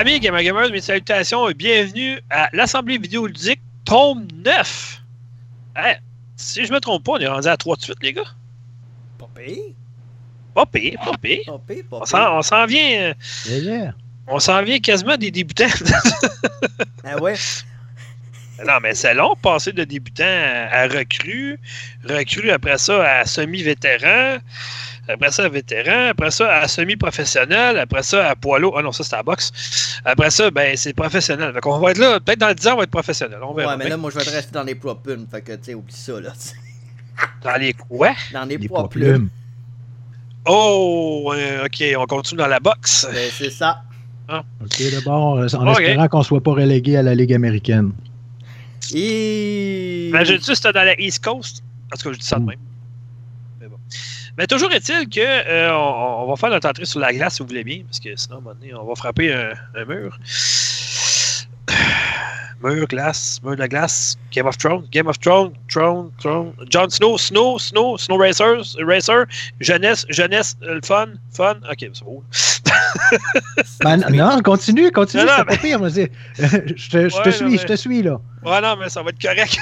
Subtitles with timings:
[0.00, 5.02] Amis Gamer Gamers, mes salutations et bienvenue à l'Assemblée vidéoludique tome 9.
[5.76, 5.96] Hey,
[6.36, 8.22] si je me trompe pas, on est rendu à 3 de suite, les gars.
[9.18, 9.56] Pas pire.
[10.54, 11.40] Pas pire, pas pire.
[11.44, 12.08] Pas pire, pas On pire.
[12.08, 13.94] s'en on s'en vient, euh, Yeah, yeah.
[14.26, 15.66] on s'en vient quasiment des débutants.
[17.04, 17.34] Ah ouais?
[18.66, 21.58] non, mais c'est long, passer de débutant à, à recrue,
[22.08, 24.38] recrue après ça à semi-vétéran,
[25.14, 28.76] après ça à vétéran, après ça à semi-professionnel, après ça à poids lourd.
[28.78, 30.00] Ah non, ça c'est à la boxe.
[30.04, 31.52] Après ça, ben c'est professionnel.
[31.52, 33.38] Fait qu'on va être là, peut-être dans 10 ans, on va être professionnel.
[33.42, 33.72] On verra.
[33.72, 33.90] Ouais, mais bien.
[33.90, 35.26] là, moi, je vais te rester dans les poids plumes.
[35.30, 36.32] Fait que, tu sais, oublie ça, là.
[37.42, 38.12] Dans les quoi?
[38.32, 39.12] Dans les, Les poids plumes.
[39.12, 39.28] plumes.
[40.46, 43.06] Oh, euh, ok, on continue dans la boxe.
[43.12, 43.82] Ben, c'est ça.
[44.30, 47.92] OK, d'abord, en espérant qu'on ne soit pas relégué à la Ligue américaine.
[48.94, 50.08] Et...
[50.08, 51.62] Imagine-tu si dans la East Coast?
[51.90, 52.46] Parce que je dis ça de Mm.
[52.46, 52.58] même.
[54.38, 57.42] Mais toujours est-il que euh, on, on va faire notre entrée sur la glace si
[57.42, 59.84] vous voulez bien, parce que sinon, à un moment donné, on va frapper un, un
[59.84, 60.18] mur.
[62.62, 67.16] Mur, glace, mur de glace, Game of Thrones, Game of Thrones, Throne, Throne, Jon Snow,
[67.16, 69.24] Snow, Snow, Snow Racers, Racer,
[69.60, 72.22] jeunesse, jeunesse, euh, le fun, fun, ok, c'est beau.
[73.82, 75.78] Ben, non, continue, continue, c'est pas pire.
[75.88, 76.04] je
[76.90, 78.20] te, je te suis, non, mais- je te suis, là.
[78.44, 79.58] Ouais, non, mais ça va être correct.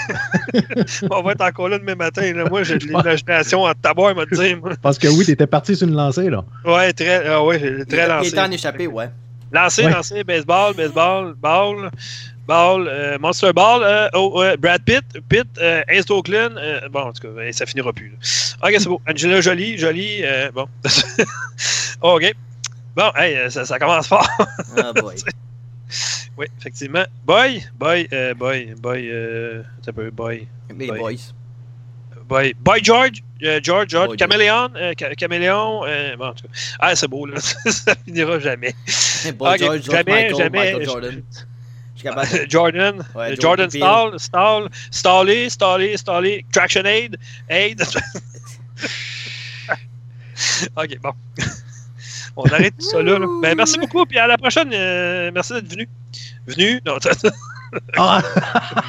[1.11, 2.33] on va être encore là demain matin.
[2.33, 2.45] Là.
[2.49, 4.59] Moi, j'ai de l'imagination en tabac, m'a dire.
[4.61, 4.73] moi.
[4.83, 6.45] Parce que oui, t'étais parti sur une lancée, là.
[6.65, 8.29] Ouais, très, ah ouais, très il, il lancé.
[8.29, 9.09] était en échappé, ouais.
[9.53, 9.91] Lancé, Ouais.
[9.93, 11.91] lancé, baseball, baseball, ball,
[12.49, 17.13] ball, euh, Monster Ball, euh, oh, Brad Pitt, Pitt, euh, Ace Oakland, euh, bon, en
[17.13, 18.09] tout cas, ça finira plus.
[18.11, 18.69] là.
[18.69, 19.01] Ok, c'est beau.
[19.09, 20.23] Angela Jolie, Jolie,
[20.55, 20.67] bon.
[22.03, 22.35] ok.
[22.97, 24.27] Bon, hey, ça, ça commence fort.
[24.77, 25.15] Ah, boy.
[26.37, 27.05] oui, effectivement.
[27.25, 30.49] Boy, boy, boy, boy, euh, un peu, boy.
[30.77, 30.99] Les Ouais.
[30.99, 31.33] boys.
[32.29, 36.53] Boy, Boy George, George, George, Boy Caméléon, euh, Ca- Caméléon, euh, bon, en tout cas.
[36.79, 37.41] Ah, c'est beau, là.
[37.41, 38.75] ça finira jamais.
[39.35, 41.23] Boy George, George jamais, Michael, jamais, Michael Jordan.
[41.33, 41.41] Je
[42.05, 42.47] de...
[42.49, 47.17] Jordan, Ouais, Jordan Stall, Stall, Stallé, Stallé, Stallé, Traction Aid,
[47.49, 47.83] Aid.
[50.77, 51.13] ok, bon.
[52.37, 53.19] On arrête tout ça là.
[53.19, 53.27] là.
[53.43, 54.71] Ben, merci beaucoup, puis à la prochaine.
[54.73, 55.89] euh, merci d'être venu.
[56.47, 56.81] Venu?
[56.87, 56.99] Non,
[57.97, 58.23] Ah,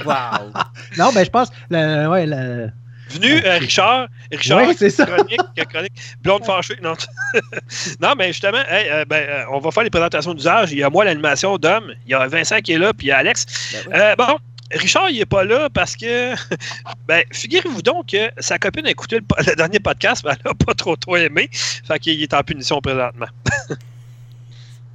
[0.05, 0.53] Wow.
[0.97, 1.49] non, ben, je pense.
[1.71, 2.67] Ouais, la...
[3.09, 4.07] venu, euh, Richard.
[4.31, 5.05] Richard, Ouais, c'est ça.
[5.05, 5.93] chronique, chronique.
[6.21, 6.75] Blonde fâchée.
[6.81, 6.93] Non,
[8.01, 10.71] non mais justement, hey, euh, ben, euh, on va faire les présentations d'usage.
[10.71, 11.93] Il y a moi, l'animation d'homme.
[12.05, 13.45] Il y a Vincent qui est là, puis il y a Alex.
[13.85, 13.99] Ben ouais.
[13.99, 14.37] Euh, bon,
[14.71, 16.33] Richard, il n'est pas là parce que,
[17.07, 20.73] ben, figurez-vous donc que sa copine a écouté le dernier podcast, mais elle n'a pas
[20.73, 21.49] trop trop aimé.
[21.51, 23.27] Fait qu'il est en punition présentement.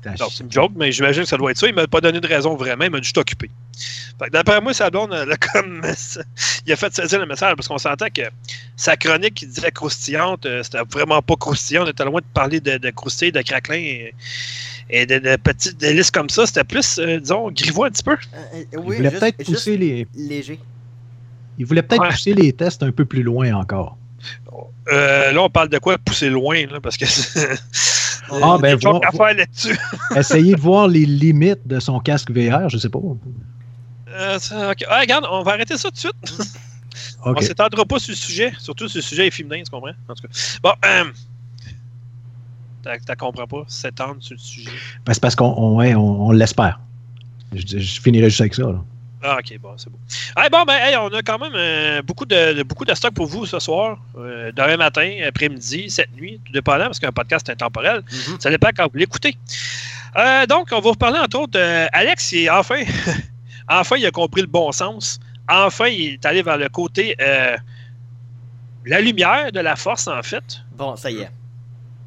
[0.07, 1.67] Non, c'est une joke, mais j'imagine que ça doit être ça.
[1.67, 3.51] Il m'a pas donné de raison vraiment, il m'a juste occupé.
[4.19, 5.83] Fait que d'après moi, sa blonde, elle a comme,
[6.67, 8.23] il a fait saisir le message parce qu'on sentait que
[8.77, 11.85] sa chronique qui disait croustillante, euh, c'était vraiment pas croustillant.
[11.85, 14.15] On était loin de parler de, de croustilles, de craquelins et,
[14.91, 16.47] et de, de petites délices comme ça.
[16.47, 18.13] C'était plus, euh, disons, grivois un petit peu.
[18.13, 18.17] Euh,
[18.55, 20.07] euh, Il oui, voulait peut-être pousser les.
[20.15, 20.61] léger.
[21.59, 22.09] Il voulait peut-être Ouais.
[22.11, 23.97] pousser les tests un peu plus loin encore.
[24.93, 25.97] Euh, là, on parle de quoi?
[25.99, 27.05] Pousser loin, là, parce que
[28.31, 29.79] Ah, ben, y a voir- à faire là-dessus.
[30.17, 32.99] Essayer de voir les limites de son casque VR, je sais pas.
[34.09, 34.39] Euh.
[34.89, 36.59] Ah, regarde, on va arrêter ça tout de suite.
[37.25, 37.43] On OK.
[37.43, 39.91] s'étendra pas sur le sujet, surtout si le sujet est féminin, tu comprends?
[40.09, 40.59] En tout cas.
[40.63, 41.05] Bon, euh,
[42.83, 44.71] t'as- t'as comprends pas, s'étendre sur le sujet.
[45.05, 46.79] Ben, c'est parce qu'on on, ouais, on, on l'espère.
[47.53, 48.63] Je, je finirai juste avec ça.
[48.63, 48.85] Là.
[49.27, 49.99] Ah, ok, bon, c'est beau.
[50.37, 53.15] Ah, bon, ben, hey, on a quand même euh, beaucoup, de, de- beaucoup de stock
[53.15, 57.49] pour vous ce soir, euh, demain matin, après-midi, cette nuit, tout dépendant, parce qu'un podcast
[57.49, 58.03] est intemporel.
[58.13, 58.39] Mhm.
[58.39, 59.37] Ça dépend quand vous l'écoutez.
[60.17, 62.83] Euh, donc, on va vous parler entre autres de Alex, il enfin,
[63.69, 65.19] enfin, il a compris le bon sens.
[65.49, 67.17] Enfin, il est allé vers le côté
[68.87, 70.61] la lumière de la force, en fait.
[70.77, 71.31] Bon, ça y est.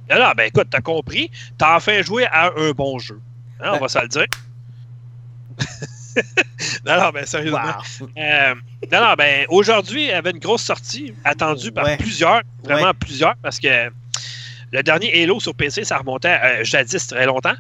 [0.09, 1.31] Alors, ben écoute, t'as compris.
[1.57, 3.19] T'as enfin joué à un bon jeu.
[3.59, 4.25] Hein, on Ben- va se le dire.
[6.85, 7.59] non, non, ben sérieusement.
[7.99, 8.09] Wow.
[8.17, 8.55] Euh,
[8.91, 11.97] non, non, ben aujourd'hui, il y avait une grosse sortie attendue par Ouais.
[11.97, 12.93] plusieurs, vraiment Ouais.
[12.99, 13.89] plusieurs, parce que
[14.71, 17.55] le dernier Halo sur PC, ça remontait à, euh, jadis très longtemps.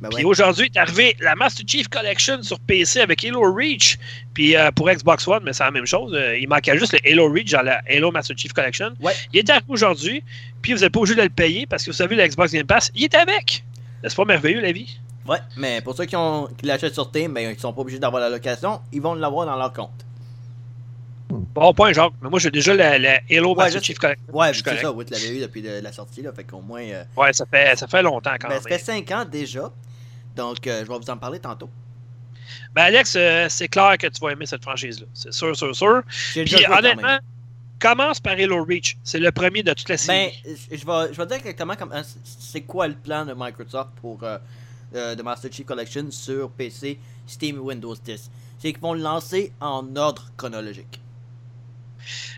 [0.00, 0.30] Ben Puis ouais.
[0.30, 3.98] aujourd'hui est arrivé la Master Chief Collection sur PC avec Halo Reach.
[4.32, 6.14] Puis euh, pour Xbox One, mais c'est la même chose.
[6.14, 8.94] Euh, il manquait juste le Halo Reach dans la Halo Master Chief Collection.
[9.00, 9.12] Ouais.
[9.34, 10.24] Il est arrivé aujourd'hui.
[10.62, 12.66] Puis vous n'êtes pas obligé de le payer parce que vous savez, le Xbox Game
[12.66, 13.62] Pass, il est avec.
[14.02, 14.98] N'est-ce pas merveilleux la vie?
[15.26, 17.98] Ouais, mais pour ceux qui, ont, qui l'achètent sur Steam, ben, ils sont pas obligés
[17.98, 20.04] d'avoir la location, ils vont l'avoir dans leur compte.
[21.28, 22.12] Bon point, Jacques.
[22.22, 24.24] Mais moi, j'ai déjà la, la Halo Ouais, Master Chief Collection.
[24.36, 26.82] Ouais, c'est ça, oui, tu l'avais eu depuis de- la sortie, là, fait qu'au moins...
[26.82, 28.62] euh, Ouais, ça fait, ça fait longtemps quand ben, même.
[28.62, 29.70] ça fait 5 ans déjà,
[30.34, 31.70] donc euh, je vais vous en parler tantôt.
[32.74, 35.06] Ben, Alex, euh, c'est clair que tu vas aimer cette franchise-là.
[35.14, 36.02] C'est sûr, sûr, sûr.
[36.08, 37.18] Puis déjà joué quand honnêtement,
[37.78, 38.96] commence par Halo Reach.
[39.04, 40.42] C'est le premier de toute la Ben, série.
[40.70, 41.92] je je vais, je vais dire exactement comme,
[42.24, 44.18] c'est quoi le plan de Microsoft pour,
[44.94, 48.30] euh, de Master Chief Collection sur PC, Steam et Windows 10.
[48.58, 50.99] C'est qu'ils vont le lancer en ordre chronologique.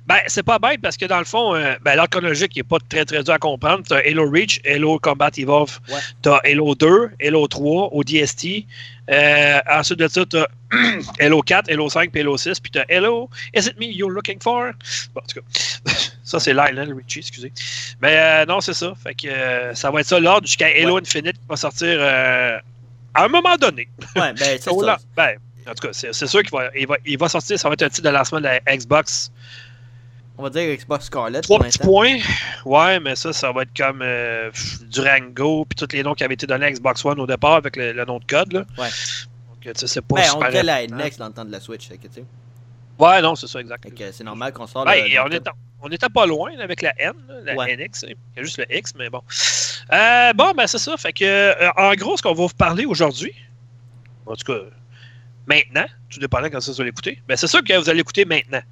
[0.05, 2.79] Ben, c'est pas bête parce que dans le fond, euh, ben, l'ordre chronologique n'est pas
[2.89, 3.85] très très dur à comprendre.
[3.87, 6.01] Tu as Halo Reach, Halo Combat Evolve, Ouais.
[6.23, 8.67] tu as Halo 2, Halo 3, ODST.
[9.11, 10.49] Euh, ensuite de ça, tu as
[11.21, 12.59] Halo 4, Halo 5 puis Halo 6.
[12.59, 14.73] Puis tu as Halo, Is it me you're looking for?
[15.15, 15.93] Bon, en tout cas,
[16.25, 16.61] ça c'est le
[16.97, 17.53] Richie, excusez.
[18.01, 18.93] Mais euh, non, c'est ça.
[19.01, 23.25] Fait que euh, ça va être ça l'ordre jusqu'à Halo Infinite qui va sortir à
[23.25, 23.89] un moment donné.
[24.17, 24.71] Ouais, ben c'est ça.
[24.85, 25.37] là, ben,
[25.69, 27.75] en tout cas, c'est c'est sûr qu'il va, il va, il va sortir, ça va
[27.75, 29.31] être un titre de lancement de la Xbox.
[30.39, 32.17] On va dire Xbox Scarlet Trois petits points.
[32.65, 34.51] Ouais, mais ça, ça va être comme euh,
[34.89, 37.77] Durango, puis tous les noms qui avaient été donnés à Xbox One au départ avec
[37.77, 38.53] le, le nom de code.
[38.53, 38.61] Là.
[38.79, 38.89] Ouais.
[39.49, 41.05] Donc, tu sais, c'est pas Ben, on super dirait la important.
[41.07, 42.25] NX dans le temps de la Switch, que, tu sais.
[42.99, 43.87] Ouais, non, c'est ça, exact.
[44.13, 45.51] C'est normal qu'on sorte Ben, le- et on, était,
[45.83, 47.13] on était pas loin avec la N,
[47.45, 47.77] la Ouais.
[47.77, 48.05] NX.
[48.09, 49.23] Il y a juste le X, mais bon.
[49.93, 50.97] Euh, bon, ben c'est ça.
[50.97, 53.35] Fait que, euh, en gros, ce qu'on va vous parler aujourd'hui,
[54.27, 54.61] en tout cas,
[55.47, 58.25] maintenant, tout dépendant quand ça vous allez l'écouter, ben c'est sûr que vous allez l'écouter
[58.25, 58.63] maintenant.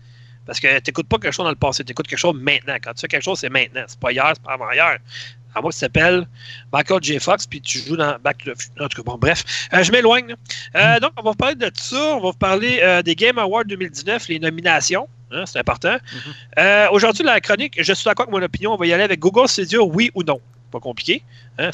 [0.51, 2.75] Parce que tu n'écoutes pas quelque chose dans le passé, tu écoutes quelque chose maintenant.
[2.83, 3.85] Quand tu fais quelque chose, c'est maintenant.
[3.87, 4.99] C'est pas hier, c'est pas avant-hier.
[5.55, 6.27] À moi, ça s'appelle
[6.73, 7.21] Michael J.
[7.21, 8.85] Fox, puis tu joues dans Back to the Future.
[8.85, 10.35] En tout cas, bon, bref, Euh, je m'éloigne.
[10.75, 12.17] Euh, Donc, on va vous parler de ça.
[12.17, 15.09] On va vous parler euh, des Game Awards 2019, les nominations.
[15.31, 15.93] Hein, c'est important.
[16.13, 16.33] Mhm.
[16.59, 18.73] Euh, Aujourd'hui, la chronique, je suis d'accord avec mon opinion.
[18.73, 20.41] On va y aller avec Google Stadia, oui ou non.
[20.73, 21.23] Pas compliqué.
[21.59, 21.71] Hein,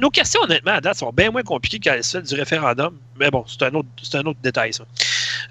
[0.00, 2.96] Nos questions, honnêtement, à date, sont bien moins compliquées qu'à celles du référendum.
[3.18, 4.84] Mais bon, c'est un autre, c'est un autre détail, ça.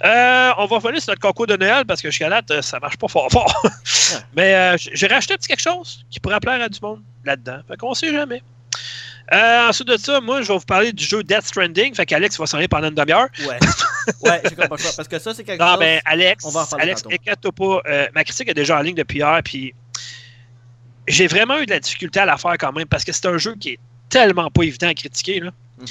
[0.04, 2.98] Euh, on va revenir sur notre concours de Noël parce que jusqu'à date, ça marche
[2.98, 3.64] pas fort fort.
[4.36, 7.60] Mais euh, j'ai racheté un petit quelque chose qui pourrait plaire à du monde là-dedans.
[7.68, 8.42] Fait qu'on sait jamais.
[9.34, 11.96] Euh, ensuite de ça, moi, je vais vous parler du jeu Death Stranding.
[11.96, 13.28] Fait qu'Alex va s'en aller pendant une demi-heure.
[13.48, 13.60] Ouais.
[14.30, 14.68] ouais, j'ai choix.
[14.68, 15.80] Parce que ça, c'est quelque Non, chose.
[15.80, 17.82] ben, Alex, on va en Alex, pas.
[18.14, 19.74] ma critique est déjà en ligne depuis hier, puis
[21.08, 23.38] j'ai vraiment eu de la difficulté à la faire quand même parce que c'est un
[23.38, 23.80] jeu qui est
[24.10, 25.40] tellement pas évident à critiquer.
[25.40, 25.52] Là.
[25.80, 25.88] Mhm.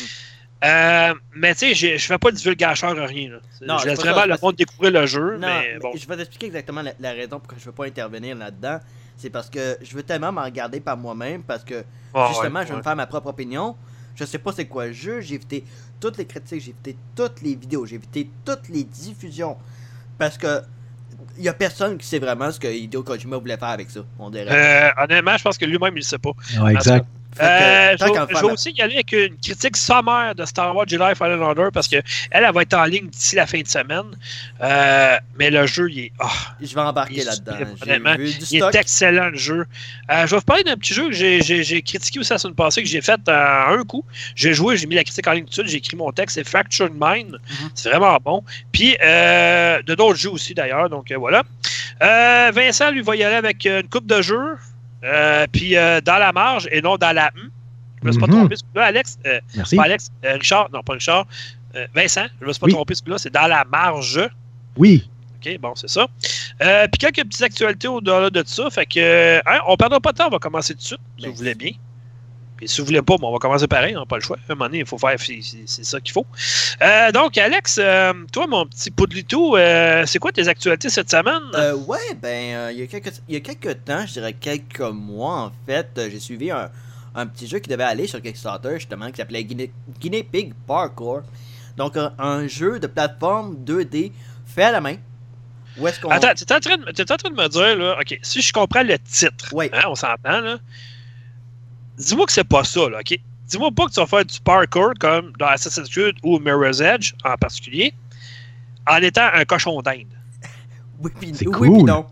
[0.62, 3.30] Euh, mais tu sais, je fais pas de divulgacheur à rien.
[3.30, 3.38] Là.
[3.66, 5.92] Non, je laisse pas vraiment ça, le monde découvrir le jeu, Non, mais mais bon.
[5.96, 8.78] je vais t'expliquer exactement la, la raison pourquoi je veux pas intervenir là-dedans.
[9.16, 11.84] C'est parce que je veux tellement m'en regarder par moi-même parce que
[12.14, 13.74] Ah, justement, ouais, je veux me faire ma propre opinion.
[14.16, 15.64] Je sais pas c'est quoi le jeu, j'ai évité
[15.98, 19.56] toutes les critiques, j'ai évité toutes les vidéos, j'ai évité toutes les diffusions.
[20.18, 20.60] Parce que
[21.38, 24.00] il y a personne qui sait vraiment ce que Hideo Kojima voulait faire avec ça,
[24.18, 24.48] on dirait.
[24.50, 26.32] Euh, honnêtement, je pense que lui-même, il ne sait pas.
[26.70, 27.06] Exact.
[27.41, 31.41] Euh, je, vais- aussi y aller avec une critique sommaire de Star Wars Jedi Fallen
[31.41, 31.96] Order parce que
[32.31, 34.17] elle, va être en ligne d'ici la fin de semaine.
[34.60, 36.29] Euh, mais le jeu, il est, ah,
[36.60, 37.56] Je vais embarquer là-dedans.
[38.51, 39.67] il est excellent le jeu.
[40.10, 42.82] Euh, je vais vous parler d'un petit jeu que j'ai- critiqué aussi la semaine passée,
[42.82, 44.05] que j'ai fait euh, un coup.
[44.34, 46.34] J'ai joué, j'ai mis la critique en ligne tout de suite, j'ai écrit mon texte,
[46.34, 47.32] c'est Fractured Mind.
[47.32, 47.70] Mhm.
[47.75, 48.44] C'est vraiment bon.
[48.72, 51.44] Puis euh, de d'autres jeux aussi d'ailleurs, donc voilà.
[52.01, 54.56] Vincent, lui, va y aller avec une coupe de jeux,
[55.04, 57.50] euh, puis euh, dans la marge et non dans la M.
[58.02, 58.32] Je me suis pas Mhm.
[58.32, 59.19] trompé ce coup-là, Alex.
[59.26, 59.76] Euh, Merci.
[59.76, 61.26] pas Alex, euh, Richard, non pas Richard.
[61.76, 62.72] Euh, Vincent, je me suis pas Oui.
[62.72, 64.20] trompé ce coup-là, c'est dans la marge.
[64.76, 65.08] Oui.
[65.44, 66.06] OK, bon, c'est ça.
[66.62, 68.69] Euh, puis quelques petites actualités au-delà de ça.
[68.70, 71.22] Fait que, hein, on perdra pas de temps, on va commencer tout de suite, si
[71.24, 71.72] Ben, vous voulez bien.
[72.60, 74.36] Puis si vous voulez pas, bon, on va commencer pareil, on n'a pas le choix.
[74.36, 76.26] À un moment donné, il faut faire, c'est ça qu'il faut.
[76.82, 81.40] Euh, donc, Alex, euh, toi, mon petit poudlitou, euh, c'est quoi tes actualités cette semaine?
[81.55, 84.81] Euh, ouais, ben, il, y a quelques, il y a quelques temps, je dirais quelques
[84.81, 86.70] mois en fait, j'ai suivi un,
[87.14, 91.22] un petit jeu qui devait aller sur Kickstarter justement qui s'appelait Guinea, Guinea Pig Parkour.
[91.79, 94.12] Donc, un, un jeu de plateforme 2D
[94.44, 94.96] fait à la main.
[95.79, 96.10] Où est-ce qu'on.
[96.10, 98.43] Attends, tu es en, train de- t'es en train de me dire, là, OK, si
[98.43, 99.70] je comprends le titre, Oui.
[99.72, 100.58] hein, on s'entend, là,
[102.00, 103.19] dis-moi que c'est pas ça, là, OK?
[103.46, 107.12] Dis-moi pas que tu vas faire du parkour comme dans Assassin's Creed ou Mirror's Edge
[107.24, 107.92] en particulier,
[108.88, 110.06] en étant un cochon d'Inde.
[111.02, 112.06] Oui, puis oui, non.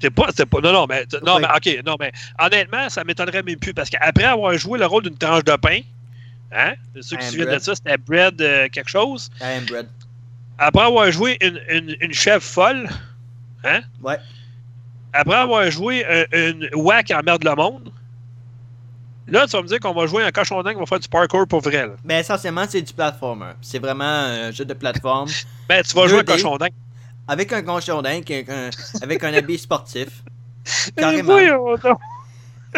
[0.00, 0.60] C'est pas, c'est pas.
[0.60, 1.42] Non, non, mais, non, Oui.
[1.42, 5.04] mais OK, non, mais honnêtement, ça m'étonnerait même plus parce qu'après avoir joué le rôle
[5.04, 5.78] d'une tranche de pain,
[6.52, 9.30] hein, ceux qui se souviennent de ça, c'était bread euh, quelque chose.
[9.40, 9.88] I am bread.
[10.58, 12.88] Après avoir joué une, une, une chèvre folle,
[13.64, 14.18] hein, Ouais.
[15.12, 17.90] après avoir joué un- une whack en merde le monde,
[19.28, 21.08] là, tu vas me dire qu'on va jouer un cochon dingue qui va faire du
[21.08, 21.86] parkour pour vrai.
[21.86, 21.92] Là.
[22.04, 23.52] Mais essentiellement, c'est du platformer.
[23.62, 25.28] C'est vraiment un jeu de plateforme
[25.68, 26.26] Ben, tu vas jouer un 2D.
[26.26, 26.72] cochon dingue.
[27.28, 28.70] avec un cochon dingue, avec un,
[29.02, 30.08] avec un habit sportif.
[30.96, 31.36] Carrément.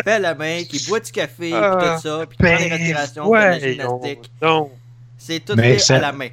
[0.07, 2.77] à la main, qui boit du café, puis tout ça, puis qui prend des Ben,
[2.77, 3.39] respirations, fait
[3.75, 4.31] de la voyons gymnastique.
[4.41, 4.71] donc.
[5.17, 6.29] C'est tout fait ça- à la main.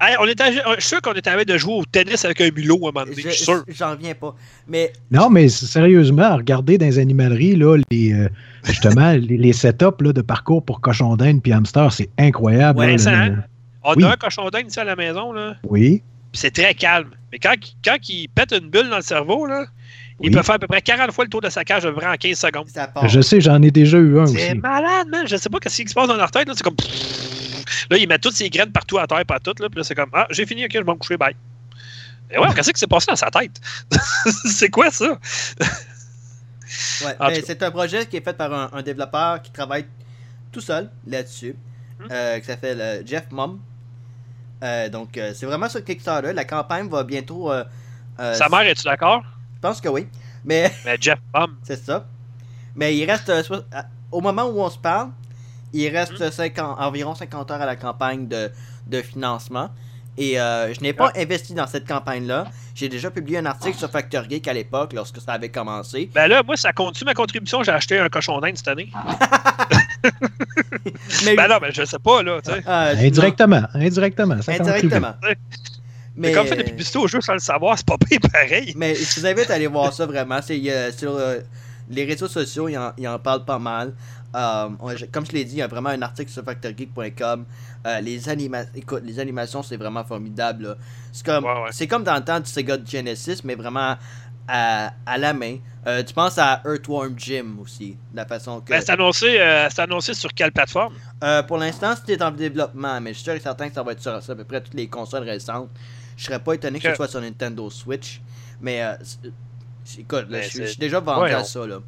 [0.00, 2.50] Hey, on était, je suis sûr qu'on était avec de jouer au tennis avec un
[2.50, 3.64] mulot à un moment donné, je suis sûr.
[3.68, 4.34] Je- J'en viens pas.
[4.68, 8.28] Mais Non, mais sérieusement, regardez dans les animaleries, là, les, euh,
[8.64, 12.78] justement, les, les setups là, de parcours pour cochon d'Inde puis hamster, c'est incroyable.
[12.78, 13.44] Ouais, là, ça, le- hein?
[13.84, 14.04] On Oui.
[14.04, 15.56] a un cochon dingue ici à la maison, là.
[15.64, 16.02] Oui.
[16.32, 17.10] C'est très calme.
[17.32, 19.64] Mais quand, quand il pète une bulle dans le cerveau, là,
[20.20, 20.36] Il Oui.
[20.36, 22.06] peut faire à peu près 40 fois le tour de sa cage à peu près
[22.06, 22.66] en 15 secondes.
[23.08, 24.54] Je sais, j'en ai déjà eu un C'est aussi.
[24.58, 25.26] malade, man.
[25.26, 26.46] Je sais pas ce qui se passe dans leur tête.
[26.46, 26.76] Là, c'est comme.
[27.90, 29.52] Là, il met toutes ses graines partout à terre, partout.
[29.58, 31.34] Là, puis là, c'est comme Ah, j'ai fini, ok, je vais me coucher, bye.
[32.30, 33.60] Et ouais, qu'est-ce qui s'est passé dans sa tête?
[34.46, 35.18] c'est quoi ça?
[37.04, 39.86] Ouais, En ben, c'est un projet qui est fait par un, un développeur qui travaille
[40.50, 41.56] tout seul là-dessus,
[42.00, 42.06] Hmm.
[42.10, 43.60] euh, qui s'appelle euh, Jeff Mum.
[44.64, 46.32] Euh, donc, c'est vraiment sur Kickstarter.
[46.32, 47.50] La campagne va bientôt.
[48.18, 49.22] Sa mère, es-tu d'accord?
[49.56, 50.06] Je pense que oui.
[50.44, 51.56] Mais Mais Jeff Bum.
[51.62, 52.06] c'est ça.
[52.74, 53.30] Mais il reste.
[54.10, 55.10] au moment où on se parle,
[55.72, 56.30] il reste.
[56.30, 58.50] 50 environ 50 heures à la campagne de,
[58.86, 59.70] de financement.
[60.18, 62.46] Et euh, je n'ai pas investi dans cette campagne-là.
[62.74, 66.10] J'ai déjà publié un article sur Factor Geek à l'époque, lorsque ça avait commencé.
[66.14, 67.62] Ben là, moi, ça compte ma contribution?
[67.62, 68.90] J'ai acheté un cochon d'Inde cette année.
[71.24, 72.62] Mais, Ben non, ben je sais pas, là, tu sais.
[72.66, 74.42] euh, Indirectement, indirectement.
[74.42, 74.52] Ça.
[74.52, 75.14] Indirectement.
[75.22, 75.36] Mais
[76.16, 78.72] Mais, comme fait de la publicité au jeu sans le savoir, c'est pas pire pareil.
[78.76, 80.40] mais je vous invite à aller voir ça vraiment.
[80.42, 81.38] C'est euh, sur euh,
[81.88, 83.94] les réseaux sociaux, ils en, ils en parlent pas mal.
[84.34, 84.68] Euh,
[85.12, 87.44] comme je l'ai dit, il y a vraiment un article sur factorgeek.com.
[87.86, 90.76] Euh, les, anima écoute, les animations, c'est vraiment formidable.
[91.12, 91.68] C'est comme, Ouais, ouais.
[91.72, 93.96] c'est comme dans le temps du Sega Genesis, mais vraiment
[94.48, 95.58] à, à la main.
[95.86, 98.70] Euh, tu penses à Earthworm Jim aussi, la façon que.
[98.70, 98.92] Ben, c'est
[99.82, 100.94] annoncé, sur quelle plateforme?
[101.46, 104.00] Pour l'instant, c'était en développement, mais je suis sûr et certain que ça va être
[104.00, 105.68] sur à peu près toutes les consoles récentes.
[106.16, 108.20] Je serais pas étonné que ce soit sur Nintendo Switch,
[108.60, 108.94] mais euh,
[109.98, 111.78] écoute, là, Ben, je suis- déjà vendu Ouais, à ça là.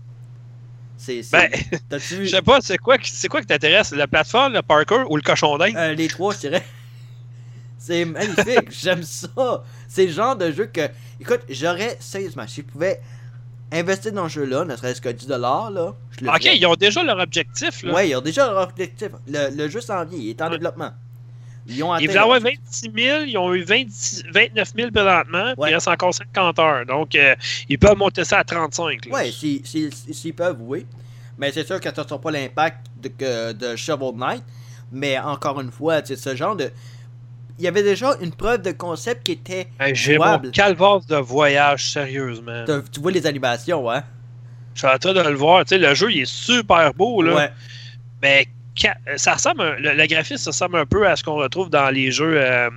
[0.96, 1.50] C'est, Ben,
[1.90, 3.90] je sais pas, c'est quoi, qui- c'est quoi qui t'intéresse?
[3.92, 5.74] La plateforme, le parkour ou le cochon d'Inde?
[5.76, 6.64] Euh, les trois, je dirais.
[7.78, 9.62] C'est magnifique, j'aime ça.
[9.88, 10.88] C'est le genre de jeu que,
[11.20, 13.00] écoute, j'aurais sérieusement, si je pouvais
[13.70, 16.56] investir dans ce jeu-là, ne serait-ce que 10$, là, je le ok, ferais.
[16.56, 17.92] ils ont déjà leur objectif, là.
[17.92, 19.08] Ouais, ils ont déjà leur objectif.
[19.26, 20.52] Le, le jeu s'en vient, il est en Ouais.
[20.52, 20.92] développement.
[21.66, 23.84] Ils ont Ils voulaient avoir leur- 26 000, ils ont eu 20
[24.32, 25.70] 29 000 présentement, puis Ouais.
[25.70, 26.84] il reste encore 50 heures.
[26.86, 27.34] Donc, euh,
[27.68, 29.06] ils peuvent monter ça à 35.
[29.06, 29.12] là.
[29.14, 30.86] Ouais, s'ils si, si- s'ils peuvent, oui.
[31.38, 34.42] Mais c'est sûr que ça sera pas l'impact de, de Shovel Knight.
[34.92, 36.70] Mais encore une fois, c'est ce genre de.
[37.58, 39.68] Il y avait déjà une preuve de concept qui était.
[39.80, 42.64] Hey, J'ai mon calvaire de voyage, sérieusement.
[42.92, 44.02] Tu vois les animations, hein?
[44.74, 45.64] Je suis en train de le voir.
[45.64, 47.34] Tu sais, le jeu, il est super beau, là.
[47.34, 47.50] Ouais.
[48.22, 48.46] Mais
[49.16, 51.90] ça ressemble, un- le, le graphisme, ça ressemble un peu à ce qu'on retrouve dans
[51.90, 52.34] les jeux.
[52.36, 52.70] euh,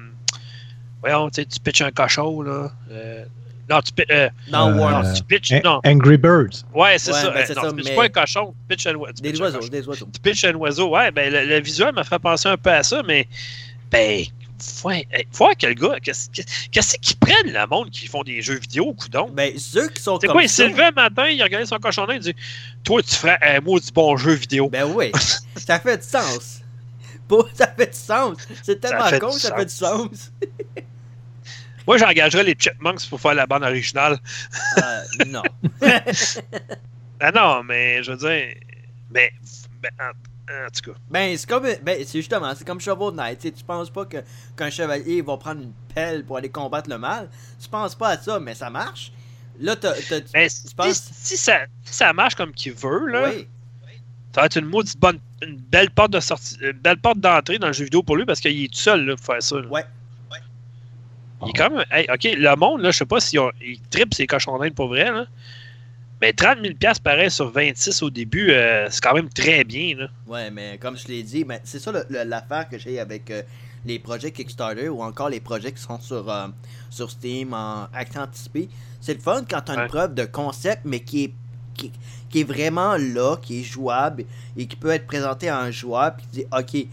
[1.01, 2.71] voyons, tu sais, tu pitches un cochon, là.
[2.91, 3.25] Euh,
[3.69, 5.51] non, tu, euh, Euh, non, tu pitches.
[5.53, 5.81] An- Non.
[5.85, 6.63] Angry Birds.
[6.73, 7.29] Ouais, c'est Ouais, ça.
[7.31, 9.21] ben, Euh, c'est non, ça, tu pitches mais- pas un cochon, tu pitches un, tu
[9.21, 9.71] Des pitches un oiseaux, cochon.
[9.71, 10.07] des oiseaux.
[10.13, 10.89] Tu pitches un oiseau.
[10.89, 13.27] Ouais, ben, le, le visuel m'a fait penser un peu à ça, mais.
[13.91, 14.23] Ben.
[14.59, 14.91] Faut,
[15.33, 15.99] voir quel gars.
[16.01, 19.29] Qu'est-ce qu'ils prennent, le monde, qui font des jeux vidéo, coudon?
[19.29, 21.77] Ben, ceux qui sont C'est comme quoi, il s'est levé un matin, il regardait son
[21.77, 22.39] cochon d'Inde, il dit
[22.83, 24.69] Toi, tu ferais un maudit bon jeu vidéo.
[24.69, 25.11] Ben oui,
[25.55, 26.61] ça fait du sens.
[27.55, 28.37] Ça fait du sens.
[28.63, 30.31] C'est tellement con du que ça fait du sens.
[31.87, 34.19] Moi, j'engagerais les Chipmunks pour faire la bande originale.
[34.77, 35.43] Euh, non.
[37.19, 38.55] Ah non, mais je veux dire.
[39.09, 39.31] Mais.
[39.81, 40.11] ben, en,
[40.49, 40.97] en tout cas.
[41.09, 41.63] Ben, c'est comme.
[41.83, 43.39] Ben, c'est justement, c'est comme Shovel Knight.
[43.39, 44.17] Tu sais, tu penses pas que
[44.55, 47.29] qu'un chevalier va prendre une pelle pour aller combattre le mal.
[47.61, 49.11] Tu penses pas à ça, mais ça marche.
[49.59, 49.93] Là, t'as.
[49.93, 53.29] t'as- tu- Mais tu si, penses- si ça, si ça marche comme qu'il veut, là,
[53.33, 53.47] Oui.
[54.33, 55.19] ça va être une maudite bonne.
[55.41, 56.57] Une belle porte de sortie.
[56.61, 59.05] Une belle porte d'entrée dans le jeu vidéo pour lui parce qu'il est tout seul
[59.05, 59.55] là, pour faire ça.
[59.59, 59.67] là.
[59.67, 59.83] Ouais.
[61.43, 61.85] Il est quand même.
[61.91, 64.73] hey, ok, le monde, là, je sais pas s'ils ont- ils trippent ces cochons d'Inde
[64.73, 65.27] pour vrai, là.
[66.21, 69.95] Mais 30 000 pareil sur 26 au début, euh, c'est quand même très bien.
[69.95, 70.07] Là.
[70.25, 73.43] Ouais, mais comme je l'ai dit, ben, c'est ça l'affaire que j'ai avec euh,
[73.85, 76.47] les projets Kickstarter ou encore les projets qui sont sur, euh,
[76.89, 78.67] sur Steam en accès anticipé.
[78.99, 79.87] C'est le fun quand tu as une Ouais.
[79.87, 81.33] preuve de concept, mais qui est,
[81.75, 81.91] qui,
[82.31, 84.25] qui est vraiment là, qui est jouable
[84.57, 86.87] et qui peut être présenté à un joueur, puis tu dis Ok,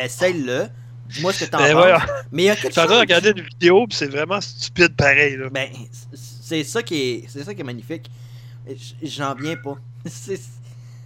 [0.00, 0.68] essaye-le,
[1.08, 2.08] dis-moi ce que t'en Ben, penses.
[2.30, 2.92] Mais il y a quelque chose.
[2.92, 5.36] regarder une vidéo, puis c'est vraiment stupide pareil.
[5.36, 5.48] Là.
[5.50, 5.68] Ben,
[6.14, 8.08] c'est ça qui est, ça qui est magnifique.
[9.02, 9.76] J'en viens pas.
[10.06, 10.40] C'est-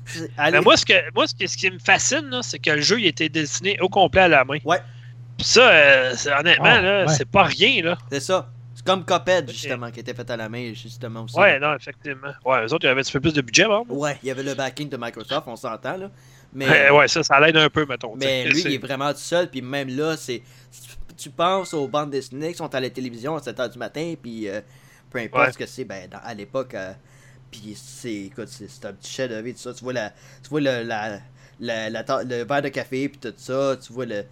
[0.04, 2.58] c'est- allez- Mais moi, ce, que, moi ce, qui, ce qui me fascine, là, c'est
[2.58, 4.58] que le jeu il a été dessiné au complet à la main.
[4.64, 4.78] Ouais.
[5.38, 7.14] Puis ça, euh, c'est- honnêtement, Ah, là, ouais.
[7.14, 7.82] c'est pas rien.
[7.82, 7.98] Là.
[8.10, 8.50] C'est ça.
[8.74, 11.38] C'est comme Cuphead, justement, qui était fait à la main, justement aussi.
[11.38, 12.32] Ouais, non, effectivement.
[12.44, 13.84] Ouais, eux autres, ils avaient un petit peu plus de budget, bon.
[13.88, 16.10] Ouais, il y avait le backing de Microsoft, on s'entend, là.
[16.54, 18.14] Mais, Ouais, ouais, ça, ça l'aide un peu, mettons.
[18.16, 20.42] mais lui, C'est- il est vraiment tout seul, puis même là, c'est...
[21.16, 24.48] Tu penses aux bandes dessinées qui sont à la télévision à 7h du matin, puis
[24.48, 24.60] euh,
[25.10, 25.52] peu importe Ouais.
[25.52, 26.92] ce que c'est, ben, dans- à l'époque, euh,
[27.52, 29.72] puis c'est, écoute, c'est un petit chef-d'œuvre, tout ça.
[29.74, 30.10] Tu vois, la,
[30.42, 31.20] tu vois le, la,
[31.60, 34.24] la, la le verre de café, puis tout ça, tu vois le...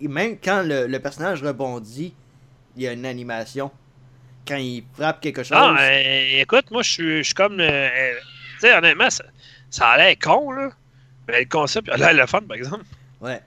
[0.00, 2.12] même quand le, le personnage rebondit,
[2.76, 3.70] il y a une animation.
[4.46, 5.56] Quand il frappe quelque chose...
[5.58, 7.60] Ah, euh, écoute, moi, je suis- comme.
[7.60, 8.12] euh, euh,
[8.54, 9.24] tu sais, honnêtement, ça,
[9.70, 10.70] ça a l'air con, là.
[11.28, 12.84] Mais le concept, il a l'air le fun, par exemple.
[13.22, 13.40] Ouais.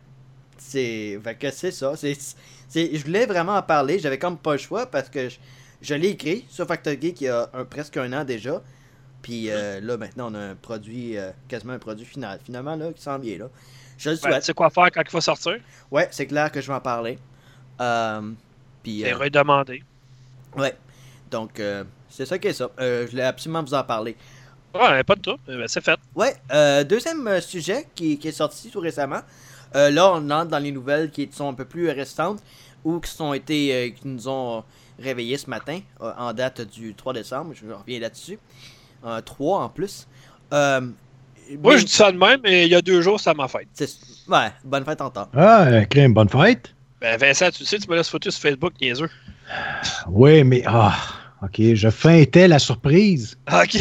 [0.58, 1.20] C'est.
[1.24, 1.96] Fait que c'est ça.
[1.96, 2.18] C'est.
[2.68, 4.00] c'est- Je voulais vraiment en parler.
[4.00, 5.38] J'avais comme pas le choix parce que je,
[5.84, 8.64] Je l'ai écrit sur Factor Geek il y a un- presque un an déjà.
[9.28, 12.94] Puis euh, là, maintenant, on a un produit, euh, quasiment un produit final, finalement, là,
[12.94, 13.50] qui s'en vient, là.
[13.98, 14.40] Je le souhaite.
[14.40, 15.58] tu sais quoi faire quand il faut sortir?
[15.92, 17.20] Ouais, c'est clair que je vais en parler.
[17.82, 18.22] Euh,
[18.82, 19.84] puis, C'est euh, redemandé.
[20.56, 20.78] ouais.
[21.30, 22.70] Donc, euh, c'est ça qui est ça.
[22.80, 24.16] Je voulais absolument vous en parler.
[24.74, 25.38] Ouais, pas de tout.
[25.46, 26.00] Ben, c'est fait.
[26.16, 29.24] Ouais, euh, deuxième sujet qui, qui est sorti tout récemment.
[29.74, 32.42] Là, on entre dans les nouvelles qui sont un peu plus récentes
[32.86, 34.64] ou qui sont été, qui nous ont
[34.98, 37.54] réveillés ce matin en date du 3 décembre.
[37.54, 38.40] Je reviens là-dessus.
[39.26, 40.08] 3 en plus.
[40.54, 43.34] Euh, Moi, mais- je dis ça de même, mais il y a deux jours, ça
[43.34, 43.68] m'a fait.
[43.74, 43.98] c'est-
[44.30, 45.30] Ouais, bonne fête en temps.
[45.36, 46.74] Ah, crème, bonne fête.
[47.00, 49.10] Ben, Vincent, tu sais, tu me laisses photo sur Facebook, niaiseux.
[50.10, 50.94] Oui, mais ah,
[51.44, 53.38] ok, je feintais la surprise.
[53.50, 53.76] Ok,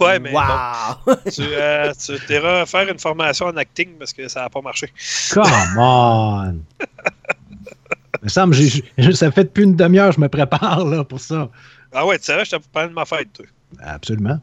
[0.00, 0.30] ouais, mais.
[0.32, 1.16] bon, Wow!
[1.30, 4.90] tu euh, tu iras faire une formation en acting parce que ça n'a pas marché.
[5.32, 5.44] Come
[5.78, 6.54] on!
[6.80, 6.86] Il
[8.24, 11.20] me semble, j'ai- j'ai- ça fait depuis une demi-heure que je me prépare là, pour
[11.20, 11.50] ça.
[11.92, 13.44] Ah ouais, tu savais, je t'ai parlé de ma fête, toi.
[13.78, 14.40] Absolument.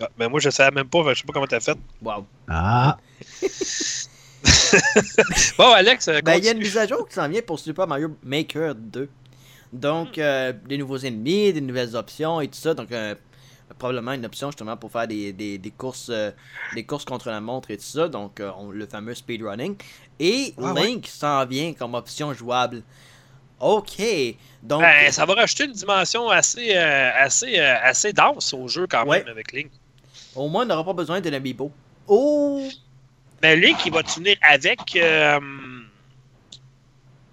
[0.00, 1.76] Ah, ben moi, je savais même pas, je sais pas comment t'as fait.
[2.02, 2.26] wow.
[2.48, 2.98] Ah,
[5.58, 7.58] Bon, Alex, euh, Ben, il y a une mise à jour qui s'en vient pour
[7.58, 9.08] Super Mario Maker 2.
[9.72, 12.74] Donc, euh, des nouveaux ennemis, des nouvelles options et tout ça.
[12.74, 13.14] Donc, euh,
[13.78, 16.30] probablement une option justement pour faire des, des, des courses euh,
[16.74, 18.08] des courses contre la montre et tout ça.
[18.08, 19.76] Donc, euh, on- le fameux speedrunning.
[20.18, 20.72] Et Ah.
[20.74, 22.82] Link s'en vient comme option jouable.
[23.62, 24.02] Ok.
[24.62, 28.86] Donc, Ben, ça va rajouter une dimension assez, euh, assez, euh, assez dense au jeu
[28.88, 29.20] quand Ouais.
[29.20, 29.70] même avec Link.
[30.34, 31.70] au moins, on n'aura pas besoin de l'amiibo.
[32.08, 32.68] Oh!
[33.42, 35.38] Mais Link, il va tenir avec euh,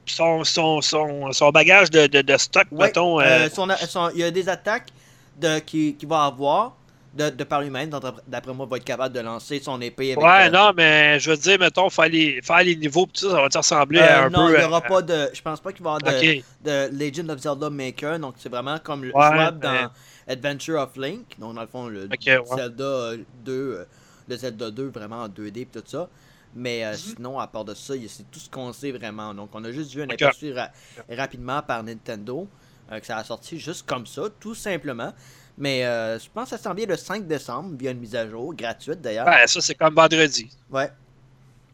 [0.05, 3.19] son, son, son, son bagage de, de, de stock, Ouais, mettons.
[3.53, 4.89] son- son- il y a des attaques
[5.37, 6.73] de, qui, qui va avoir
[7.19, 7.89] de, de par lui-même.
[8.27, 10.23] D'après- moi, va être capable de lancer son épée avec.
[10.23, 13.29] ouais, euh, non, mais je veux dire, mettons, faire les, faire les niveaux, pis tout
[13.29, 14.53] ça, ça va te ressembler euh, à un non, peu.
[14.53, 15.29] il n'y aura euh, pas de.
[15.33, 18.19] Je pense pas qu'il va y avoir de, Legend of Zelda Maker.
[18.19, 19.89] Donc, c'est vraiment comme le Ouais, jouable mais- dans
[20.33, 21.25] Adventure of Link.
[21.39, 22.43] Donc, dans le fond, le ouais.
[22.55, 23.85] Zelda euh, 2, euh,
[24.27, 26.07] le Zelda 2 vraiment en 2D et tout ça.
[26.55, 26.85] Mais Mhm.
[26.87, 29.33] euh, sinon, à part de ça, c'est tout ce qu'on sait vraiment.
[29.33, 30.69] Donc, on a juste vu un aperçu ra-
[31.09, 32.47] rapidement par Nintendo.
[32.91, 35.13] euh, que ça a sorti juste comme ça, tout simplement.
[35.59, 38.27] Mais euh, je pense que ça s'en vient le 5 décembre via une mise à
[38.27, 39.25] jour, gratuite d'ailleurs.
[39.25, 40.49] Ben, ça, c'est comme vendredi.
[40.71, 40.89] Ouais,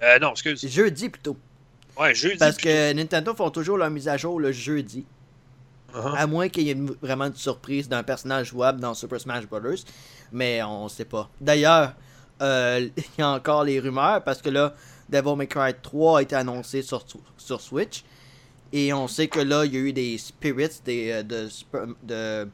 [0.01, 0.67] Euh, non, excuse.
[0.67, 1.37] jeudi plutôt.
[1.97, 2.37] Ouais, jeudi.
[2.37, 2.69] Parce plutôt.
[2.69, 5.05] que Nintendo font toujours leur mise à jour le jeudi.
[5.93, 6.15] Uh-huh.
[6.17, 9.45] À moins qu'il y ait une- vraiment une surprise d'un personnage jouable dans Super Smash
[9.47, 9.61] Bros.
[10.31, 11.29] Mais on sait pas.
[11.39, 11.93] D'ailleurs,
[12.41, 14.73] euh, il y a encore les rumeurs parce que là,
[15.07, 17.05] Devil May Cry 3 a été annoncé sur,
[17.37, 18.03] sur Switch.
[18.73, 21.47] Et on sait que là, il y a eu des spirits des, euh,
[22.03, 22.49] de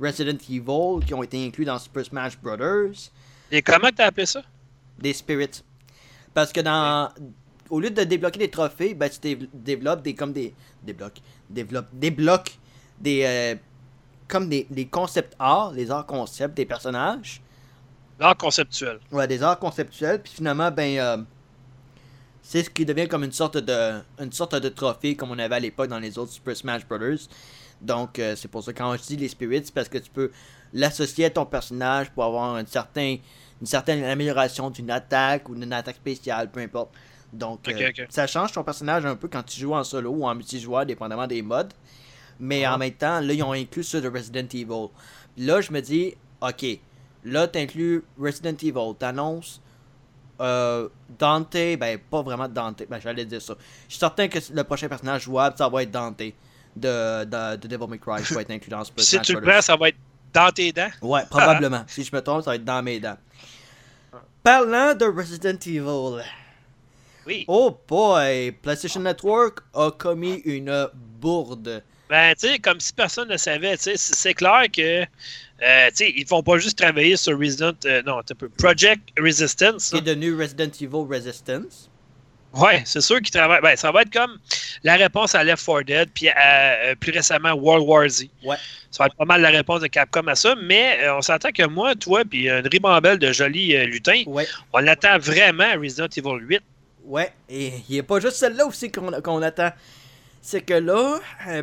[0.00, 2.56] Resident Evil qui ont été inclus dans Super Smash Bros.
[3.50, 4.42] Et comment t'as appelé ça?
[4.98, 5.62] Des spirits.
[6.34, 7.10] Parce que dans.
[7.70, 10.14] Au lieu de débloquer des trophées, ben, tu dé- développes des.
[10.14, 10.54] comme des.
[10.82, 11.20] Débloques.
[11.50, 11.88] Développes.
[11.92, 12.58] Débloques
[13.00, 13.22] des.
[13.24, 13.54] euh,
[14.26, 17.40] comme des, des concepts arts, les arts concepts des personnages.
[18.20, 18.98] L'art conceptuel.
[19.12, 20.22] Ouais, des arts conceptuels.
[20.22, 20.98] Puis finalement, ben.
[20.98, 21.16] euh,
[22.42, 24.00] c'est ce qui devient comme une sorte de.
[24.20, 26.98] Une sorte de trophée comme on avait à l'époque dans les autres Super Smash Bros.
[27.80, 30.10] Donc, euh, c'est pour ça que quand je dis les spirits, c'est parce que tu
[30.10, 30.30] peux
[30.72, 33.16] l'associer à ton personnage pour avoir un certain,
[33.60, 36.90] une certaine amélioration d'une attaque ou d'une attaque spéciale, peu importe.
[37.32, 40.34] Donc, euh, ça change ton personnage un peu quand tu joues en solo ou en
[40.34, 41.72] multijoueur, dépendamment des modes.
[42.40, 42.74] Mais Ah.
[42.74, 44.88] en même temps, là, ils ont inclus ça de Resident Evil.
[45.36, 46.64] Là, je me dis, ok,
[47.24, 49.60] là, t'inclus Resident Evil, t'annonces
[50.40, 50.88] euh,
[51.18, 53.56] Dante, ben, pas vraiment Dante, ben, j'allais dire ça.
[53.88, 56.22] Je suis certain que le prochain personnage jouable, ça va être Dante
[56.78, 59.40] de, de, de Devil May Cry, qui va être inclus dans ce si tu le
[59.40, 59.96] prends, ça va être
[60.32, 60.90] dans tes dents.
[61.02, 61.84] Ouais, probablement.
[61.86, 63.16] si je me trompe, ça va être dans mes dents.
[64.42, 66.22] Parlant de Resident Evil,
[67.26, 67.44] Oui.
[67.48, 70.88] oh boy, PlayStation Network a commis une
[71.20, 71.82] bourde.
[72.08, 75.06] Ben, tu sais, comme si personne ne savait, tu sais, c'est c'est clair que, euh,
[75.88, 79.90] tu sais, ils vont pas juste travailler sur Resident, euh, non, un peu, Project Resistance.
[79.90, 81.87] Qui est devenu Resident Evil Resistance.
[82.54, 83.60] Ouais, c'est sûr qu'ils travaillent.
[83.62, 84.38] Ben, ça va être comme
[84.82, 88.26] la réponse à Left 4 Dead, puis à, euh, plus récemment World War Z.
[88.44, 88.56] Ouais.
[88.90, 91.50] Ça va être pas mal la réponse de Capcom à ça, mais euh, on s'entend
[91.52, 96.08] que moi, toi, puis une ribambelle de jolis euh, lutins, Ouais, on attend vraiment Resident
[96.16, 96.62] Evil 8.
[97.06, 97.32] ouais.
[97.50, 99.70] Et il n'y a pas juste celle-là aussi qu'on attend.
[100.40, 101.18] C'est que là,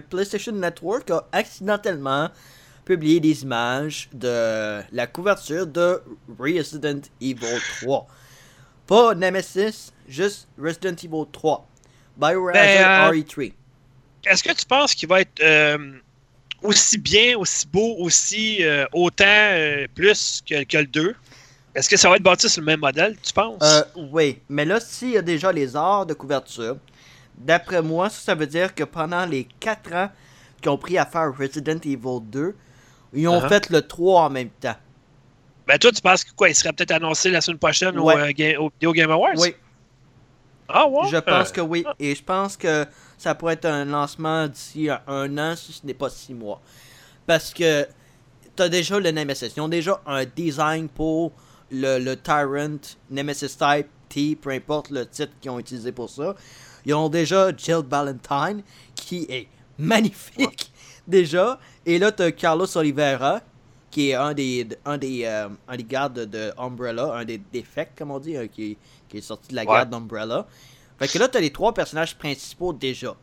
[0.10, 2.30] PlayStation Network a accidentellement
[2.84, 6.02] publié des images de la couverture de
[6.38, 8.08] Resident Evil 3.
[8.88, 11.66] Pas Nemesis, juste Resident Evil 3.
[12.18, 13.54] Biohazard Ben, euh, RE3.
[14.28, 15.78] Est-ce que tu penses qu'il va être euh,
[16.62, 21.16] aussi bien, aussi beau, aussi euh, autant euh, plus que, que le 2?
[21.76, 23.62] Est-ce que ça va être bâti sur le même modèle, tu penses?
[24.12, 26.78] Oui, mais là, s'il y a déjà les arts de couverture,
[27.38, 30.10] d'après moi, ça, ça veut dire que pendant les 4 ans
[30.62, 32.56] qui ont pris à faire Resident Evil 2,
[33.14, 33.50] ils ont Uh-huh.
[33.50, 34.76] fait le 3 en même temps.
[35.68, 38.16] Ben, toi, tu penses que quoi, il serait peut-être annoncé la semaine prochaine au, Ouais.
[38.18, 39.34] euh, Ga- au Video Game Awards?
[39.38, 39.56] Oui,
[40.68, 41.08] Ah, ouais?
[41.10, 41.84] je pense Euh, que oui.
[42.00, 42.86] Et je pense que
[43.18, 46.62] ça pourrait être un lancement d'ici un, un an, si ce n'est pas six mois.
[47.26, 47.88] Parce que
[48.56, 49.54] t'as déjà le Nemesis.
[49.58, 51.32] Ils ont déjà un design pour
[51.72, 52.78] le, le Tyrant,
[53.10, 56.36] Nemesis Type, T, peu importe le titre qu'ils ont utilisé pour ça.
[56.86, 58.62] Ils ont déjà Jill Valentine,
[58.96, 59.48] qui est
[59.80, 60.72] magnifique
[61.08, 61.60] déjà.
[61.86, 63.42] Et là, t'as Carlos Oliveira,
[63.96, 67.94] qui est un des, un des, euh, un des gardes de Umbrella, un des défects,
[67.98, 68.78] comme on dit, euh, qui,
[69.08, 69.68] qui est sorti de la Ouais.
[69.68, 70.46] garde d'Umbrella.
[71.00, 73.16] Fait que là, t'as les trois personnages principaux déjà.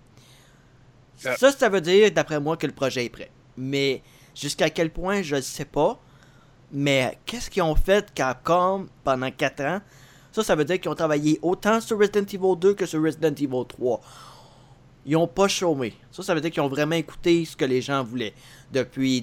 [1.23, 1.37] Yeah.
[1.37, 3.31] Ça, ça veut dire, d'après moi, que le projet est prêt.
[3.59, 4.01] Mais
[4.35, 6.01] jusqu'à quel point, je ne sais pas.
[6.73, 9.81] Mais qu'est-ce qu'ils ont fait Capcom pendant 4 ans?
[10.33, 13.35] Ça, ça veut dire qu'ils ont travaillé autant sur Resident Evil 2 que sur Resident
[13.35, 14.01] Evil 3.
[15.05, 15.93] Ils ont pas chômé.
[16.11, 18.33] Ça, ça veut dire qu'ils ont vraiment écouté ce que les gens voulaient.
[18.73, 19.21] Depuis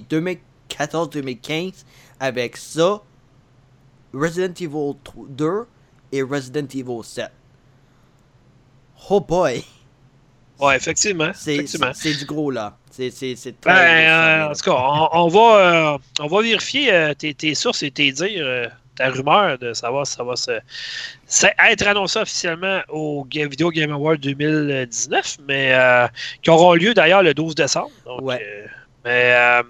[0.78, 1.84] 2014-2015,
[2.20, 3.00] avec ça,
[4.12, 5.66] Resident Evil 3 2
[6.12, 7.30] et Resident Evil 7.
[9.10, 9.64] Oh boy!
[10.58, 11.30] Ouais, effectivement.
[11.34, 12.76] C'est du gros là.
[12.90, 17.14] C'est très Ben, euh, en tout cas, on, on va, euh, on va vérifier euh,
[17.14, 20.50] tes, tes sources et tes dires, ta rumeur de savoir si ça va se,
[21.70, 25.74] être annoncé officiellement au Video Game Award 2019, mais
[26.42, 27.90] qui auront lieu d'ailleurs le 12 décembre.
[28.04, 28.66] Donc, Ouais.
[29.04, 29.62] mais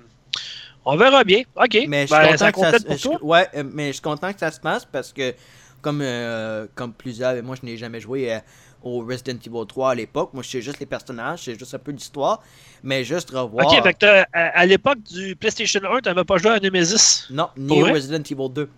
[0.85, 1.43] on verra bien.
[1.57, 1.79] OK.
[1.89, 3.19] Mais je suis Ben, content ça que ça, se- pour je- toi.
[3.23, 5.35] ouais, euh, mais je suis content que ça se passe parce que
[5.83, 8.39] comme euh, comme plusieurs, moi je n'ai jamais joué euh,
[8.83, 10.31] au Resident Evil 3 à l'époque.
[10.33, 12.43] Moi je sais juste les personnages, c'est juste un peu d'histoire,
[12.83, 13.67] mais juste revoir.
[13.67, 17.27] OK, fait que à, à l'époque du PlayStation 1, tu n'avais pas joué à Nemesis?
[17.31, 17.87] Non, ni au?
[17.87, 18.69] Resident Evil 2.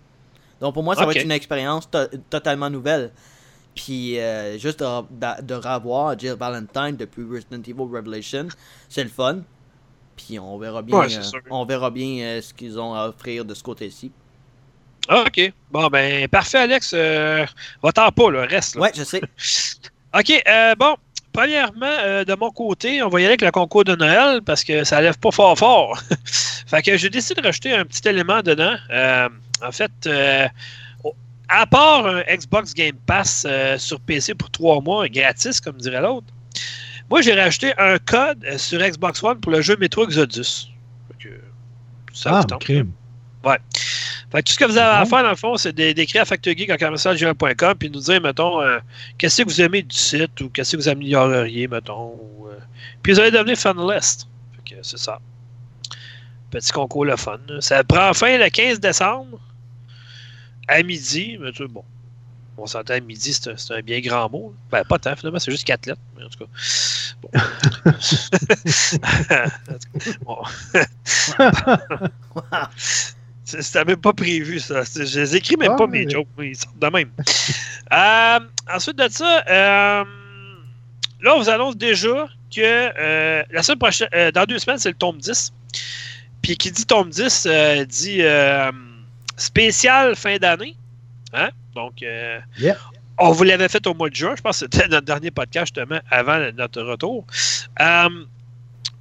[0.61, 3.11] Donc pour moi, ça va être une expérience to- totalement nouvelle.
[3.75, 8.47] Puis euh, juste de, de, de revoir Jill Valentine depuis Resident Evil Revelation,
[8.87, 9.39] c'est le fun.
[10.15, 13.45] Puis on verra bien, Ouais, euh, on verra bien euh, ce qu'ils ont à offrir
[13.45, 14.11] de ce côté-ci.
[15.07, 15.53] Ah, OK.
[15.71, 16.91] Bon, ben, parfait, Alex.
[16.93, 17.45] Euh,
[17.81, 18.75] Va-t'en pas, là, reste.
[18.75, 18.81] Là.
[18.83, 19.21] Ouais, je sais.
[20.17, 20.43] OK,
[20.77, 20.95] bon.
[21.33, 24.83] Premièrement, de mon côté, on va y aller avec le concours de Noël parce que
[24.83, 25.99] ça lève pas fort fort.
[26.67, 28.75] fait que j'ai décidé de rajouter un petit élément dedans.
[29.63, 29.91] En fait,
[31.49, 33.47] à part un Xbox Game Pass
[33.79, 36.27] sur PC pour trois mois, gratis, comme dirait l'autre,
[37.09, 40.69] moi j'ai rajouté un code euh, sur Xbox One pour le jeu Metro Exodus.
[41.19, 41.39] Fait que,
[42.13, 42.91] ça Ah, vous tente, crime.
[43.43, 43.59] fait
[44.31, 45.09] que tout ce que vous avez à Bon?
[45.09, 48.79] faire, dans le fond, c'est d'é- d'écrire à factorgeek.com puis nous dire, mettons, euh,
[49.17, 52.13] qu'est-ce que vous aimez du site ou qu'est-ce que vous amélioreriez, mettons.
[52.15, 52.57] ou, euh,
[53.03, 54.27] Puis vous allez devenir finaliste.
[54.65, 55.19] Fait que c'est ça.
[56.51, 57.39] Petit concours le fun.
[57.47, 57.61] là.
[57.61, 59.39] Ça prend fin le 15 décembre
[60.67, 61.37] à midi.
[61.39, 61.83] Mais tu sais, bon,
[62.57, 64.53] on s'entend midi, c'est un, bien grand mot.
[64.71, 66.01] Ben, pas tant, finalement, c'est juste 4 lettres.
[66.17, 66.49] Mais en tout cas.
[70.25, 70.43] Bon.
[73.61, 74.83] C'était même pas prévu, ça.
[74.83, 76.27] Je les écris même Ah, pas, mes jokes.
[76.39, 77.11] Ils sortent de même.
[77.91, 78.39] Euh,
[78.73, 80.03] ensuite de ça, euh,
[81.21, 84.95] là, on vous annonce déjà que euh, la semaine prochaine, dans deux semaines, c'est le
[84.95, 85.53] tome 10.
[86.41, 88.21] Puis qui dit tome 10 euh, dit
[89.37, 90.75] spécial fin d'année.
[91.33, 91.49] Hein?
[91.75, 92.77] Donc, euh, Yeah.
[93.17, 94.33] on vous l'avait fait au mois de juin.
[94.37, 97.25] Je pense que c'était notre dernier podcast, justement, avant notre retour.
[97.81, 98.09] Euh,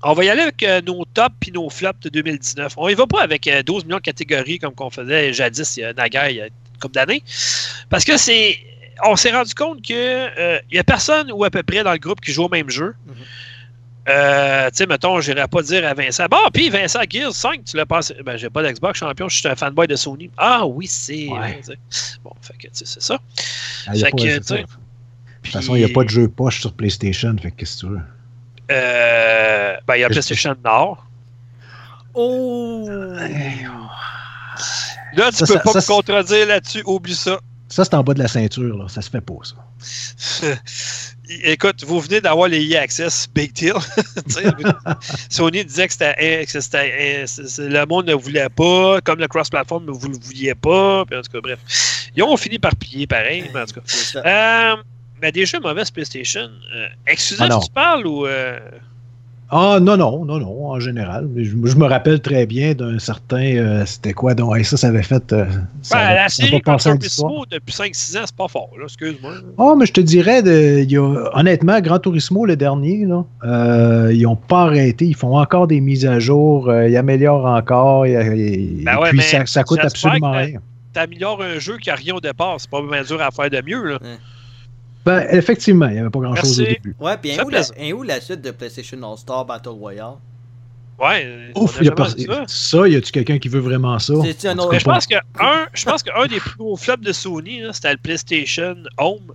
[0.05, 2.75] on va y aller avec euh, nos tops et nos flops de 2019.
[2.77, 5.81] On y va pas avec euh, 12 millions de catégories comme qu'on faisait jadis, il
[5.81, 7.23] y a naguère, il y a une couple d'années.
[7.89, 8.59] Parce que c'est.
[9.05, 11.93] On s'est rendu compte que euh, il y a personne ou à peu près dans
[11.93, 12.95] le groupe qui joue au même jeu.
[13.07, 13.15] Mhm.
[14.09, 16.27] Euh, tu sais, mettons, j'irais pas dire à Vincent.
[16.29, 18.15] Bon, puis Vincent Gears 5, tu l'as passé.
[18.25, 20.29] Ben, j'ai pas d'Xbox champion, je suis un fanboy de Sony.
[20.37, 21.29] Ah oui, c'est.
[21.29, 21.61] Ouais.
[22.25, 23.19] Bon, fait que, tu sais, c'est ça.
[23.87, 24.67] Ah, Fait pas- que, tu sais, De
[25.45, 27.87] toute façon, il n'y a pas de jeu poche sur PlayStation, fait que qu'est-ce que
[27.87, 28.01] tu veux?
[28.73, 31.07] Euh, ben, il y a PlayStation Nord.
[32.15, 32.85] Oh!
[35.15, 37.39] Là, tu Ça, peux ça- pas ça, me contredire là-dessus, oublie ça.
[37.69, 38.89] Ça, c'est en bas de la ceinture, là.
[38.89, 39.57] Ça se fait pas, ça.
[41.45, 43.75] Écoute, vous venez d'avoir les EA Access, big deal.
[45.31, 50.09] Sony disait que c'était, que le monde ne voulait pas, comme le cross-platform, mais vous
[50.09, 51.05] ne le vouliez pas.
[51.07, 51.59] Puis en tout cas, bref.
[52.15, 53.81] Ils ont fini par plier pareil, mais en tout cas.
[53.85, 54.23] C'est ça.
[54.25, 54.77] Euh,
[55.21, 56.51] mais des jeux mauvais PlayStation.
[56.75, 58.27] Euh, exclusif, Ah tu parles ou.
[58.27, 58.59] euh,
[59.55, 61.29] Ah, non, non, non, non, en général.
[61.31, 63.43] Mais Je, je me rappelle très bien d'un certain.
[63.43, 64.57] euh, C'était quoi donc?
[64.57, 65.31] Hey, ça, ça avait fait.
[65.35, 65.45] euh,
[65.83, 66.79] ça ben, avait- la série l'histoire.
[66.79, 69.33] Turismo depuis 5-6 ans, c'est pas fort, là, excuse-moi.
[69.59, 73.25] Oh, mais je te dirais, de, il y a, honnêtement, Gran Turismo, le dernier, là,
[73.45, 75.05] euh, ils n'ont pas arrêté.
[75.05, 76.71] Ils font encore des mises à jour.
[76.71, 78.07] euh, ils améliorent encore.
[78.07, 80.61] Et, et Ben ouais, puis, ça, ça coûte absolument rien.
[80.95, 83.63] T'améliores un jeu qui a rien au départ, c'est pas bien dur à faire de
[83.67, 83.99] mieux, là.
[85.05, 86.95] Ben, effectivement, il n'y avait pas grand-chose au début.
[87.01, 87.61] Ouais, puis où, la,
[87.95, 90.15] où la suite de PlayStation All-Star Battle Royale?
[90.99, 91.51] Ouais.
[91.57, 92.45] Ouf, y a pas- ça.
[92.47, 94.13] ça, y a-tu quelqu'un qui veut vraiment ça?
[94.13, 97.13] Un autre- Mais je pense que un, je pense qu'un des plus gros flops de
[97.13, 99.33] Sony, c'était le PlayStation Home.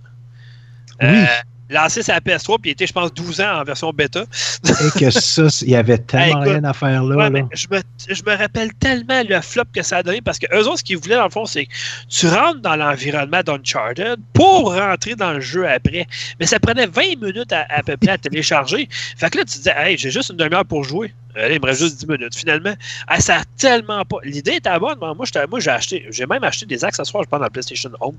[1.02, 1.24] Euh,
[1.70, 4.24] lancé la PS3, puis il était, je pense, 12 ans en version bêta.
[4.64, 7.16] Et que ça, il y avait tellement Hey, rien à faire là.
[7.16, 7.30] Ouais, là.
[7.30, 10.46] mais je, me, je me rappelle tellement le flop que ça a donné parce que
[10.54, 11.72] eux autres, ce qu'ils voulaient, dans le fond, c'est que
[12.08, 16.06] tu rentres dans l'environnement d'Uncharted pour rentrer dans le jeu après.
[16.40, 18.88] Mais ça prenait 20 minutes à, à peu près à télécharger.
[19.16, 21.12] Fait que là, tu te disais, hey, j'ai juste une demi-heure pour jouer.
[21.38, 22.34] Allez, il me reste juste 10 minutes.
[22.36, 22.74] Finalement,
[23.10, 24.16] hey, ça a tellement pas.
[24.24, 24.98] L'idée était bonne.
[25.00, 28.16] mais Moi, j'ai acheté, j'ai même acheté des accessoires, je pense, dans le PlayStation Home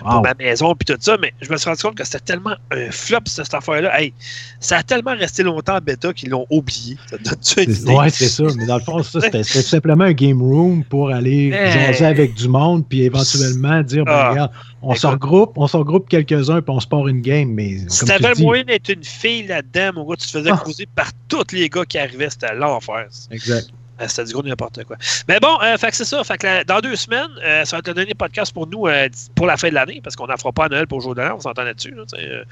[0.00, 2.54] pour ma maison puis tout ça, mais je me suis rendu compte que c'était tellement
[2.70, 4.00] un flop cette affaire-là.
[4.00, 4.12] Hey,
[4.60, 6.96] ça a tellement resté longtemps en bêta qu'ils l'ont oublié.
[7.08, 7.96] Ça te donne-tu une?
[7.96, 8.44] Ouais, c'est ça.
[8.56, 11.72] Mais dans le fond, ça, c'était simplement un game room pour aller Hey.
[11.72, 14.30] jaser avec du monde, puis éventuellement dire, ben, Ah.
[14.30, 14.50] regarde,
[14.82, 17.48] on se regroupe, on se regroupe quelques-uns, puis on se part une game.
[17.50, 20.62] Mais Si t'avais moyen d'être une fille là-dedans, mon gars, tu te faisais Ah.
[20.94, 23.06] par tous les gars qui arrivaient, c'était l'enfer.
[23.30, 23.68] Exact.
[24.00, 24.96] Euh, C'était du gros n'importe quoi.
[25.28, 26.24] Mais bon, euh, fait que c'est ça.
[26.24, 28.86] Fait que la- dans deux semaines, euh, ça va être le dernier podcast pour nous
[28.86, 31.02] euh, pour la fin de l'année, parce qu'on n'en fera pas à Noël pour le
[31.02, 31.90] jour de l'an, on s'entend là-dessus.
[31.90, 32.44] là, euh.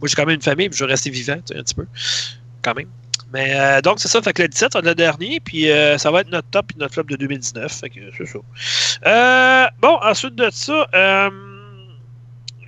[0.00, 1.74] moi, j'ai quand même une famille, puis je veux rester vivant, tu sais, un petit
[1.74, 1.86] peu.
[2.62, 2.86] Quand même.
[3.32, 4.22] Mais euh, donc, c'est ça.
[4.22, 6.48] Fait que le 17, ça va être le dernier, puis euh, ça va être notre
[6.50, 7.72] top et notre flop de 2019.
[7.72, 8.38] Fait que c'est ça.
[9.06, 11.30] Euh, bon, ensuite de ça, euh,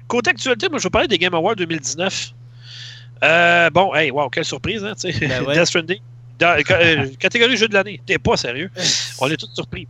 [0.08, 2.32] côté actualité, moi, je vais parler des Game Awards 2019.
[3.22, 5.26] Euh, bon, hey, wow, quelle surprise, hein, tu sais.
[5.28, 5.54] Ben ouais.
[5.54, 6.00] Death Stranding.
[6.38, 8.00] Dans- euh, catégorie jeu de l'année.
[8.04, 8.70] T'es pas sérieux.
[9.20, 9.86] On est tous surpris.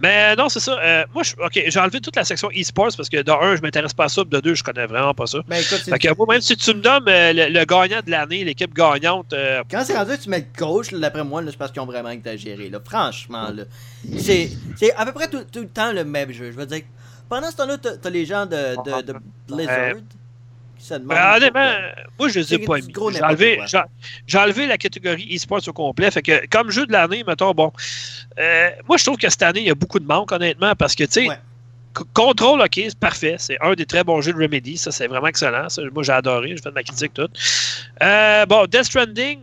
[0.00, 0.78] Mais euh, non, c'est ça.
[0.80, 3.62] Euh, moi, je- OK, j'ai enlevé toute la section e-sports parce que, de un, je
[3.62, 5.38] m'intéresse pas à ça, puis de deux, je connais vraiment pas ça.
[5.46, 8.00] Ben écoute, c'est- Fait que moi, même si tu me nommes euh, le, le gagnant
[8.04, 11.42] de l'année, l'équipe gagnante, euh, quand c'est rendu que tu mets le coach, d'après moi,
[11.46, 12.70] c'est parce qu'ils ont vraiment exagéré.
[12.70, 12.78] Là.
[12.84, 13.64] Franchement, là.
[14.18, 14.50] C'est,
[14.96, 16.50] à peu près tout, tout le temps le même jeu.
[16.52, 16.82] Je veux dire,
[17.28, 19.14] pendant ce temps-là, t'as, les gens de, de, de
[19.48, 19.94] Blizzard
[20.78, 21.08] qui se demandent.
[21.16, 21.70] ben, honnêtement,
[22.18, 22.92] moi, je les ai pas mis.
[24.26, 26.10] J'ai enlevé, la catégorie e-sports au complet.
[26.10, 27.72] Fait que, comme jeu de l'année, mettons, bon,
[28.38, 30.94] euh, moi, je trouve que cette année, il y a beaucoup de manque, honnêtement, parce
[30.94, 31.36] que, tu sais, Ouais.
[32.14, 33.36] Control, ok, c'est parfait.
[33.38, 34.76] C'est un des très bons jeux de Remedy.
[34.76, 35.68] Ça, c'est vraiment excellent.
[35.68, 36.50] Ça, moi, j'ai adoré.
[36.50, 37.32] J'ai fait de ma critique toute.
[38.02, 39.40] Euh, bon, Death Stranding,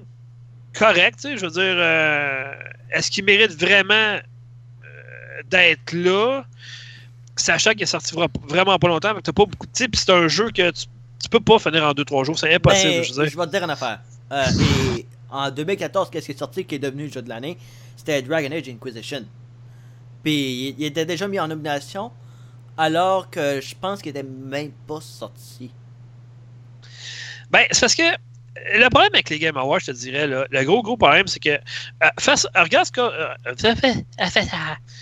[0.78, 1.20] correct.
[1.22, 2.54] tu Je veux dire, euh,
[2.92, 4.20] est-ce qu'il mérite vraiment euh,
[5.50, 6.46] d'être là,
[7.36, 9.96] sachant qu'il est sorti vra- vraiment pas longtemps, t'as pas beaucoup de types.
[9.98, 10.86] C'est un jeu que tu,
[11.22, 12.38] tu peux pas finir en 2-3 jours.
[12.40, 12.92] C'est impossible.
[12.94, 13.32] Ben, je veux dire.
[13.32, 14.00] je vais te dire une affaire.
[14.32, 14.46] Euh,
[14.98, 17.58] et en 2014, qu'est-ce qui est sorti qui est devenu le jeu de l'année
[17.98, 19.24] C'était Dragon Age Inquisition.
[20.24, 20.34] Puis
[20.70, 22.12] il, il était déjà mis en nomination,
[22.78, 25.72] alors que je pense qu'il était même pas sorti.
[27.52, 28.14] Ben, c'est parce que euh,
[28.80, 31.40] le problème avec les Game Awards, je te dirais, là, le gros, gros problème, c'est
[31.40, 31.50] que.
[31.50, 31.60] euh,
[32.20, 33.02] face- regarde ce que.
[33.02, 33.74] euh, ça.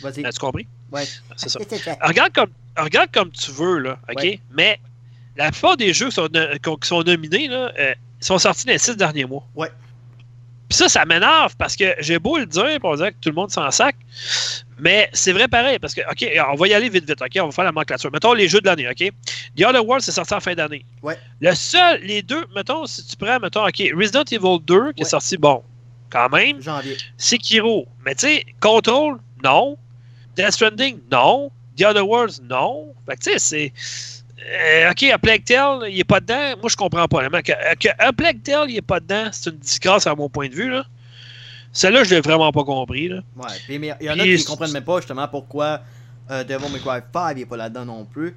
[0.02, 0.26] Vas-y.
[0.26, 0.68] As-tu compris?
[0.92, 1.06] Ouais.
[1.38, 1.60] C'est ça.
[2.02, 4.22] Regarde comme, regarde comme tu veux, là, OK?
[4.22, 4.40] Ouais.
[4.52, 4.80] Mais
[5.36, 8.72] la plupart des jeux qui sont, no- qui sont nominés, là, euh, sont sortis dans
[8.74, 9.46] les six derniers mois.
[9.56, 9.70] Ouais.
[10.70, 13.36] Puis ça, ça m'énerve parce que j'ai beau le dire, on dirait que tout le
[13.36, 13.96] monde s'en sac.
[14.80, 17.30] Mais c'est vrai pareil, parce que, OK, on va y aller vite, vite, OK?
[17.42, 18.12] On va faire la nomenclature.
[18.12, 19.12] Mettons les jeux de l'année, OK?
[19.56, 20.84] The Other World, c'est sorti en fin d'année.
[21.04, 21.18] Ouais.
[21.42, 25.06] Le seul, les deux, mettons, si tu prends, mettons, OK, Resident Evil 2, qui est
[25.06, 25.64] sorti, bon,
[26.10, 26.62] quand même.
[26.62, 26.98] Janvier.
[27.18, 27.88] Sekiro.
[28.04, 29.78] Mais tu sais, Control, non.
[30.36, 31.52] Death Stranding, non.
[31.78, 32.94] The Other Worlds, non.
[33.06, 33.74] Fait que tu sais, c'est.
[34.52, 36.56] Euh, ok, A Plague Tale, il est pas dedans.
[36.62, 37.18] Moi, je comprends pas.
[37.18, 37.42] vraiment.
[37.42, 40.50] Que, que A Plague Tale, il est pas dedans, c'est une disgrâce à mon point
[40.50, 40.70] de vue.
[40.70, 40.84] là.
[41.72, 43.08] Celle-là, je l'ai vraiment pas compris.
[43.10, 43.22] Là.
[43.36, 43.46] Ouais.
[43.66, 45.80] Puis, mais il y en a qui comprennent même pas justement pourquoi
[46.30, 48.36] euh, Devil May Cry 5 il est pas là-dedans non plus.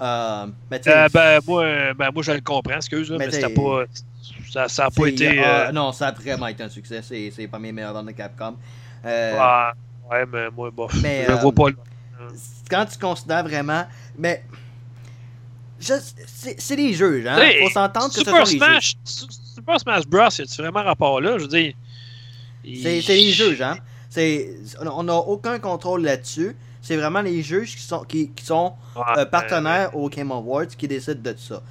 [0.00, 3.84] Euh, mais Euh, ben, moi, ben, moi, je le comprends, excuse, Mais mais, c'était pas.
[4.50, 5.44] Ça, ça a pas été.
[5.44, 7.00] euh, non, ça a vraiment été un succès.
[7.02, 8.56] C'est, c'est pas mes meilleurs ventes de Capcom.
[9.04, 9.38] Euh,
[10.10, 11.68] ouais, mais moi, bon, Mais, je euh, vois pas.
[11.70, 11.76] le-
[12.70, 13.84] quand tu considères vraiment.
[14.16, 14.42] Mais.
[15.80, 17.38] C'est, c'est des jeux, hein.
[17.38, 18.64] Hey, Faut s'entendre que ce Super sont des jeux.
[18.64, 21.36] Smash, Su- Super Smash Bros, y a-tu vraiment rapport là?
[21.38, 21.72] Je veux dire.
[22.64, 23.76] C'est, c'est les jeux, hein.
[24.10, 24.48] C'est,
[24.80, 26.56] on n'a aucun contrôle là-dessus.
[26.80, 30.66] C'est vraiment les juges qui sont, qui, qui sont Ouais, euh, partenaires au Game Awards
[30.68, 31.62] qui décident de ça.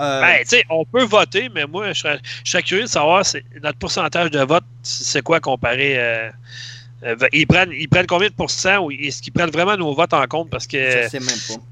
[0.00, 2.88] Euh, Ben, tu sais, on peut voter, mais moi, je serais, je serais curieux de
[2.88, 5.94] savoir c'est, notre pourcentage de vote, c'est quoi comparé.
[5.98, 6.30] euh,
[7.32, 10.26] ils, prennent, ils prennent combien de pourcents ou est-ce qu'ils prennent vraiment nos votes en
[10.26, 10.50] compte?
[10.50, 11.62] Parce que je sais même pas.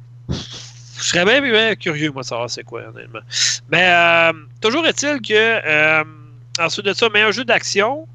[0.99, 3.21] Je serais bien, curieux, moi, de savoir c'est quoi, honnêtement.
[3.71, 6.05] Mais euh, toujours est-il que, euh,
[6.59, 8.07] ensuite de ça, meilleur jeu d'action.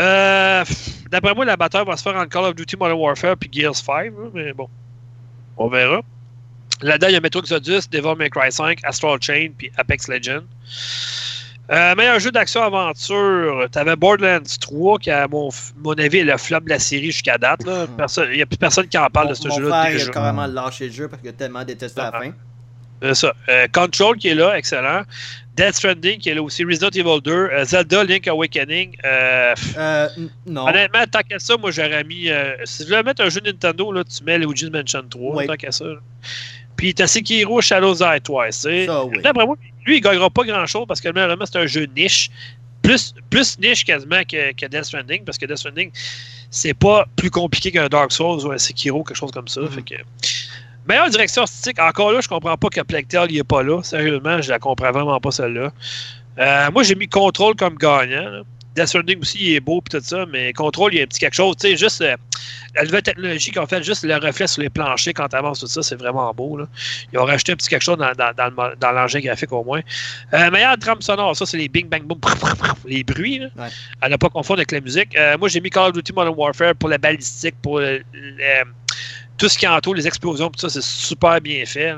[0.00, 0.64] Euh,
[1.10, 3.76] D'après moi, la bataille va se faire entre Call of Duty Modern Warfare puis Gears
[3.76, 4.68] 5, hein, mais bon,
[5.56, 6.02] on verra.
[6.82, 10.44] Là-dedans, il y a Metro Exodus, Devil May Cry 5, Astral Chain puis Apex Legends.
[11.70, 16.60] Euh, meilleur jeu d'action-aventure, t'avais Borderlands 3, qui, à mon, mon avis, est le flop
[16.60, 17.62] de la série jusqu'à date.
[17.64, 17.86] là.
[18.30, 20.08] Il n'y a plus personne qui en parle mon, de ce mon jeu-là frère il
[20.08, 22.20] a carrément lâché le jeu parce qu'il a tellement détesté la Ah.
[22.20, 22.32] fin.
[23.02, 23.32] C'est ça.
[23.48, 25.02] Euh, Control qui est là, excellent.
[25.56, 26.64] Death Stranding qui est là aussi.
[26.64, 27.30] Resident Evil 2.
[27.32, 28.96] euh, Zelda Link Awakening.
[29.04, 29.54] Euh,
[30.46, 30.66] non.
[30.66, 32.28] Honnêtement, tant qu'à ça, moi j'aurais mis.
[32.30, 35.46] euh, si tu veux mettre un jeu Nintendo, là, tu mets Luigi's Mansion 3, Oui.
[35.46, 35.84] tant qu'à ça.
[35.84, 35.96] là.
[36.78, 38.64] Puis t'as Sekiro Shadows Die Twice.
[38.64, 38.86] oui.
[39.22, 42.30] D'après moi, lui, il gagnera pas grand chose parce que malheureusement, c'est un jeu niche.
[42.80, 45.90] Plus, plus niche quasiment que, que Death Stranding, parce que Death Stranding,
[46.50, 49.60] c'est pas plus compliqué qu'un Dark Souls ou un Sekiro, quelque chose comme ça.
[49.60, 49.68] Mhm.
[49.70, 49.94] Fait que...
[50.88, 53.82] Meilleure direction artistique, encore là, je comprends pas que Plague Tale il est pas là.
[53.82, 55.70] Sérieusement, je la comprends vraiment pas celle-là.
[56.38, 58.30] Euh, moi, j'ai mis Control comme gagnant.
[58.30, 58.42] là.
[58.78, 61.06] Death Stranding aussi, il est beau et tout ça, mais Control, il y a un
[61.06, 61.56] petit quelque chose.
[61.60, 62.16] Tu sais, juste euh,
[62.74, 65.60] la nouvelle technologie qu'ils ont fait, juste le reflet sur les planchers quand tu avances
[65.60, 66.56] tout ça, c'est vraiment beau.
[66.58, 66.66] Là.
[67.12, 69.80] Ils ont rajouté un petit quelque chose dans, dans, dans l'engin graphique au moins.
[70.32, 72.18] Euh, meilleure trame sonore, ça, c'est les bing bang boom,
[72.86, 73.38] les bruits.
[73.40, 73.48] Là.
[73.56, 73.68] Ouais.
[74.00, 75.16] À ne pas confondre avec la musique.
[75.16, 78.64] Euh, moi, j'ai mis Call of Duty Modern Warfare pour la balistique, pour le- le-
[79.36, 81.94] tout ce qui entoure les explosions, tout ça, c'est super bien fait.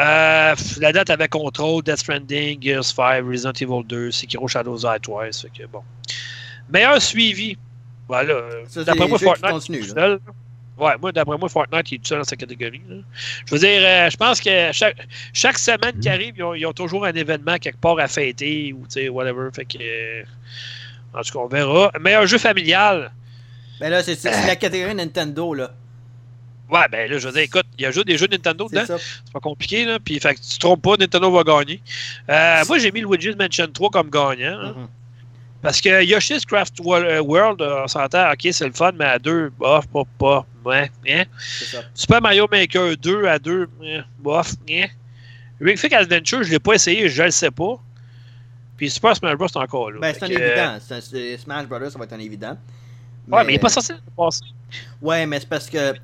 [0.00, 5.00] Euh, la date avec Control, Death Stranding, Gears 5, Resident Evil 2, Sekiro Shadows Die
[5.02, 5.42] Twice.
[5.42, 5.82] Fait que, bon.
[6.70, 7.56] Meilleur suivi.
[8.06, 8.34] Voilà.
[8.86, 9.50] D'après moi, Fortnite.
[9.50, 10.20] continuent, est tout seul.
[10.78, 12.80] Ouais, moi, d'après moi, Fortnite il est tout seul dans sa catégorie.
[12.88, 12.96] là.
[13.46, 14.96] Je veux dire, euh, je pense que chaque,
[15.32, 16.14] chaque semaine qui Mhm.
[16.14, 19.08] arrive, ils ont, ils ont toujours un événement quelque part à fêter ou, tu sais,
[19.08, 19.48] whatever.
[19.52, 19.78] Fait que.
[19.80, 20.22] euh,
[21.14, 21.90] en tout cas, on verra.
[22.00, 23.10] Meilleur jeu familial.
[23.80, 25.72] Mais là, c'est la catégorie Nintendo, là.
[26.70, 28.84] Ouais, ben là, je veux dire, écoute, il y a juste des jeux Nintendo dedans.
[29.24, 29.98] C'est pas compliqué, là.
[29.98, 31.80] Puis, fait que tu te trompes pas, Nintendo va gagner.
[32.28, 34.58] Euh, moi, j'ai mis Luigi's Mansion 3 comme gagnant.
[34.60, 34.74] hein.
[34.76, 34.88] Mhm.
[35.60, 39.18] Parce que Yoshi's Craft euh, World, euh, on s'entend, ok, c'est le fun, mais à
[39.18, 41.24] deux, bof, pas, pas, ouais, hein.
[41.40, 41.78] Ça.
[41.94, 44.86] Super Mario Maker 2 à deux, hein, bof, hein.
[45.60, 47.80] Ring Fit Adventure, je l'ai pas essayé, je le sais pas.
[48.76, 49.98] Puis Super Smash Bros, c'est encore là.
[50.00, 50.78] Ben, c'est un évident.
[50.78, 52.56] Un- Smash Brothers, ça va être un évident.
[53.26, 54.44] Ouais, mais il est pas censé le passer.
[55.02, 55.94] Ouais, mais c'est parce que.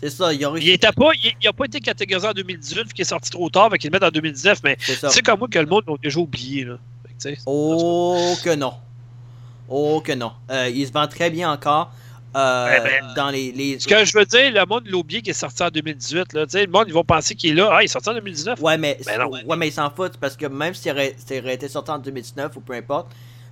[0.00, 3.00] C'est ça, il était pas, il, il a pas été catégorisé en 2018, vu qu'il
[3.00, 5.58] est sorti trop tard, fait qu'il le met en 2019, mais C'est comme moi que
[5.58, 6.76] le monde l'a déjà oublié, là.
[7.22, 8.74] Que, Oh que non.
[9.68, 10.32] Oh que non.
[10.50, 11.90] Euh, il se vend très bien encore.
[12.36, 13.50] Euh, Ouais, ben, dans les.
[13.52, 13.78] les...
[13.80, 16.34] Ce que je veux dire, le monde l'a oublié qu'il est sorti en 2018.
[16.34, 16.44] Là.
[16.52, 17.70] Le monde, ils vont penser qu'il est là.
[17.72, 18.60] Ah, il est sorti en 2019.
[18.60, 19.30] Ouais, mais, Ben non.
[19.30, 22.54] ouais, mais ils s'en foutent parce que même s'il aurait, aurait été sorti en 2019
[22.56, 23.08] ou peu importe,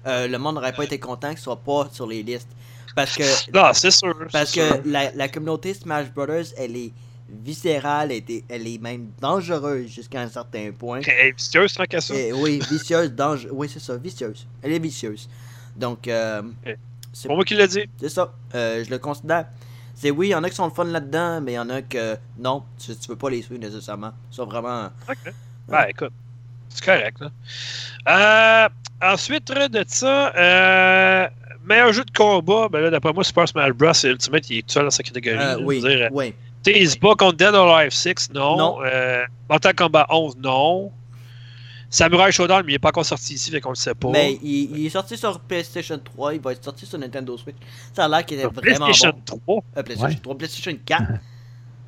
[0.06, 2.50] euh, le monde n'aurait pas été content qu'il soit pas sur les listes.
[2.94, 4.14] Parce que, Non, c'est sûr.
[4.32, 4.82] parce sûr.
[4.82, 6.92] que la, la communauté Smash Brothers, elle est
[7.28, 11.00] viscérale, elle est, elle est même dangereuse jusqu'à un certain point.
[11.06, 12.14] Elle est vicieuse, tant qu'à ça.
[12.14, 13.52] Et, oui, vicieuse, dangereuse.
[13.52, 14.46] Oui, c'est ça, vicieuse.
[14.62, 15.28] Elle est vicieuse.
[15.76, 16.42] Donc, euh,
[17.12, 17.88] c'est pour moi qui l'a dit.
[18.00, 18.32] c'est ça.
[18.54, 19.46] Euh, je le considère.
[19.96, 21.70] C'est oui, il y en a qui sont le fun là-dedans, mais il y en
[21.70, 24.12] a que non, tu, tu veux pas les suivre nécessairement.
[24.30, 24.86] Ils sont vraiment.
[25.08, 25.32] OK.
[25.68, 26.12] Ben, écoute.
[26.68, 27.30] C'est correct, là.
[28.08, 28.68] Euh,
[29.12, 31.28] ensuite, de ça, euh,
[31.66, 33.92] meilleur jeu de combat, ben là, d'après moi, Super Smash Bros.
[33.92, 35.38] et Ultimate, il est tout seul dans sa catégorie.
[35.38, 36.34] Euh, oui, dire, oui.
[36.62, 38.56] tu sais, il se bat contre Dead or Alive 6, non.
[38.56, 38.76] Non.
[38.84, 40.90] Euh, Mortal Kombat 11, non.
[41.90, 44.08] Samurai Showdown, mais il n'est pas encore sorti ici, fait qu'on le sait pas.
[44.10, 47.54] Mais il, il est sorti sur PlayStation 3, il va être sorti sur Nintendo Switch.
[47.92, 49.40] Ça a l'air qu'il est Sur vraiment PlayStation bon.
[49.46, 49.62] 3.
[49.76, 50.20] Euh, PlayStation Ouais.
[50.22, 51.02] 3, PlayStation 4.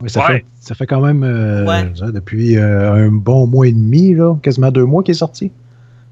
[0.02, 0.40] Oui, ça, Ouais.
[0.40, 1.90] fait, ça fait quand même euh, Ouais.
[1.98, 5.50] ça, depuis euh, un bon mois et demi, là, quasiment deux mois qu'il est sorti.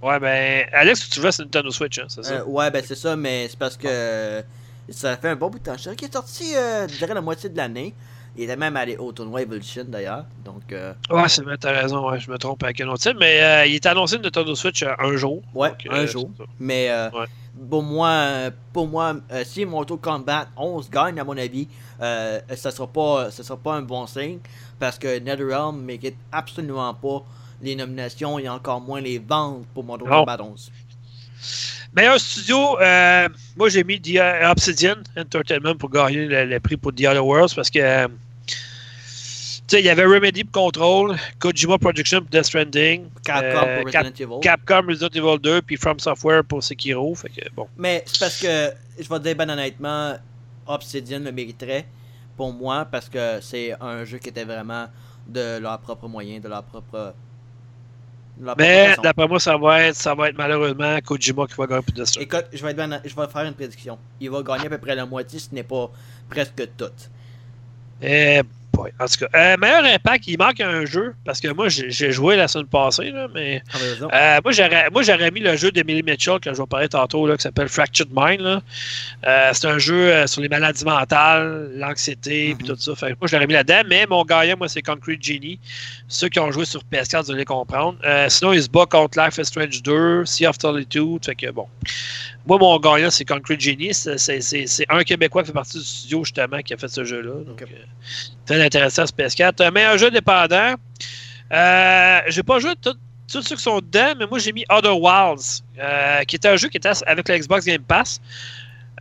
[0.05, 2.35] Ouais, ben, Alex, tu joues sur Nintendo Switch, hein, c'est ça?
[2.35, 4.43] Euh, ouais, ben c'est ça, mais c'est parce que euh,
[4.91, 5.77] ça fait un bon bout de temps.
[5.79, 7.95] Je qu'il est sorti, euh, je dirais, la moitié de l'année.
[8.37, 10.27] Il était même allé au tournoi Evolution d'ailleurs.
[10.45, 13.17] Donc, euh, Ouais, c'est vrai, t'as raison, ouais, je me trompe avec un autre titre,
[13.19, 15.41] mais euh, il est annoncé Nintendo Switch un jour.
[15.55, 16.29] ouais, Donc, un jour.
[16.59, 17.27] Mais euh, Ouais.
[17.71, 19.15] pour moi, pour moi
[19.45, 21.67] si Mortal Kombat 11 gagne, à mon avis,
[22.03, 24.41] euh, ça sera pas, ça sera pas un bon signe
[24.81, 27.23] parce que NetherRealm ne mérite absolument pas
[27.65, 30.09] les nominations et encore moins les ventes pour Mortal.
[30.09, 30.71] Kombat 11.
[31.97, 36.77] Meilleur studio, euh, moi j'ai mis The euh, Obsidian Entertainment pour gagner le, le prix
[36.77, 38.09] pour The Other Worlds parce que euh,
[39.73, 44.07] il y avait Remedy pour Control, Kojima Production pour Death Stranding, Capcom euh, pour Cap-
[44.07, 44.41] Resident Evil.
[44.43, 47.15] Capcom Resident Evil 2, puis From Software pour Sekiro.
[47.15, 47.67] Fait que bon.
[47.77, 50.17] Mais c'est parce que, je vais te dire ben honnêtement,
[50.67, 51.87] Obsidian le mériterait
[52.37, 54.87] pour moi parce que c'est un jeu qui était vraiment
[55.27, 57.15] de leur propre moyen, de leur propre.
[58.37, 61.83] De Mais d'après moi, ça va être, ça va être malheureusement Kojima qui va gagner
[61.83, 62.29] pour Death Stranding.
[62.29, 63.99] Écoute, je vais, être ben- je vais faire une prédiction.
[64.21, 65.91] Il va gagner à peu près la moitié, ce n'est pas
[66.29, 66.93] presque tout.
[68.03, 68.43] Eh
[68.75, 68.91] boy.
[69.01, 72.37] En tout cas, euh, meilleur impact, il manque un jeu parce que moi j'ai joué
[72.37, 74.37] la semaine passée, là, mais Ah.
[74.37, 77.43] Euh, moi, j'aurais, mis le jeu d'Emily Mitchell que je vais parler tantôt, là, qui
[77.43, 78.63] s'appelle Fractured Mind.
[79.27, 82.59] Euh, c'est un jeu sur les maladies mentales, l'anxiété, Mhm.
[82.59, 82.95] puis tout ça.
[82.95, 85.59] Fait que moi, je l'aurais mis là-dedans, mais mon gagnant, moi, c'est Concrete Genie.
[86.09, 87.99] Ceux qui ont joué sur PS4, vous allez comprendre.
[88.29, 91.25] Sinon, il se bat contre Life is Strange 2, Sea of Solitude.
[91.25, 91.67] Fait que bon.
[92.47, 93.95] Moi, mon gagnant, c'est Concrete Genie.
[93.95, 97.33] C'est, un Québécois qui fait partie du studio, justement, qui a fait ce jeu-là.
[98.47, 99.63] Très intéressant, ce PS4.
[99.63, 100.75] Euh, meilleur jeu dépendant.
[101.53, 105.63] Euh, j'ai pas joué tous ceux qui sont dedans, mais moi j'ai mis Other Wilds,
[105.79, 108.21] euh, qui était un jeu qui était avec le Xbox Game Pass.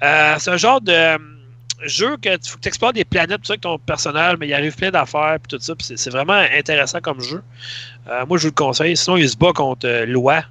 [0.02, 1.18] Euh, c'est un genre de euh,
[1.86, 4.48] jeu que tu faut que tu explores des planètes tout ça, avec ton personnage, mais
[4.48, 5.76] il arrive plein d'affaires puis tout ça.
[5.76, 7.42] puis c'est, c'est vraiment intéressant comme jeu.
[8.10, 8.98] Euh, moi je vous le conseille.
[8.98, 10.44] Sinon, il se bat contre Loi.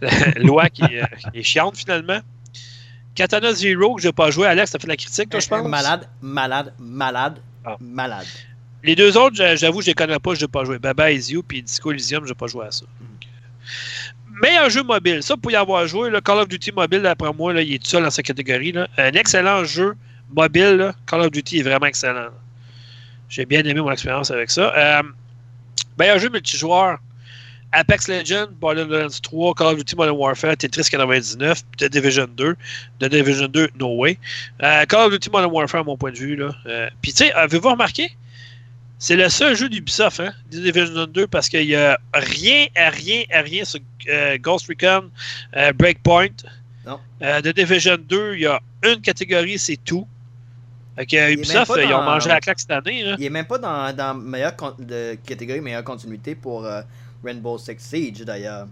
[0.36, 2.20] Loi qui, qui est chiante finalement.
[3.14, 4.46] Katana Zero, que j'ai pas joué.
[4.46, 5.68] Alex, t'as fait la critique, toi, je pense?
[5.68, 7.76] Malade, malade, malade, Ah.
[7.80, 8.26] malade.
[8.84, 10.78] Les deux autres, j'a- j'avoue, je les connais pas, je n'ai pas joué.
[10.78, 12.84] Baba Is You puis Disco Elysium, je n'ai pas joué à ça.
[14.42, 17.52] Meilleur jeu mobile, ça, pour y avoir joué, là, Call of Duty mobile, d'après moi,
[17.52, 18.72] là, il est tout seul dans sa catégorie.
[18.72, 18.88] Là.
[18.98, 19.94] Un excellent jeu
[20.34, 22.28] mobile, là, Call of Duty est vraiment excellent.
[23.28, 24.74] J'ai bien aimé mon expérience avec ça.
[24.76, 25.02] Euh,
[25.98, 26.98] meilleur jeu multijoueur,
[27.72, 32.56] Apex Legends, Borderlands 3, Call of Duty Modern Warfare, Tetris 99, The Division 2,
[33.00, 34.18] The Division 2, No Way.
[34.62, 36.36] Euh, Call of Duty Modern Warfare, à mon point de vue.
[36.36, 36.54] Là.
[36.66, 38.10] Euh, Puis, tu sais, avez-vous remarqué?
[38.98, 42.90] C'est le seul jeu d'Ubisoft, hein, The Division 2, parce qu'il n'y a rien, à
[42.90, 45.10] rien, à rien sur euh, Ghost Recon,
[45.74, 46.28] Breakpoint.
[46.86, 47.00] Non.
[47.20, 50.06] The Division 2, il y a une catégorie, c'est tout.
[50.96, 53.02] Même Ubisoft, ils ont mangé la claque cette année.
[53.02, 53.16] Là.
[53.18, 56.82] Il est même pas dans, dans meilleure de catégorie meilleure continuité pour euh,
[57.24, 58.66] Rainbow Six Siege d'ailleurs.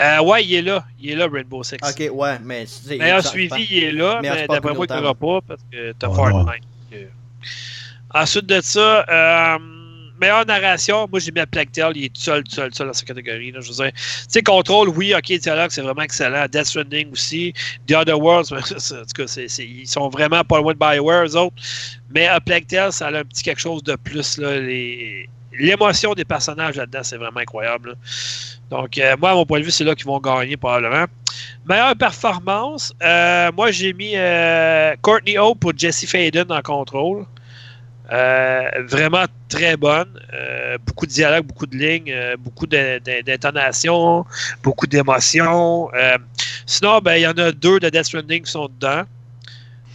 [0.00, 0.84] Euh, ouais, il est là.
[1.00, 1.76] Il est là, Rainbow Six.
[1.82, 2.96] Ok, ouais, mais c'est.
[2.98, 5.00] Meilleur suivi, il est là, mais d'après moi, il ne communautaire.
[5.02, 6.14] l'aura pas parce que t'as Oh.
[6.14, 6.64] Fortnite.
[6.94, 7.06] Euh,
[8.12, 9.58] Ensuite de ça, euh,
[10.20, 12.76] meilleure narration, moi j'ai mis à Plague Tale, il est tout seul, tout seul, tout
[12.76, 13.50] seul dans cette catégorie.
[13.50, 16.46] Là, je veux dire, tu sais, Control, oui, ok, Dialogue, c'est vraiment excellent.
[16.50, 17.52] Death Stranding aussi.
[17.88, 21.56] The Other Worlds, en tout cas, ils sont vraiment pas loin de Bioware, eux autres.
[22.14, 24.38] Mais à Plague Tale, ça a un petit quelque chose de plus.
[24.38, 25.28] là, les-
[25.58, 27.96] L'émotion des personnages là-dedans, c'est vraiment incroyable.
[28.70, 31.04] Donc, euh, moi, à mon point de vue, c'est là qu'ils vont gagner probablement.
[31.66, 37.26] Meilleure performance, euh, moi j'ai mis euh, Courtney Hope pour Jesse Faden en contrôle.
[38.10, 40.20] Vraiment très bonne.
[40.86, 44.24] Beaucoup de dialogue, beaucoup de lignes, beaucoup d'intonations,
[44.62, 45.88] beaucoup d'émotions.
[46.66, 49.02] Sinon, ben, il y en a deux de Death Stranding qui sont dedans.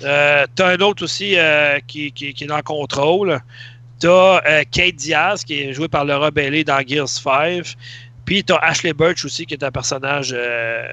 [0.04, 1.36] Euh, T'as un autre aussi
[1.88, 3.40] qui, qui- qui est dans le contrôle.
[4.00, 7.76] T'as euh, Kate Diaz qui est jouée par Laura Bailey dans Gears 5.
[8.26, 10.86] Puis t'as Ashley Birch aussi qui est un personnage euh,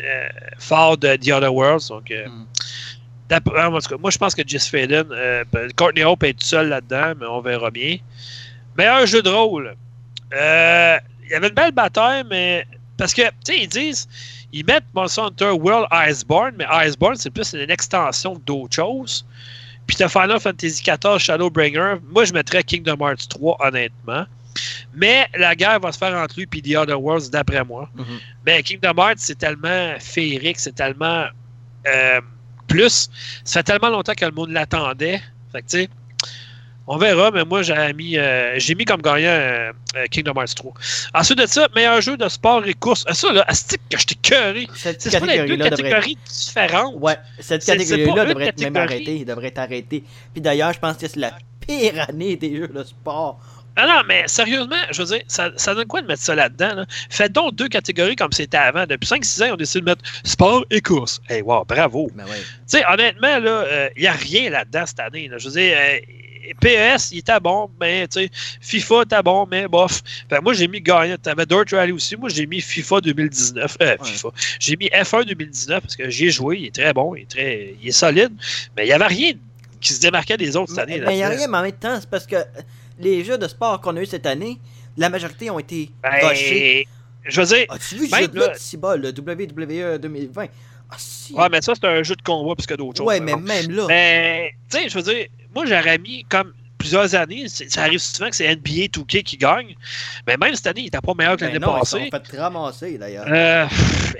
[0.00, 0.28] euh,
[0.58, 1.88] fort de The Other Worlds.
[1.88, 2.46] Donc, euh, Mm.
[3.28, 5.06] d'après- en tout cas, moi je pense que Jess Faden,
[5.76, 7.96] Courtney Hope est tout seul là-dedans, mais on verra bien.
[8.76, 9.74] Meilleur jeu de rôle.
[10.32, 12.66] Il y avait une belle bataille, mais
[12.98, 14.08] parce que, tu sais, ils disent,
[14.52, 19.24] ils mettent Monster Hunter World Iceborne, mais Iceborne, c'est plus une extension d'autres choses.
[19.86, 21.96] Puis t'as Final Fantasy XIV Shadowbringer.
[22.10, 24.26] Moi, je mettrais Kingdom Hearts 3, honnêtement.
[24.94, 27.88] Mais la guerre va se faire entre lui et The Other Worlds, d'après moi.
[27.94, 28.04] Mhm.
[28.46, 31.26] Mais Kingdom Hearts, c'est tellement féerique, c'est tellement
[31.86, 32.20] euh,
[32.68, 33.10] plus.
[33.44, 35.20] Ça fait tellement longtemps que le monde l'attendait.
[35.52, 35.88] Fait que, tu sais,
[36.86, 40.54] on verra, mais moi, j'ai mis, euh, j'ai mis comme gagnant euh, euh, Kingdom Hearts
[40.54, 40.74] 3.
[41.14, 43.04] Ensuite de ça, meilleur jeu de sport et course.
[43.08, 44.68] Euh, Ça, là, astique que je t'ai.
[44.74, 46.94] Cette C'est pas les deux catégories différentes.
[46.98, 49.16] Ouais, cette catégorie-là devrait être même arrêtée.
[49.16, 50.04] Il devrait être arrêté.
[50.32, 51.32] Puis d'ailleurs, je pense que c'est la
[51.66, 53.40] pire année des jeux de sport.
[53.76, 56.74] Ah non, mais sérieusement, je veux dire, ça, ça donne quoi de mettre ça là-dedans?
[56.76, 56.86] Là?
[57.10, 58.86] Faites donc deux catégories comme c'était avant.
[58.86, 61.20] Depuis 5-6 ans, ils ont décidé de mettre sport et course.
[61.28, 62.08] Hey, wow, bravo.
[62.14, 62.38] Ben ouais.
[62.38, 65.26] Tu sais, honnêtement, là, il n'y a rien là-dedans cette année.
[65.26, 65.38] là.
[65.38, 65.98] Je veux dire, euh,
[66.60, 68.30] PES, il était bon, mais tu sais,
[68.60, 70.02] FIFA était bon, mais bof.
[70.28, 71.16] Fait moi, j'ai mis gagnant.
[71.22, 72.16] Tu avais Dirt Rally aussi.
[72.16, 73.76] Moi, j'ai mis FIFA 2019.
[73.80, 73.96] Euh, Ouais.
[74.04, 74.28] FIFA.
[74.60, 76.58] J'ai mis F1 2019 parce que j'y ai joué.
[76.58, 77.14] Il est très bon.
[77.14, 78.32] Il est, très, il est solide.
[78.76, 79.32] Mais il n'y avait rien
[79.80, 81.12] qui se démarquait des autres cette Mais année.
[81.12, 82.36] il n'y a rien, mais en même temps, c'est parce que
[82.98, 84.58] les jeux de sport qu'on a eu cette année,
[84.96, 88.96] la majorité ont été Ben, je veux dire, As-tu vu jeu-là là- de si bas,
[88.96, 90.46] le WWE 2020?
[90.90, 91.32] Ah si!
[91.32, 93.06] ouais, mais ça, c'est un jeu de combat plus que d'autres choses.
[93.06, 93.86] Ouais, mais même là.
[93.88, 98.28] Mais, tu sais, je veux dire, moi, j'aurais mis comme plusieurs années, ça arrive souvent
[98.28, 99.74] que c'est NBA 2K qui gagne,
[100.26, 102.10] mais même cette année, il était pas meilleur que Ben l'année ils se passée.
[102.10, 103.24] sont fait ramasser d'ailleurs.
[103.26, 103.66] Euh,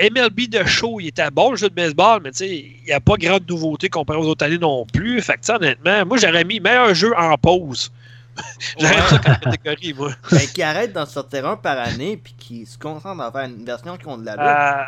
[0.00, 2.92] MLB de show, il était bon le jeu de baseball, mais tu sais, il n'y
[2.92, 5.20] a pas grande nouveauté comparé aux autres années non plus.
[5.20, 7.92] Fait que, honnêtement, moi, j'aurais mis meilleur jeu en pause.
[8.80, 9.02] j'aurais Ouais.
[9.02, 10.12] mis ça comme catégorie, moi.
[10.30, 13.64] Ben, qui arrête d'en sortir un par année, puis qui se concentre à faire une
[13.66, 14.84] version qui ont de la Euh,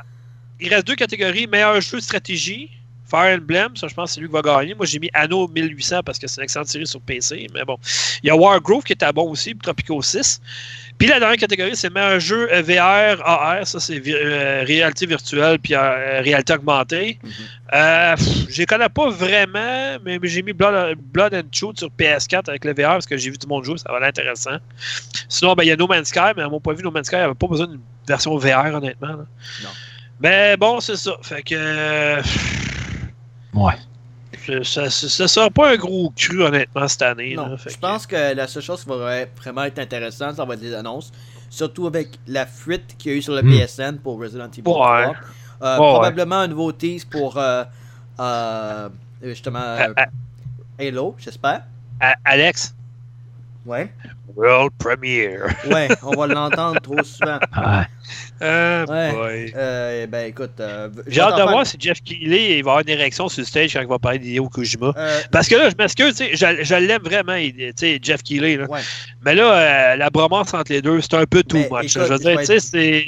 [0.61, 1.47] il reste deux catégories.
[1.47, 2.71] Meilleur jeu de stratégie.
[3.09, 4.75] Fire Emblem, ça je pense que c'est lui qui va gagner.
[4.75, 7.79] Moi j'ai mis Anno 1800 parce que c'est une excellente série sur PC, mais bon.
[8.23, 10.41] Il y a Wargrove qui était bon aussi, puis Tropico 6.
[10.99, 15.75] Puis la dernière catégorie, c'est meilleur jeu VR, AR, ça c'est euh, réalité virtuelle puis
[15.75, 17.19] euh, réalité augmentée.
[17.75, 21.91] Euh, pff, je les connais pas vraiment, mais j'ai mis Blood, Blood and Truth sur
[21.99, 24.19] PS4 avec le VR parce que j'ai vu tout le monde jouer, ça va être
[24.19, 24.57] intéressant.
[25.29, 26.91] Sinon, ben, il y a No Man's Sky, mais à mon point de vue, No
[26.91, 29.09] Man's Sky n'avait pas besoin d'une version VR, honnêtement.
[29.09, 29.27] là.
[29.63, 29.71] Non.
[30.21, 31.13] Mais bon, c'est ça.
[31.23, 32.23] Fait que.
[33.57, 34.65] Ouais.
[34.65, 37.35] ça ne sera pas un gros cru, honnêtement, cette année.
[37.35, 37.57] Non, là.
[37.59, 40.61] je que- pense que la seule chose qui va vraiment être intéressante, ça va être
[40.63, 41.11] les annonces.
[41.51, 43.51] Surtout avec la fuite qu'il y a eu sur le Hmm.
[43.51, 44.73] PSN pour Resident Evil Ouais.
[44.73, 45.15] 3.
[45.63, 47.65] Euh, Ouais, probablement un nouveau tease pour euh,
[48.21, 48.89] euh,
[49.23, 50.07] justement euh, À-
[50.79, 51.63] Halo, j'espère.
[52.01, 52.75] à- Alex,
[53.65, 53.91] Ouais.
[54.37, 55.47] World Premiere.
[55.73, 57.39] Ouais, on va l'entendre trop souvent.
[57.53, 57.87] Ah,
[58.41, 59.13] Ah, Ouais.
[59.13, 59.53] boy.
[59.57, 62.81] Euh, ben écoute, euh, J'ai hâte de j'entends voir si Jeff Keighley il va avoir
[62.83, 64.93] une érection sur le stage quand il va parler d'Hideo Kojima.
[64.97, 67.99] Euh, Parce que là, je m'excuse, tu sais, je, je l'aime vraiment, il- tu sais,
[68.01, 68.57] Jeff Keighley.
[68.59, 68.67] Là.
[68.69, 68.81] ouais.
[69.25, 71.97] Mais là, euh, la bromance entre les deux, c'est un peu too Mais much.
[71.97, 73.07] écoute, je veux dire, tu sais, c'est.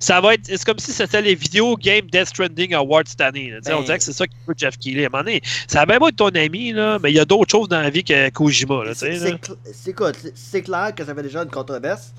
[0.00, 0.46] Ça va être.
[0.46, 3.50] C'est comme si c'était les Video Game Death Stranding Awards cette année.
[3.50, 3.58] là.
[3.66, 5.04] On Ben- dirait que c'est ça qui veut Jeff Keighley.
[5.04, 7.20] À un moment donné, ça a bien beau être ton ami, là, mais il y
[7.20, 8.82] a d'autres choses dans la vie que Kojima.
[8.94, 12.12] C'est c'est cl- c'est c'est- c'est clair que ça fait déjà une controverse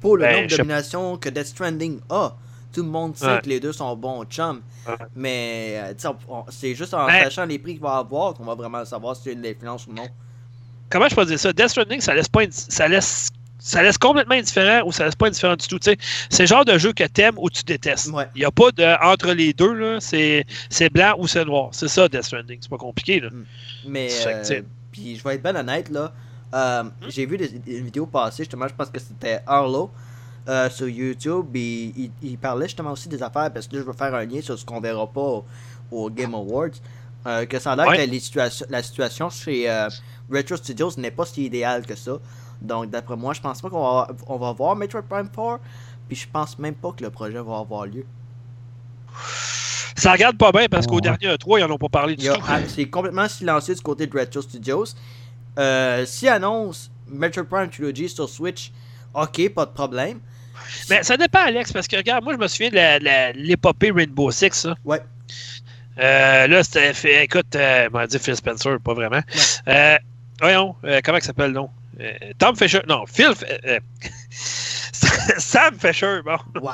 [0.00, 2.34] pour le Ben, nombre de dominations que Death Stranding a.
[2.72, 3.40] Tout le monde sait Ouais.
[3.42, 4.62] que les deux sont bons chums.
[4.88, 4.94] Ouais.
[5.14, 6.10] Mais euh,
[6.48, 9.28] c'est juste en Ben- sachant les prix qu'il va avoir qu'on va vraiment savoir si
[9.28, 10.08] a une influence ou non.
[10.88, 11.52] Comment je peux dire ça?
[11.52, 12.40] Death Stranding, ça laisse pas.
[12.42, 13.28] indi- Ça laisse.
[13.64, 15.78] Ça laisse complètement indifférent ou ça laisse pas indifférent du tout.
[15.78, 15.96] tu sais.
[16.30, 18.08] C'est le genre de jeu que t'aimes ou tu détestes.
[18.08, 18.26] Ouais.
[18.34, 19.72] Il n'y a pas de entre les deux.
[19.72, 19.98] là.
[20.00, 21.68] C'est c'est blanc ou c'est noir.
[21.72, 22.58] C'est ça, Death Stranding.
[22.60, 23.20] C'est pas compliqué.
[23.20, 23.28] Là.
[23.86, 26.12] Mais Fait que, euh, puis je vais être bien honnête là.
[26.54, 29.90] euh, J'ai vu des, des vidéos passer justement, je pense que c'était Arlo
[30.48, 31.46] euh, sur YouTube.
[31.54, 34.24] Et il, il parlait justement aussi des affaires parce que là je veux faire un
[34.24, 35.44] lien sur ce qu'on verra pas au,
[35.92, 36.70] au Game Awards.
[37.28, 38.04] euh, que ça a l'air Ouais.
[38.06, 38.20] que les
[38.70, 39.68] la situation chez
[40.28, 42.18] Retro Studios n'est pas si idéale que ça.
[42.62, 45.60] Donc d'après moi, je pense pas qu'on va, on va voir Metroid Prime 4.
[46.08, 48.04] Puis je pense même pas que le projet va avoir lieu.
[49.96, 51.00] Ça regarde pas bien parce qu'au Ouais.
[51.02, 52.34] dernier E3, ils en ont pas parlé du tout.
[52.68, 54.86] C'est complètement silencieux du côté de Retro Studios.
[55.58, 58.72] Euh, S'ils annoncent Metroid Prime Trilogy sur Switch,
[59.14, 60.20] ok, pas de problème.
[60.88, 63.90] Mais ça dépend, Alex, parce que regarde, moi, je me souviens de la- la- l'épopée
[63.90, 64.52] Rainbow Six.
[64.52, 64.74] ça.
[64.84, 65.00] Ouais.
[65.98, 67.24] Euh, là, c'était fait.
[67.24, 69.20] Écoute, euh, on m'a dit Phil Spencer, pas vraiment.
[69.68, 69.98] Euh,
[70.40, 71.68] voyons, euh, comment il s'appelle, non
[72.38, 72.82] Tom Fisher.
[72.88, 73.34] Non, Phil.
[73.48, 73.80] euh, euh,
[75.38, 76.38] Sam Fisher, bon.
[76.60, 76.72] Wow.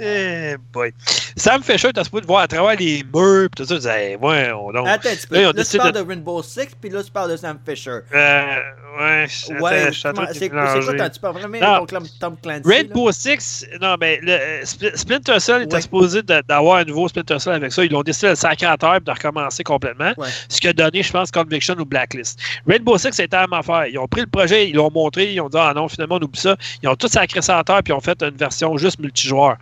[0.00, 0.92] Eh boy.
[1.36, 4.10] Sam Fisher, t'as supposé de voir à travers les murs, pis tout ça, tu disais,
[4.12, 4.86] hey, ouais, on donc.
[4.88, 5.40] Attends peu.
[5.40, 7.90] Là, tu parles de- de Rainbow Six, puis là, tu parles de Sam Fisher.
[8.12, 8.42] Euh,
[8.98, 10.08] ouais, je- Ouais, c'est
[10.50, 11.84] quoi tu parles vraiment Non.
[11.84, 12.62] de Tom Clancy?
[12.68, 12.74] là?
[12.76, 15.80] Rainbow Six, non, mais le, euh, Spl- Splinter Cell était Ouais.
[15.80, 17.84] supposé d'avoir un nouveau Splinter Cell avec ça.
[17.84, 20.12] Ils l'ont décidé de le sacrer à terre et de recommencer complètement.
[20.16, 20.28] Ouais.
[20.48, 22.38] Ce qui a donné, je pense, Conviction ou Blacklist.
[22.66, 23.86] Rainbow Six, c'était la même affaire.
[23.86, 26.22] Ils ont pris le projet, ils l'ont montré, ils ont dit Ah non, finalement, on
[26.22, 26.56] oublie ça.
[26.82, 29.56] Ils ont tout sacré ça à terre puis ils ont fait une version juste multijoueur.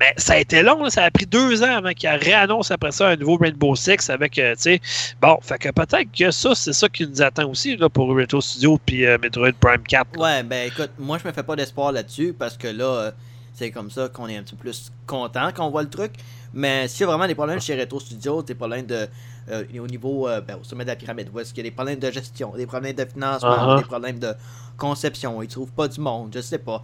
[0.00, 2.92] Mais ça a été long, là, ça a pris deux ans avant qu'ils réannoncent après
[2.92, 4.80] ça un nouveau Rainbow Six avec, euh, tu sais.
[5.20, 8.40] Bon, fait que peut-être que ça, c'est ça qui nous attend aussi là, pour Retro
[8.40, 10.16] Studio puis euh, Metroid Prime 4.
[10.16, 10.22] là.
[10.22, 13.10] Ouais, ben écoute, moi je me fais pas d'espoir là-dessus parce que là, euh,
[13.54, 16.12] c'est comme ça qu'on est un petit peu plus content quand on voit le truc.
[16.54, 19.08] Mais s'il y a vraiment des problèmes chez Retro Studios, des problèmes de
[19.50, 21.70] euh, au niveau euh, ben, au sommet de la pyramide, où est-ce qu'il y a
[21.70, 23.78] des problèmes de gestion, des problèmes de financement, Uh-huh.
[23.78, 24.34] des problèmes de
[24.76, 26.82] conception, ils trouvent pas du monde, je sais pas.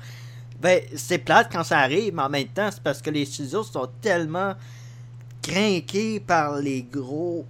[0.64, 3.64] Ben, c'est plate quand ça arrive, mais en même temps, c'est parce que les studios
[3.64, 4.54] sont tellement
[5.42, 7.44] craqués par les gros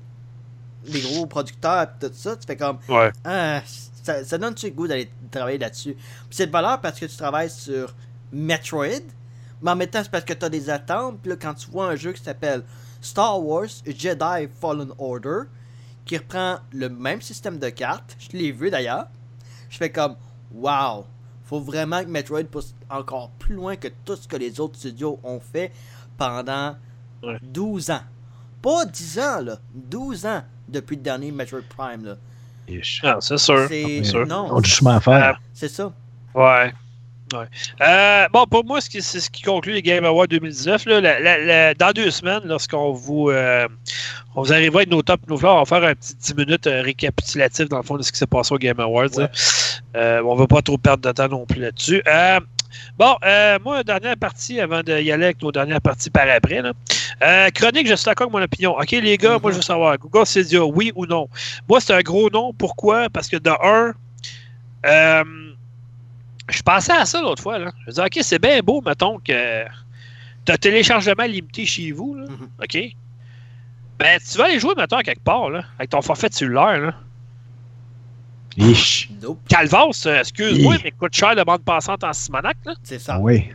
[0.86, 3.12] les gros producteurs et tout ça, tu fais comme Ouais.
[3.22, 3.62] ah,
[4.02, 5.96] ça, ça donne-tu le goût d'aller travailler là-dessus?
[6.28, 7.94] C'est de valeur parce que tu travailles sur
[8.32, 9.06] Metroid,
[9.62, 11.20] mais en même temps, c'est parce que tu as des attentes.
[11.22, 12.64] Puis là, quand tu vois un jeu qui s'appelle
[13.00, 15.42] Star Wars Jedi Fallen Order,
[16.04, 19.06] qui reprend le même système de cartes, je l'ai vu d'ailleurs,
[19.70, 20.16] je fais comme
[20.52, 21.06] Wow!
[21.44, 25.18] Faut vraiment que Metroid pousse encore plus loin que tout ce que les autres studios
[25.24, 25.72] ont fait
[26.16, 26.76] pendant
[27.22, 27.38] Ouais.
[27.42, 28.00] 12 ans.
[28.60, 29.58] Pas 10 ans, là.
[29.74, 32.16] 12 ans depuis le dernier Metroid Prime, là.
[33.02, 33.66] Ah, c'est sûr.
[33.68, 34.04] C'est.
[34.04, 34.22] sûr.
[34.22, 35.40] Ils Non, ont du chemin à faire.
[35.52, 35.92] c'est ça.
[36.34, 36.72] Ouais.
[37.34, 37.46] Ouais.
[37.80, 40.86] Euh, bon, pour moi, c'est ce qui conclut les Game Awards 2019.
[40.86, 43.66] Là, La- la- la- dans deux semaines, lorsqu'on vous, euh,
[44.36, 46.66] on vous arrivera avec nos tops, nos fleurs, on va faire un petit 10 minutes
[46.66, 49.08] euh, récapitulatif dans le fond de ce qui s'est passé au Game Awards.
[49.16, 49.24] Ouais.
[49.24, 49.30] là.
[49.96, 52.02] Euh, on ne va pas trop perdre de temps non plus là-dessus.
[52.98, 56.60] Bon, euh, moi, dernière partie, avant d'y aller avec nos dernières parties par après.
[56.60, 56.72] Là.
[57.22, 58.76] Euh, chronique, je suis d'accord avec mon opinion.
[58.76, 61.28] OK, les gars, moi, je veux savoir, Google Stadia, oui ou non?
[61.68, 62.52] Moi, c'est un gros non.
[62.52, 63.08] Pourquoi?
[63.10, 63.92] Parce que de un,
[64.86, 65.24] euh,
[66.48, 67.58] je pensais à ça l'autre fois.
[67.58, 67.70] Là.
[67.80, 69.64] Je me disais, OK, c'est bien beau, mettons, que
[70.44, 72.14] tu as téléchargement limité chez vous.
[72.14, 72.26] Là.
[72.28, 72.48] Mhm.
[72.62, 72.78] OK?
[73.98, 76.80] Ben, tu vas aller jouer, mettons, à quelque part, là, avec ton forfait cellulaire.
[76.80, 76.94] Là.
[78.56, 79.10] Ish.
[79.22, 82.56] Nope, Calvas, euh, excuse-moi, mais coûte cher la bande passante en Simonac.
[82.64, 82.74] Là.
[82.82, 83.14] c'est ça.
[83.14, 83.50] Ah oui.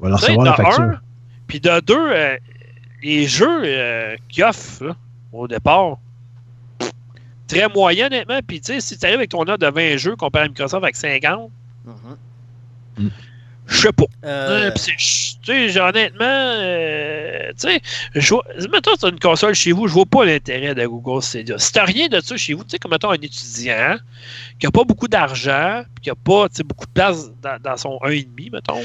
[0.00, 1.00] On va leur recevoir la de facture.
[1.46, 2.36] puis de deux, euh,
[3.02, 4.96] les jeux euh, qu'ils offrent là,
[5.32, 5.98] au départ,
[7.46, 8.40] très moyen, honnêtement.
[8.46, 10.82] Puis, tu sais, si tu arrives avec ton note de 20 jeux comparé à Microsoft
[10.82, 11.50] avec 50,
[13.66, 14.04] Je sais pas.
[14.24, 17.80] Euh, Tu sais, honnêtement, euh, tu sais,
[18.14, 21.22] je vois- mettons, tu as une console chez vous, je vois pas l'intérêt de Google
[21.22, 21.58] Stadia.
[21.58, 23.96] Si t'as rien de ça chez vous, tu sais, comme mettons un étudiant
[24.58, 27.76] qui a pas beaucoup d'argent, qui a pas, tu sais, beaucoup de place dans, dans
[27.76, 28.82] son 1,5, mettons,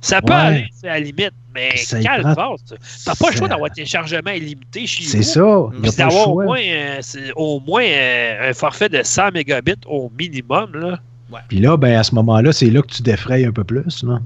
[0.00, 0.38] ça peut Ouais.
[0.38, 1.70] aller, à la limite, mais
[2.02, 2.56] calme prend-
[3.04, 5.10] T'as pas le choix d'avoir un téléchargement illimité chez vous.
[5.10, 5.64] C'est ça.
[5.82, 7.00] Puis d'avoir au moins, euh,
[7.36, 10.74] au moins euh, un forfait de 100 mégabits au minimum.
[10.74, 11.00] Là.
[11.48, 14.02] Puis là, ben, à ce moment-là, c'est là que tu défrayes un peu plus.
[14.04, 14.20] Là.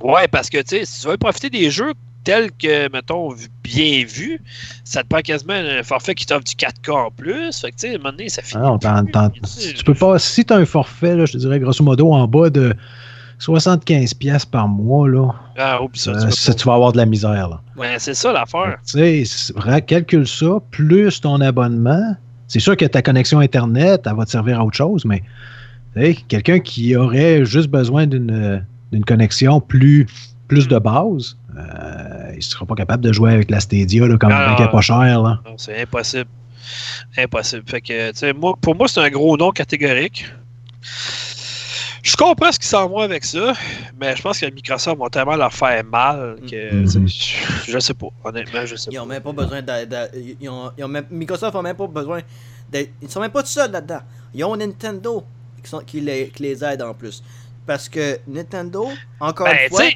[0.00, 1.92] Ouais, parce que tu sais, si tu veux profiter des jeux
[2.24, 3.30] tels que, mettons,
[3.62, 4.40] bien vu,
[4.84, 7.60] ça te prend quasiment un forfait qui t'offre du 4K en plus.
[7.60, 8.60] Fait que, tu sais, à un moment donné, ça finit.
[8.64, 9.12] Ah non, t'en- plus.
[9.12, 10.18] t'en- Tu peux pas.
[10.18, 12.74] Si tu as un forfait, là, je te dirais grosso modo en bas de
[13.38, 16.10] 75$ piastres par mois, là, Ah, oublie ça.
[16.12, 16.58] euh, tu ça, pas.
[16.58, 17.48] tu vas avoir de la misère.
[17.48, 17.60] Là.
[17.76, 18.78] Ouais, c'est ça l'affaire.
[18.86, 22.16] Tu sais, c'est vrai, calcule ça, plus ton abonnement.
[22.48, 25.22] C'est sûr que ta connexion Internet, elle va te servir à autre chose, mais
[26.28, 30.06] quelqu'un qui aurait juste besoin d'une d'une connexion plus,
[30.46, 34.16] plus de base, euh, il ne sera pas capable de jouer avec la Stadia là,
[34.16, 34.98] comme elle est pas cher.
[35.22, 35.40] Là.
[35.44, 36.30] Non, c'est impossible.
[37.18, 37.64] Impossible.
[37.66, 40.24] Fait que, tu sais, moi, pour moi, c'est un gros nom catégorique.
[42.02, 43.52] Je comprends ce qu'ils s'en vont avec ça,
[44.00, 46.86] mais je pense que Microsoft vont tellement leur faire mal que Mhm.
[46.86, 47.00] sais,
[47.66, 48.06] je sais pas.
[48.22, 49.02] Honnêtement, je sais Ils pas.
[49.02, 49.84] ont même pas besoin de.
[49.84, 52.20] de- ils ont, ils ont même- Microsoft a même pas besoin.
[52.72, 54.00] De, ils sont même pas tout seuls là-dedans.
[54.32, 55.24] Ils ont Nintendo
[55.66, 57.22] qui, sont, qui, les, qui les aide en plus.
[57.66, 58.88] Parce que Nintendo,
[59.20, 59.88] encore Ben, une fois,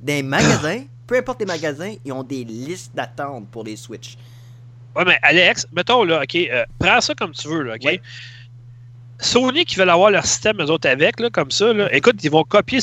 [0.00, 4.16] des magasins, peu importe les magasins, ils ont des listes d'attente pour les Switch.
[4.96, 7.84] Ouais, mais Alex, mettons là, ok, euh, prends ça comme tu veux, là, ok?
[7.84, 8.00] Ouais.
[9.20, 12.30] Sony qui veulent avoir leur système, eux autres, avec, là, comme ça, là, écoute, ils
[12.30, 12.80] vont copier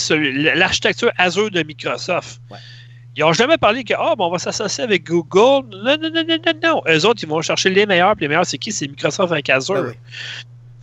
[0.54, 2.42] l'architecture Azure de Microsoft.
[2.52, 2.58] Ouais.
[3.16, 5.70] Ils n'ont jamais parlé que, ah, bon, on va s'associer avec Google.
[5.72, 6.82] Non, non, non, non, non, non.
[6.88, 8.74] Eux autres, ils vont chercher les meilleurs, puis les meilleurs, c'est qui?
[8.74, 9.78] C'est Microsoft avec Azure.
[9.78, 9.96] Ah oui.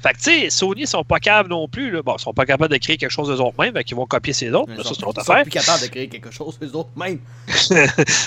[0.02, 2.02] Fait que, tu sais, Sony, ils sont pas capables non plus, là.
[2.02, 4.06] Bon, ils sont pas capables de créer quelque chose d'eux autres mêmes, fait qu'ils vont
[4.06, 4.70] copier ces autres.
[4.72, 5.42] Ils là, ça, sont, c'est autre ils sont affaire.
[5.44, 6.58] plus capables de créer quelque chose,
[6.96, 7.18] même.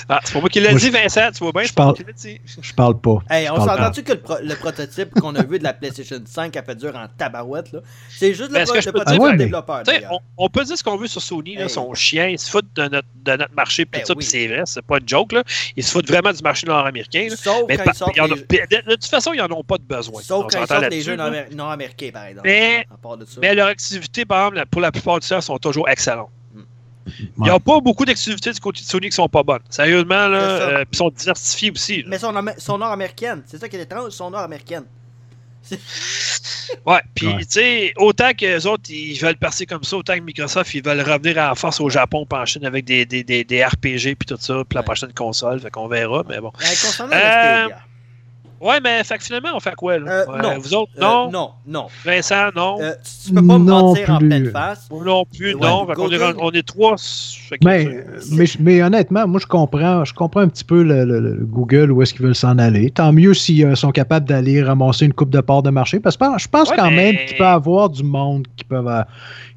[0.09, 2.39] Ah, c'est pas moi qui l'ai dit, Vincent, tu vois bien, je parle- dit.
[2.61, 3.17] Je parle pas.
[3.29, 6.55] Hey, on entendu que le, pro- le prototype qu'on a vu de la PlayStation 5
[6.55, 7.79] a fait dur en tabarouette, là?
[8.09, 10.19] C'est juste le, Ben, pro- le prototype Ah ouais, mais- développeur, Tu sais, d'ailleurs.
[10.37, 11.69] on, on peut dire ce qu'on veut sur Sony, là, Hey.
[11.69, 14.17] son chien, il se fout de notre, de notre marché, pis Ben tout ça, oui.
[14.19, 15.43] puis c'est vrai, c'est pas une joke, là.
[15.75, 17.27] Il se fout vraiment du marché nord-américain.
[17.35, 19.83] Sauf Mais quand ils sortent en puis de, toute façon, ils n'en ont pas de
[19.83, 20.21] besoin.
[20.21, 21.31] Sauf quand ils sortent les là-dessus, jeux nord-
[21.65, 22.47] nord-américains, par exemple.
[22.47, 23.39] Mais, À part de ça.
[23.41, 26.29] mais leur activité, par exemple, pour la plupart du temps, sont toujours excellentes.
[27.07, 29.59] Il n'y a pas beaucoup d'activités du côté de Sony qui sont pas bonnes.
[29.69, 31.97] Sérieusement, là, euh, puis sont diversifiées aussi.
[32.01, 32.07] là.
[32.07, 34.85] Mais son, am- son nord-américaine, c'est ça qui est étrange, son nord-américaine.
[36.85, 37.37] Ouais, puis Ouais.
[37.39, 40.83] tu sais, autant que les autres, ils veulent passer comme ça, autant que Microsoft, ils
[40.83, 44.25] veulent revenir en force au Japon, en Chine avec des, des, des, des RPG, puis
[44.27, 44.85] tout ça, puis la Ouais.
[44.85, 46.51] prochaine console, fait qu'on verra, mais bon.
[46.51, 47.17] Concernant Euh,
[47.67, 47.79] Stadia.
[48.65, 50.11] Ouais, mais fait que finalement, on fait quoi, là?
[50.11, 50.57] Euh, Ouais, non.
[50.59, 51.29] Vous autres, Euh, non?
[51.31, 51.85] non, non.
[52.03, 52.77] Vincent, non?
[52.81, 54.87] Euh, tu, tu peux pas me Non mentir en pleine face.
[54.89, 55.87] Moi non plus, ouais, non.
[55.87, 56.95] Est, on est trois.
[56.95, 61.19] que- Mais, mais, mais honnêtement, moi, je comprends, je comprends un petit peu le, le-
[61.19, 62.89] le Google où est-ce qu'ils veulent s'en aller.
[62.89, 66.17] Tant mieux s'ils euh, sont capables d'aller ramasser une coupe de parts de marché, parce
[66.17, 68.87] que je pense Ouais, quand mais- même qu'il peut y avoir du monde qui peuvent,
[68.87, 69.03] euh,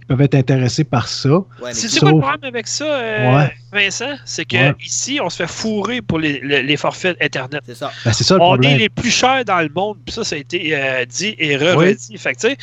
[0.09, 1.29] peuvent être intéressés par ça.
[1.31, 3.53] Ouais, C'est Sauf- quoi le problème avec ça, euh, Ouais.
[3.73, 4.17] Vincent?
[4.25, 4.75] C'est que Ouais.
[4.85, 7.63] ici, on se fait fourrer pour les, les- les forfaits Internet.
[7.67, 7.91] c'est ça.
[8.05, 10.35] Ben, c'est ça le On est les plus chers dans le monde, puis ça, ça
[10.37, 12.17] a été euh, dit et re-redit.
[12.19, 12.57] Fait que, tu sais,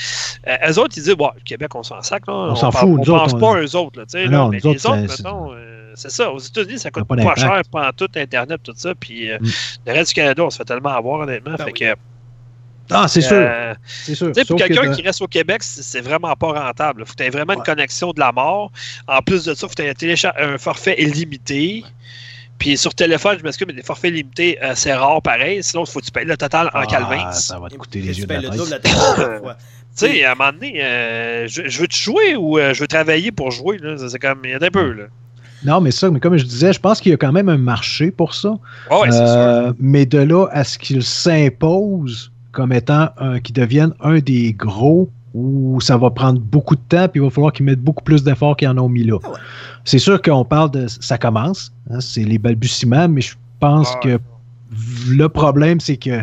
[0.47, 2.33] euh, eux autres, ils disent, bon, le Québec, on s'en sac, là.
[2.33, 4.23] On, s'en fout, On nous pense autres, pas eux autres, là, tu sais.
[4.27, 5.51] Ah là, non, mais nous les autres, autres, c'est- mettons,
[5.93, 6.29] c'est ça.
[6.31, 8.93] Aux États-Unis, ça coûte pas pas, cher pendant tout Internet, tout ça.
[8.99, 9.47] Puis euh, Mm.
[9.87, 11.51] le reste du Canada, on se fait tellement avoir, honnêtement.
[11.57, 11.79] Ben fait oui.
[11.79, 11.95] que,
[12.91, 13.35] Ah, c'est sûr.
[13.37, 14.27] euh, C'est sûr.
[14.31, 17.01] Tu sais, pour que quelqu'un qui reste au Québec, c'est vraiment pas rentable.
[17.01, 18.71] Il faut que tu aies vraiment une connexion de la mort.
[19.07, 21.83] En plus de ça, il faut que tu aies un, télécha- un forfait illimité.
[22.57, 25.61] Puis sur téléphone, je m'excuse, mais des forfaits limités, euh, c'est rare pareil.
[25.61, 27.29] Sinon, il faut que tu payes le total en Ah, calvin.
[27.31, 29.57] Tu Ça va te coûter Tu les yeux de la le double la fois.
[29.93, 33.31] sais, à un moment donné, euh, je, je veux-tu jouer ou euh, je veux travailler
[33.33, 33.77] pour jouer?
[34.07, 34.91] C'est comme, il y a un peu.
[34.93, 35.03] Là.
[35.65, 37.57] Non, mais ça, mais comme je disais, je pense qu'il y a quand même un
[37.57, 38.53] marché pour ça.
[38.89, 39.73] Ah ouais, c'est sûr.
[39.79, 45.09] Mais de là à ce qu'il s'impose comme étant un, qui devienne un des gros
[45.33, 48.23] où ça va prendre beaucoup de temps puis il va falloir qu'ils mettent beaucoup plus
[48.23, 49.19] d'efforts qu'ils en ont mis là.
[49.25, 49.33] Ah.
[49.83, 53.99] C'est sûr qu'on parle de ça commence, hein, c'est les balbutiements, mais je pense Ah
[54.01, 54.19] que
[55.09, 56.21] le problème c'est que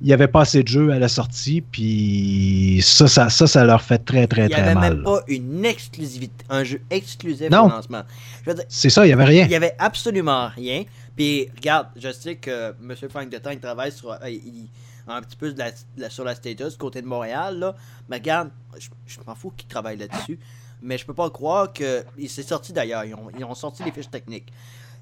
[0.00, 3.64] il n'y avait pas assez de jeux à la sortie, puis ça, ça, ça, ça
[3.64, 4.94] leur fait très, très, Il n'y très avait mal.
[4.94, 7.66] même pas une exclusivité, un jeu exclusif Non.
[7.66, 8.02] au lancement.
[8.44, 9.44] Je veux dire, C'est ça, il n'y avait rien.
[9.46, 10.84] il y avait absolument rien.
[11.16, 12.94] Puis regarde, je sais que M.
[13.10, 14.68] Frank de Tank travaille sur, euh, il-
[15.14, 17.58] un petit peu de la- de la- sur la status du côté de Montréal.
[17.58, 17.74] Là.
[18.08, 20.38] Mais regarde, je, je m'en fous qu'il travaille là-dessus.
[20.82, 22.04] Mais je peux pas croire que.
[22.16, 23.04] Il s'est sorti d'ailleurs.
[23.04, 24.52] Ils ont, ils ont sorti les fiches techniques.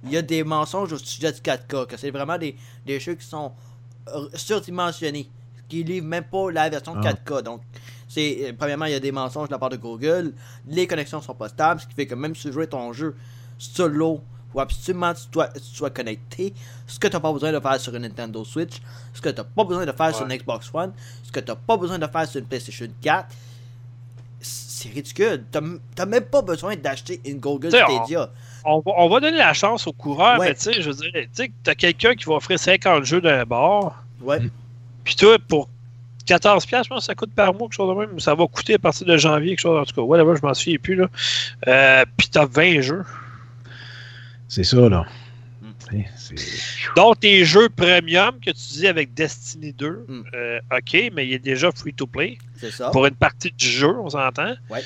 [0.04, 3.14] Il y a des mensonges au sujet du 4K, que c'est vraiment des, des jeux
[3.14, 3.52] qui sont
[4.34, 5.28] surdimensionnés.
[5.68, 7.00] Qui livrent même pas la version Ah.
[7.12, 7.42] 4K.
[7.42, 7.60] Donc,
[8.08, 10.32] C'est, euh, premièrement, il y a des mensonges de la part de Google.
[10.68, 13.16] Les connexions sont pas stables, ce qui fait que même si tu joues ton jeu
[13.58, 14.20] solo,
[14.56, 16.54] faut absolument que tu sois, tu sois connecté.
[16.86, 18.80] Ce que tu n'as pas besoin de faire sur une Nintendo Switch,
[19.12, 20.34] ce que tu n'as pas besoin de faire sur une.
[20.36, 20.92] Xbox One,
[21.22, 23.28] ce que tu n'as pas besoin de faire sur une PlayStation 4.
[24.40, 25.44] C'est ridicule.
[25.52, 25.58] Tu
[25.98, 28.30] n'as même pas besoin d'acheter une Google T'sais, Stadia.
[28.64, 30.48] On va, on va donner la chance aux coureurs, Ouais.
[30.48, 33.44] mais tu sais, je veux dire, tu t'as quelqu'un qui va offrir 50 jeux d'un
[33.44, 34.40] bar, Ouais.
[35.04, 35.68] puis toi, pour
[36.26, 38.46] 14$, piastres, je pense que ça coûte par mois, quelque chose de même, ça va
[38.46, 40.96] coûter à partir de janvier, quelque chose, en tout cas, whatever, je m'en souviens plus,
[40.96, 41.06] là.
[41.68, 43.04] Euh, puis t'as 20 jeux.
[44.48, 45.04] C'est ça, là.
[45.62, 46.02] Mm.
[46.96, 50.22] Donc, tes jeux premium que tu dis avec Destiny 2, Mm.
[50.34, 52.90] euh, ok, mais il est déjà free to play C'est ça.
[52.90, 54.54] pour une partie du jeu, on s'entend.
[54.70, 54.80] Ouais.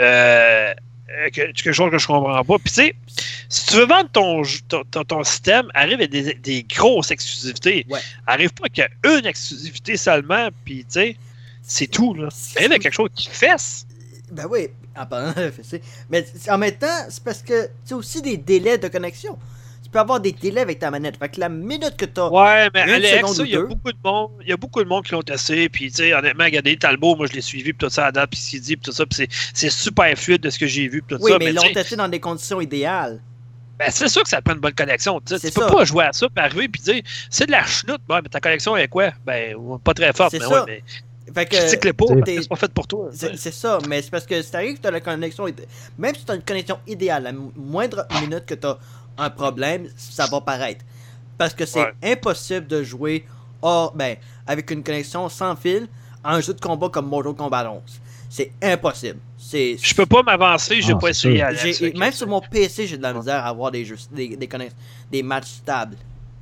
[0.00, 0.74] Euh,
[1.32, 2.58] que- quelque chose que je comprends pas.
[2.58, 2.94] Puis tu sais,
[3.48, 7.10] si tu veux vendre ton, jeu- ton, ton- ton système, arrive avec des, des grosses
[7.10, 7.86] exclusivités.
[7.88, 7.98] Ouais.
[8.26, 11.16] Arrive pas qu'il y a une exclusivité seulement, puis tu sais,
[11.62, 12.14] c'est tout.
[12.14, 12.28] Là.
[12.56, 13.86] Arrive avec quelque chose qui fesse.
[14.30, 14.68] Ben oui,
[14.98, 15.80] en parlant de FSC.
[16.10, 19.38] Mais en même temps, c'est parce que c'est aussi des délais de connexion.
[19.82, 21.16] Tu peux avoir des délais avec ta manette.
[21.16, 22.28] Fait que la minute que t'as.
[22.28, 25.04] Ouais, mais Alex, il y a beaucoup de monde, il y a beaucoup de monde
[25.04, 27.90] qui l'ont testé, puis tu sais, honnêtement, regardez Talbot, moi je l'ai suivi, puis tout
[27.90, 31.00] ça puis dit, puis tout ça, puis c'est- super fluide de ce que j'ai vu,
[31.00, 31.38] puis tout Oui, ça.
[31.38, 33.20] mais ils tu l'ont testé dans des conditions idéales.
[33.78, 35.20] Ben, c'est sûr que ça prend une bonne connexion.
[35.20, 35.70] Tu tu peux ça.
[35.70, 38.00] pas jouer à ça et arriver puis dire c'est de la chenoute.
[38.10, 39.12] Ouais, mais ta connexion est quoi?
[39.24, 40.48] Ben, pas très forte, mais ça.
[40.48, 40.82] ouais, mais
[41.34, 41.56] Fait que.
[41.92, 43.10] pas, c'est pas fait pour toi.
[43.12, 45.46] C'est ça, mais c'est parce que si t'arrives que t'as la connexion,
[45.98, 48.78] même si t'as une connexion idéale, la mo- moindre minute que t'as
[49.16, 50.84] un problème, ça va paraître.
[51.36, 51.92] Parce que c'est Ouais.
[52.12, 53.24] impossible de jouer
[53.62, 54.16] hors, ben,
[54.46, 55.88] avec une connexion sans fil
[56.24, 57.80] à un jeu de combat comme Mortal Kombat 11.
[58.30, 59.18] C'est impossible.
[59.38, 59.76] C'est.
[59.80, 61.40] Je peux pas m'avancer, j'ai Ah, pas essayé,
[61.92, 64.46] que- même sur mon PC, j'ai de la misère à avoir des jeux, des, des,
[64.46, 64.72] connex-
[65.10, 65.96] des matchs stables.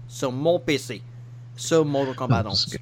[0.09, 1.03] Sur mon PC.
[1.57, 2.76] Sur Mortal Kombat parce 11.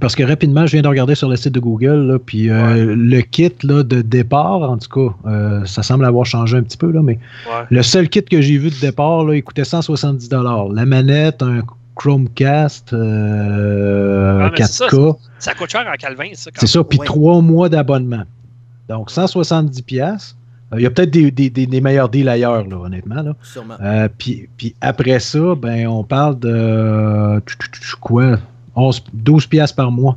[0.00, 2.86] Parce que rapidement, je viens de regarder sur le site de Google, là, puis euh,
[2.86, 2.94] Ouais.
[2.96, 6.76] le kit là, de départ, en tout cas, euh, ça semble avoir changé un petit
[6.78, 7.66] peu, là, mais Ouais.
[7.70, 10.30] le seul kit que j'ai vu de départ, là, il coûtait 170
[10.72, 11.60] La manette, un
[11.96, 16.50] Chromecast euh, Ah, mais c'est 4K, Ça coûte cher en Calvin, ça.
[16.50, 18.24] quand c'est ça, puis trois mois d'abonnement.
[18.88, 20.36] Donc 170 pièces.
[20.76, 23.22] Il y a peut-être des, des- des- des meilleurs deals ailleurs, là, honnêtement.
[23.22, 23.34] Là.
[23.42, 23.74] Sûrement.
[23.80, 27.40] Euh, puis, puis après ça, ben, on parle de
[28.00, 28.38] quoi?
[28.76, 30.16] 11, 12 pièces par mois.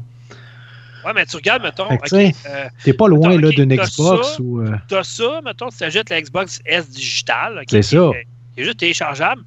[1.06, 3.74] Ouais, mais tu regardes, mettons, Fait que, ok, tu sais, euh, T'es pas loin d'une
[3.76, 3.92] Xbox
[4.36, 4.42] ça.
[4.42, 4.60] ou.
[4.62, 7.64] euh, t'as ça, mettons, tu t'achètes la Xbox S digitale.
[7.70, 8.12] C'est ça.
[8.54, 9.42] Qui est juste téléchargeable.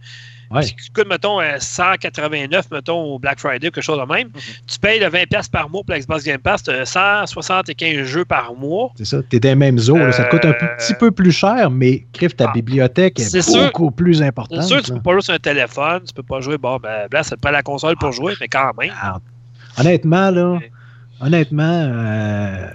[0.51, 0.63] Ouais.
[0.63, 4.29] Puis qui coûte, mettons, euh, 189, mettons, au Black Friday ou quelque chose de même.
[4.29, 4.33] Mhm.
[4.67, 8.25] Tu payes le 20$ par mois pour la Xbox Game Pass, tu as 175 jeux
[8.25, 8.91] par mois.
[8.97, 9.19] C'est ça.
[9.23, 10.11] T'es dans les mêmes eaux.
[10.13, 13.25] ça te coûte un Euh, petit peu plus cher, mais crif, ta Ah, bibliothèque est,
[13.25, 13.65] c'est sûr.
[13.67, 14.63] beaucoup plus C'est importante.
[14.65, 14.97] sûr que tu là.
[14.97, 17.41] peux pas jouer sur un téléphone, tu peux pas jouer, bon, ben là, ça te
[17.41, 18.91] prend la console pour jouer, mais quand même.
[19.01, 19.19] Ah,
[19.79, 20.59] Honnêtement, là,
[21.21, 21.63] honnêtement,
[21.95, 22.67] euh,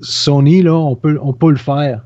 [0.00, 2.00] Sony, là, on peut, on peut le faire.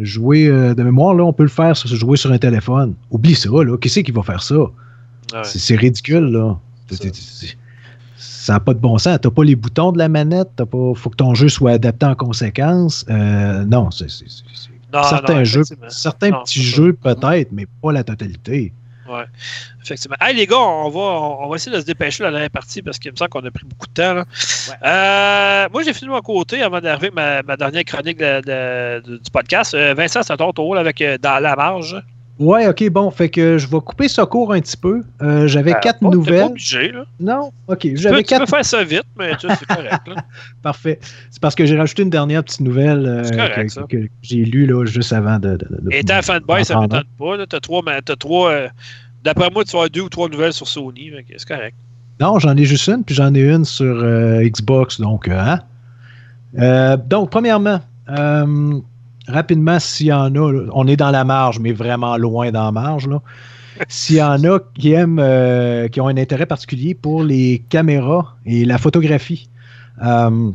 [0.00, 2.94] Jouer euh, de mémoire, là, on peut le faire sur, jouer sur un téléphone.
[3.10, 3.76] Oublie ça, là.
[3.76, 4.58] Qui c'est qui va faire ça?
[4.58, 4.70] Ouais.
[5.44, 6.58] C'est ridicule, là.
[8.16, 8.54] Ça.
[8.54, 9.18] N'a pas de bon sens.
[9.20, 10.48] T'as pas les boutons de la manette.
[10.56, 10.92] T'as pas.
[10.94, 13.04] Faut que ton jeu soit adapté en conséquence.
[13.08, 14.08] Euh, non, c'est
[14.92, 18.72] certains non, jeux, certains Non, petits jeux peut-être, mais pas la totalité.
[19.82, 20.16] Effectivement.
[20.20, 22.98] Hey, les gars, on va, on va essayer de se dépêcher la dernière partie parce
[22.98, 24.14] qu'il me semble qu'on a pris beaucoup de temps.
[24.14, 24.24] là.
[24.68, 24.74] Ouais.
[24.88, 29.00] Euh, moi, j'ai fini de mon côté avant d'arriver ma, ma dernière chronique de- de-
[29.10, 29.74] de- du podcast.
[29.74, 31.96] Euh, Vincent, c'est ton tour là, avec euh, Dans la marge.
[32.40, 35.02] Ouais, ok, bon, fait que je vais couper ce cours un petit peu.
[35.20, 36.44] Euh, J'avais Euh, quatre T'es pas nouvelles.
[36.44, 36.90] obligé.
[36.90, 37.04] Là.
[37.20, 38.40] Non, ok, Tu, j'avais tu quatre.
[38.46, 40.08] peux faire ça vite, mais tu sais, c'est correct.
[40.08, 40.14] là.
[40.62, 40.98] Parfait.
[41.30, 44.86] C'est parce que j'ai rajouté une dernière petite nouvelle euh, correct, que, j'ai lue là,
[44.86, 45.50] juste avant de.
[45.50, 47.36] de, de- Et étant fanboy, ça ne m'étonne pas.
[47.36, 47.46] là.
[47.46, 48.68] T'as trois, mais t'as trois euh,
[49.22, 51.10] D'après moi, tu vas avoir deux ou trois nouvelles sur Sony.
[51.36, 51.76] C'est correct.
[52.18, 54.02] Non, j'en ai juste une, puis j'en ai une sur
[54.42, 54.98] Xbox.
[54.98, 55.60] Donc, hein?
[57.06, 58.80] Donc, premièrement, euh,
[59.28, 62.72] rapidement, s'il y en a, on est dans la marge, mais vraiment loin dans la
[62.72, 63.06] marge.
[63.08, 63.20] là.
[63.88, 68.36] S'il y en a qui aiment, euh, qui ont un intérêt particulier pour les caméras
[68.44, 69.48] et la photographie.
[70.04, 70.50] euh,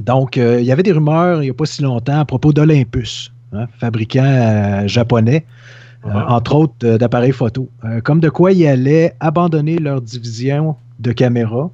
[0.00, 2.52] donc, euh, il y avait des rumeurs il n'y a pas si longtemps à propos
[2.54, 5.44] d'Olympus, hein, fabricant japonais,
[6.04, 6.10] Ouais.
[6.28, 7.68] entre autres d'appareils photo.
[8.02, 11.70] Comme de quoi ils allaient abandonner leur division de caméras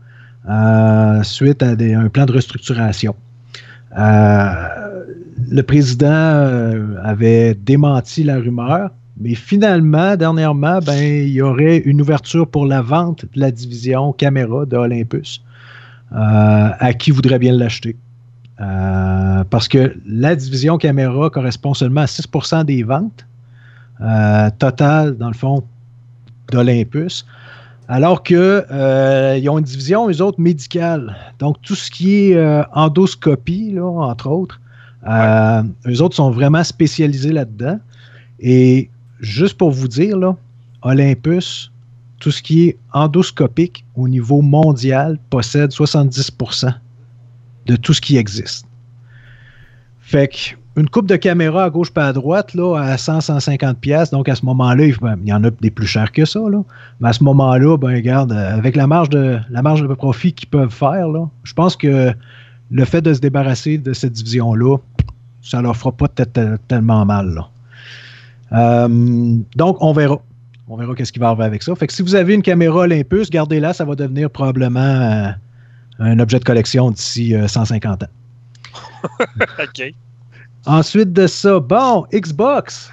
[1.22, 3.14] suite à des- un plan de restructuration.
[3.96, 4.52] Euh,
[5.50, 8.90] le président euh, avait démenti la rumeur,
[9.20, 14.12] mais finalement, dernièrement, ben, il y aurait une ouverture pour la vente de la division
[14.12, 15.42] caméra de Olympus
[16.12, 17.96] euh, à qui voudrait bien l'acheter.
[18.61, 23.26] Euh, parce que la division caméra correspond seulement à 6% des ventes
[24.59, 25.64] totales, dans le fond,
[26.52, 27.26] d'Olympus.
[27.88, 31.16] Alors que euh, ils ont une division, eux autres, médicale.
[31.40, 34.61] Donc, tout ce qui est endoscopie, là, entre autres,
[35.09, 37.78] euh, eux autres sont vraiment spécialisés là-dedans.
[38.40, 38.90] Et
[39.20, 40.36] juste pour vous dire, là,
[40.82, 41.72] Olympus,
[42.20, 46.74] tout ce qui est endoscopique au niveau mondial, possède 70%
[47.66, 48.66] de tout ce qui existe.
[50.00, 54.11] Fait que une coupe de caméra à gauche pas à droite, là, à 100-150 pièces.
[54.11, 56.38] Donc, à ce moment-là, il, ben, il y en a des plus chers que ça,
[56.38, 56.62] là.
[57.00, 60.32] Mais à ce moment-là, ben, regarde, euh, avec la marge de, la marge de profit
[60.32, 61.09] qu'ils peuvent faire,
[61.42, 62.14] je pense que
[62.70, 64.76] le fait de se débarrasser de cette division-là,
[65.43, 67.49] ça leur fera pas tellement mal, là.
[68.53, 70.20] Euh, donc, on verra.
[70.68, 71.74] On verra qu'est-ce qui va arriver avec ça.
[71.74, 75.30] Fait que si vous avez une caméra Olympus, gardez-la, ça va devenir probablement euh,
[75.99, 78.07] un objet de collection d'ici euh, 150 ans.
[79.59, 79.93] OK.
[80.66, 82.91] Ensuite de ça, bon, Xbox.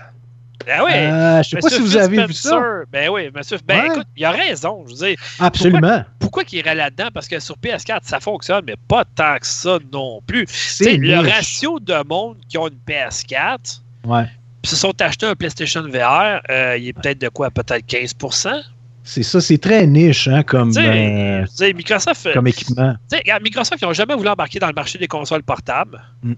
[0.66, 0.92] Ben oui.
[0.94, 2.60] Euh, je sais pas si vous avez vu ça.
[2.92, 3.58] Ben oui, monsieur.
[3.66, 3.88] Ben Ouais.
[3.88, 4.84] écoute, il a raison.
[4.88, 6.04] Je veux dire, Absolument.
[6.20, 7.10] pourquoi qu'il irait là-dedans?
[7.14, 10.46] Parce que sur PS4, ça fonctionne, mais pas tant que ça non plus.
[10.50, 14.26] C'est le ratio de monde qui ont une PS4, Ouais.
[14.64, 17.50] se sont achetés un PlayStation VR, euh, il est peut-être de quoi?
[17.52, 18.62] Peut-être 15%
[19.04, 21.46] C'est ça, c'est très niche hein, comme, euh,
[21.76, 22.96] Microsoft, euh, comme équipement.
[23.14, 26.02] regarde, Microsoft, ils n'ont jamais voulu embarquer dans le marché des consoles portables.
[26.24, 26.34] Mm.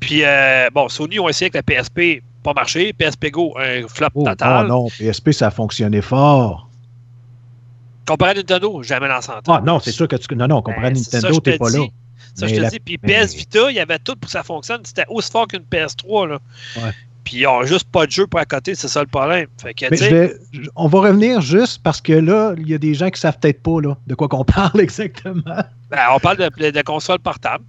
[0.00, 2.92] Puis, euh, bon, Sony ont essayé avec la PSP, pas marché.
[2.92, 4.66] PSP Go, un flop Oh, total.
[4.66, 6.68] non, non, PSP, ça a fonctionné fort.
[8.06, 9.40] Comparé à Nintendo, jamais dans 100 ans.
[9.48, 10.34] Ah non, c'est sûr que tu.
[10.34, 11.84] Non, non, comparé à Ben, Nintendo, t'es pas là.
[12.34, 12.80] Ça, Mais je te la- dis.
[12.80, 14.80] Puis mais- PS Vita, il y avait tout pour que ça fonctionne.
[14.84, 16.26] C'était aussi fort qu'une PS3.
[16.28, 16.38] Là.
[16.76, 16.90] Ouais.
[17.24, 19.46] Puis ils n'ont juste pas de jeu pour à côté, c'est ça le problème.
[19.60, 22.54] Fait que, Mais tu je sais, vais- je- on va revenir juste parce que là,
[22.56, 25.42] il y a des gens qui savent peut-être pas là, de quoi qu'on parle exactement.
[25.90, 27.64] ben, on parle de, de consoles portables.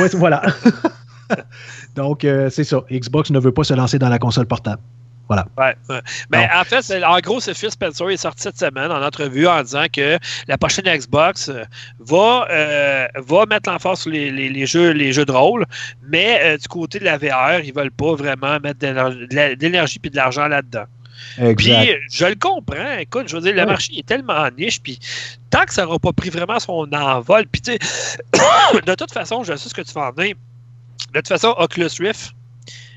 [0.00, 0.42] Ouais, voilà.
[1.94, 2.82] Donc, euh, c'est ça.
[2.90, 4.80] Xbox ne veut pas se lancer dans la console portable.
[5.28, 5.46] Voilà.
[5.58, 6.00] Ouais, ouais.
[6.30, 9.62] Ben, en fait, en gros, c'est Phil Spencer est sorti cette semaine en entrevue en
[9.62, 11.64] disant que la prochaine Xbox euh,
[12.00, 15.66] va, euh, va mettre l'emphase sur les, les- les jeux, les jeux de rôle,
[16.02, 20.08] mais euh, du côté de la VR, ils veulent pas vraiment mettre de l'énergie et
[20.08, 20.84] de l'argent là-dedans.
[21.56, 21.72] Puis,
[22.10, 22.96] je le comprends.
[22.98, 23.66] Écoute, je veux dire, le Ouais.
[23.66, 24.80] marché est tellement niche.
[24.80, 24.98] Puis,
[25.50, 27.78] tant que ça n'aura pas pris vraiment son envol, puis, tu sais,
[28.86, 30.36] de toute façon, je sais ce que tu vas en venir.
[31.12, 32.32] De toute façon, Oculus Rift,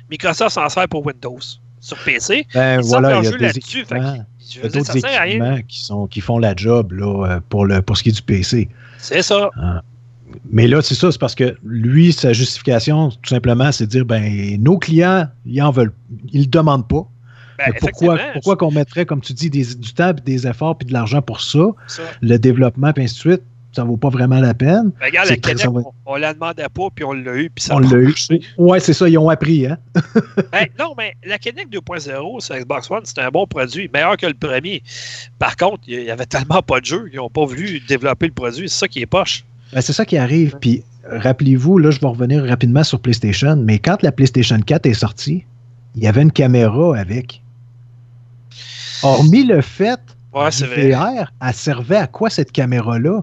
[0.10, 1.40] Microsoft s'en sert pour Windows.
[1.80, 5.24] Sur PC, Ben ils voilà, il y a des équipements, je dire, ça sert à
[5.24, 5.62] rien.
[5.64, 8.22] qui, sont, qui font la job là, euh, pour, le, pour ce qui est du
[8.22, 8.70] PC.
[9.00, 9.50] C'est ça.
[10.52, 14.06] Mais là, c'est ça, c'est parce que lui, sa justification, tout simplement, c'est de dire
[14.06, 15.92] ben nos clients, ils en veulent,
[16.32, 17.06] ils le demandent pas.
[17.58, 20.88] Ben, que pourquoi pourquoi qu'on mettrait, comme tu dis, des- du temps, des efforts, puis
[20.88, 22.04] de l'argent pour ça, ça.
[22.22, 23.42] le développement, puis ainsi de suite,
[23.74, 24.92] ça vaut pas vraiment la peine.
[25.00, 27.64] Ben, regarde, C'est la va- on, on la demandait pas, puis on l'a eu, puis
[27.64, 28.14] ça On l'a eu.
[28.58, 29.78] Ouais, c'est ça, ils ont appris, hein.
[30.52, 34.26] Ben, non, mais la Kinect 2.0 sur Xbox One, c'était un bon produit, meilleur que
[34.26, 34.84] le premier.
[35.40, 38.34] Par contre, il y avait tellement pas de jeux, ils n'ont pas voulu développer le
[38.34, 38.68] produit.
[38.70, 39.44] C'est ça qui est poche.
[39.74, 40.58] Ben, c'est ça qui arrive.
[40.60, 44.94] Puis rappelez-vous, là, je vais revenir rapidement sur PlayStation, mais quand la PlayStation 4 est
[44.94, 45.46] sortie,
[45.96, 47.42] il y avait une caméra avec.
[49.04, 50.00] Hormis le fait
[50.34, 50.92] Ouais, du c'est vrai.
[50.92, 53.22] VR, elle servait à quoi cette caméra-là?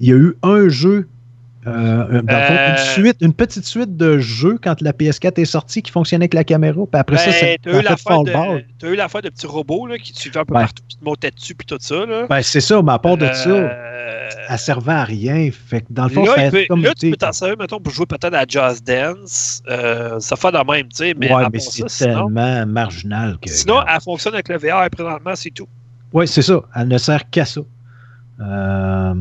[0.00, 1.08] Il y a eu un jeu,
[1.66, 2.70] euh, dans le fond, Euh.
[2.70, 6.34] une, suite, une petite suite de jeux quand la PS4 est sortie qui fonctionnait avec
[6.34, 6.80] la caméra.
[6.90, 8.96] Puis après ça, Ben, ça, t'as ça eu a fait l'affaire fall de, t'as eu
[8.96, 11.54] l'affaire de petits robots là, qui te suivaient un peu partout, qui te montaient dessus,
[11.54, 12.06] puis tout ça.
[12.06, 12.26] Là.
[12.30, 15.50] Ben, c'est ça, mais à part de ça, Euh, elle servait à rien.
[15.52, 17.78] Fait que dans le fond, là, ça peut- comme là, tu peux t'en servir, mettons,
[17.80, 19.62] pour jouer peut-être à Just Dance.
[19.68, 21.14] Euh, ça fait de même, tu sais.
[21.18, 23.50] Mais, ouais, mais c'est ça, sinon, tellement marginal que.
[23.50, 25.68] sinon, elle fonctionne avec le VR présentement, c'est tout.
[26.12, 26.62] Oui, c'est ça.
[26.74, 27.60] Elle ne sert qu'à ça.
[28.40, 29.14] Euh,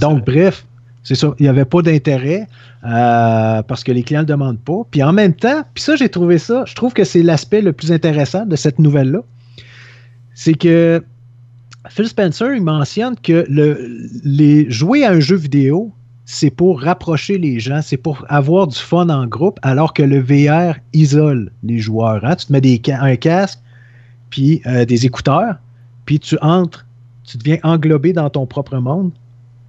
[0.00, 0.64] donc, bref,
[1.02, 1.34] c'est ça.
[1.38, 2.48] Il n'y avait pas d'intérêt
[2.84, 4.82] euh, parce que les clients ne le demandent pas.
[4.90, 7.72] Puis en même temps, puis ça, j'ai trouvé ça, je trouve que c'est l'aspect le
[7.72, 9.20] plus intéressant de cette nouvelle-là.
[10.34, 11.02] C'est que
[11.88, 15.92] Phil Spencer, il mentionne que le, les, jouer à un jeu vidéo,
[16.24, 20.20] c'est pour rapprocher les gens, c'est pour avoir du fun en groupe, alors que le
[20.20, 22.24] VR isole les joueurs.
[22.24, 22.34] hein.
[22.36, 23.60] Tu te mets des, un casque,
[24.30, 25.56] puis euh, des écouteurs,
[26.06, 26.86] puis tu entres,
[27.24, 29.12] tu deviens englobé dans ton propre monde.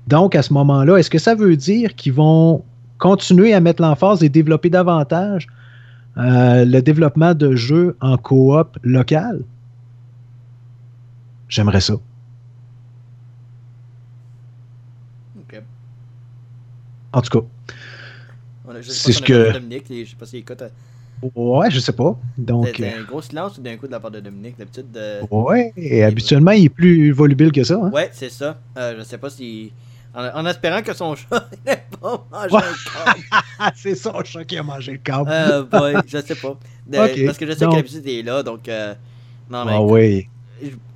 [0.07, 2.63] Donc, à ce moment-là, est-ce que ça veut dire qu'ils vont
[2.97, 5.47] continuer à mettre l'emphase et développer davantage
[6.17, 9.41] euh, le développement de jeux en coop local?
[11.49, 11.95] J'aimerais ça.
[15.39, 15.61] Ok.
[17.13, 17.45] En tout cas,
[18.83, 20.61] C'est ce que- Dominique, je sais pas s'il écoute.
[20.61, 20.69] euh,
[21.35, 22.17] ouais, je sais pas.
[22.37, 24.91] Donc, un gros silence d'un coup de la part de Dominique, d'habitude.
[24.91, 24.99] De...
[24.99, 27.75] euh, ouais, et habituellement, il est plus volubile que ça.
[27.81, 27.89] hein.
[27.91, 28.59] Ouais, c'est ça.
[28.77, 29.71] Euh, je sais pas si.
[30.15, 31.27] En, en espérant que son chat
[31.65, 32.61] n'ait pas mangé Ouais.
[32.63, 33.73] un câble.
[33.75, 35.29] C'est son chat qui a mangé le câble.
[35.31, 36.57] Euh, boy, je sais pas.
[36.87, 38.67] De- Parce que je sais donc- que l'habitude est là, donc.
[38.69, 38.93] euh,
[39.49, 39.73] Non, mais.
[39.75, 40.27] ah oui.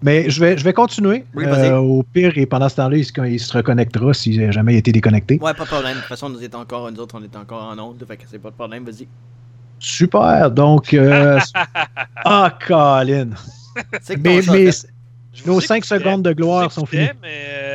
[0.01, 1.25] Mais je vais, je vais continuer.
[1.35, 1.43] Oui.
[1.45, 4.75] Euh, au pire, et pendant ce temps-là, il, se- il se reconnectera si jamais il
[4.77, 5.37] a été déconnecté.
[5.41, 5.95] Ouais, pas de problème.
[5.95, 8.01] De toute façon, nous, est encore, nous autres, on est encore en onde.
[8.07, 9.05] Fait que c'est pas de problème, vas-y.
[9.79, 10.49] Super.
[10.51, 11.39] Donc, euh,
[12.25, 13.29] ah, Colin.
[14.17, 14.69] Mais, mais
[15.45, 17.09] nos vous 5 écoutais, secondes de gloire sont finies.
[17.21, 17.68] mais euh,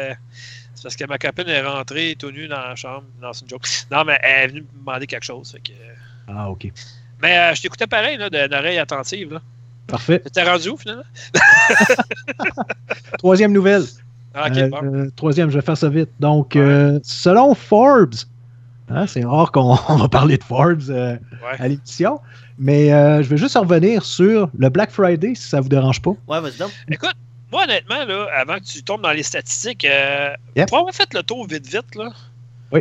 [0.85, 3.03] parce que ma copine est rentrée tout nue dans la chambre.
[3.21, 3.67] Non, c'est une joke.
[3.91, 5.51] Non, mais elle est venue me demander quelque chose.
[5.51, 5.73] fait que-
[6.29, 6.69] Ah, OK.
[7.21, 9.33] Mais euh, je t'écoutais pareil, là, de- d'oreille attentive.
[9.35, 9.41] Là.
[9.89, 10.21] Parfait.
[10.21, 11.03] T'étais rendu où, finalement?
[13.19, 13.85] Troisième nouvelle.
[14.35, 14.79] Ah, ok, Euh, bon.
[14.83, 16.11] euh, troisième, je vais faire ça vite.
[16.21, 16.61] Donc, Ouais.
[16.61, 18.15] euh, selon Forbes,
[18.89, 21.13] hein, c'est rare qu'on on va parler de Forbes euh,
[21.43, 21.57] Ouais.
[21.59, 22.21] à l'émission,
[22.59, 26.11] mais euh, je vais juste revenir sur le Black Friday, si ça vous dérange pas.
[26.27, 26.73] Ouais, vas-y donc.
[26.91, 27.15] Écoute,
[27.55, 30.69] moi, honnêtement, là, avant que tu tombes dans les statistiques, euh, Yep.
[30.69, 32.11] pour avoir fait le tour vite, vite, là,
[32.73, 32.81] Oui.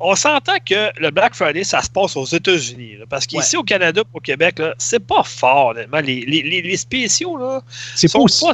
[0.00, 2.98] on s'entend que le Black Friday, ça se passe aux États-Unis.
[3.08, 6.00] Parce qu'ici, au Canada, au Québec, là, c'est pas fort, honnêtement.
[6.00, 7.62] Les, les, les, les spéciaux, là,
[7.96, 8.52] C'est pas aussi, pas-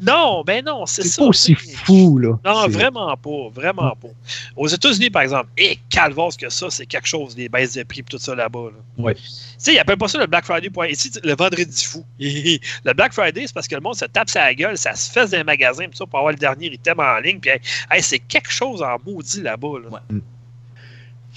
[0.00, 1.22] Non, ben non, c'est c'est ça.
[1.22, 2.38] pas aussi fou, là.
[2.44, 4.08] Non, C'est- vraiment pas, vraiment pas.
[4.56, 8.00] Aux États-Unis, par exemple, et calvos que ça, c'est quelque chose, les baisses de prix
[8.00, 8.70] et tout ça là-bas.
[8.72, 9.04] Là.
[9.04, 9.14] Ouais.
[9.14, 9.20] Tu
[9.58, 10.70] sais, ils appellent pas ça le Black Friday.
[10.90, 12.04] Ici, le vendredi fou.
[12.18, 15.26] le Black Friday, c'est parce que le monde se tape sa gueule, ça se fait
[15.30, 17.40] dans les magasins pis ça, pour avoir le dernier item en ligne.
[17.40, 19.78] Puis, hey, hey, c'est quelque chose en maudit là-bas.
[19.84, 19.88] Là.
[19.90, 20.20] Ouais.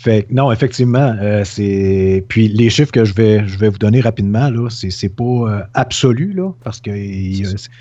[0.03, 2.25] Fait que non, effectivement, euh, c'est.
[2.27, 5.61] Puis les chiffres que je vais, je vais vous donner rapidement, là, c'est, pas euh,
[5.73, 6.91] absolu, là, parce que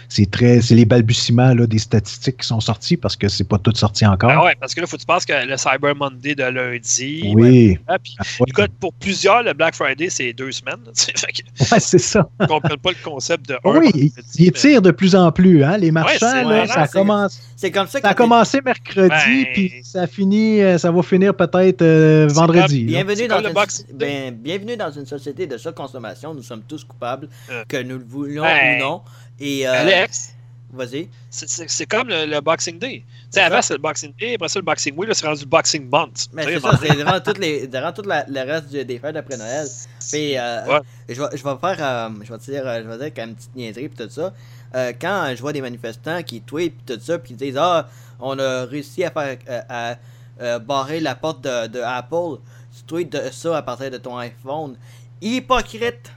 [0.08, 0.60] c'est très.
[0.60, 4.06] C'est les balbutiements là, des statistiques qui sont sortis parce que c'est pas tout sorti
[4.06, 4.30] encore.
[4.30, 7.32] Ah ouais, parce que là, faut que tu penses que le Cyber Monday de lundi.
[7.34, 7.76] oui.
[8.02, 8.46] puis, Ah, ouais.
[8.46, 10.76] écoute, pour plusieurs, le Black Friday, c'est deux semaines.
[10.94, 12.28] que Ouais, c'est ça.
[12.40, 13.56] ils comprennent pas le concept de.
[13.64, 15.76] Oui, il, vendredi, il mais- tire de plus en plus, hein.
[15.76, 19.46] Les marchands, là, vrai, ça, commence, C'est comme ça que ça a commencé mercredi, Ben-
[19.52, 22.84] puis ça finit, euh, ça va finir peut-être euh, C'est vendredi.
[22.84, 23.54] Bienvenue dans, une,
[23.94, 26.34] ben, bienvenue dans une société de surconsommation.
[26.34, 27.64] Nous sommes tous coupables, Euh.
[27.66, 29.02] que nous le voulions Ben, ou non.
[29.40, 30.34] Et, euh, Alex,
[30.72, 31.08] vas-y.
[31.30, 32.96] c'est- comme le, le Boxing Day.
[32.98, 35.26] Tu C'est sais, avant, c'est le Boxing Day, après ça, le Boxing Week, là, c'est
[35.26, 36.26] rendu le Boxing Month.
[36.34, 39.16] Mais c'est ça, c'est durant, toutes les, durant tout la- le reste du- des fêtes
[39.16, 39.66] après Noël.
[40.10, 40.80] Puis, euh, Ouais.
[41.08, 43.30] je, vais, je vais faire, euh, je vais te dire, euh, je vais dire comme
[43.30, 44.34] une petite niaiserie pis tout ça.
[44.74, 47.88] Euh, quand je vois des manifestants qui tweetent pis tout ça, puis qui disent ah,
[48.20, 49.96] on a réussi à faire, euh, à
[50.40, 52.40] euh, barrer la porte de, Apple,
[52.76, 54.76] tu tweets ça à partir de ton iPhone.
[55.20, 56.10] Hypocrite.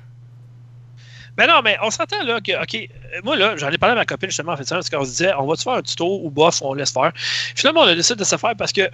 [1.38, 2.90] Mais non, mais on s'entend là que, OK,
[3.24, 5.34] moi là, j'en ai parlé à ma copine justement en fait parce qu'on se disait,
[5.38, 7.12] on va-tu faire un tuto ou bof, on laisse faire.
[7.16, 8.90] Finalement, on a décidé de se faire parce que,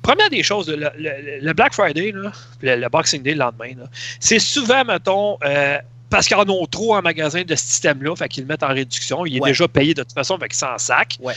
[0.00, 2.30] première des choses, le, Black Friday, là,
[2.62, 3.72] le, Boxing Day le lendemain,
[4.20, 5.78] c'est souvent, mettons, euh,
[6.10, 8.68] parce qu'ils en ont trop en magasin de ce système-là, fait qu'ils le mettent en
[8.74, 9.24] réduction.
[9.24, 9.50] Il est Ouais.
[9.50, 11.16] déjà payé de toute façon, fait qu'ils s'en sac.
[11.20, 11.34] Ouais.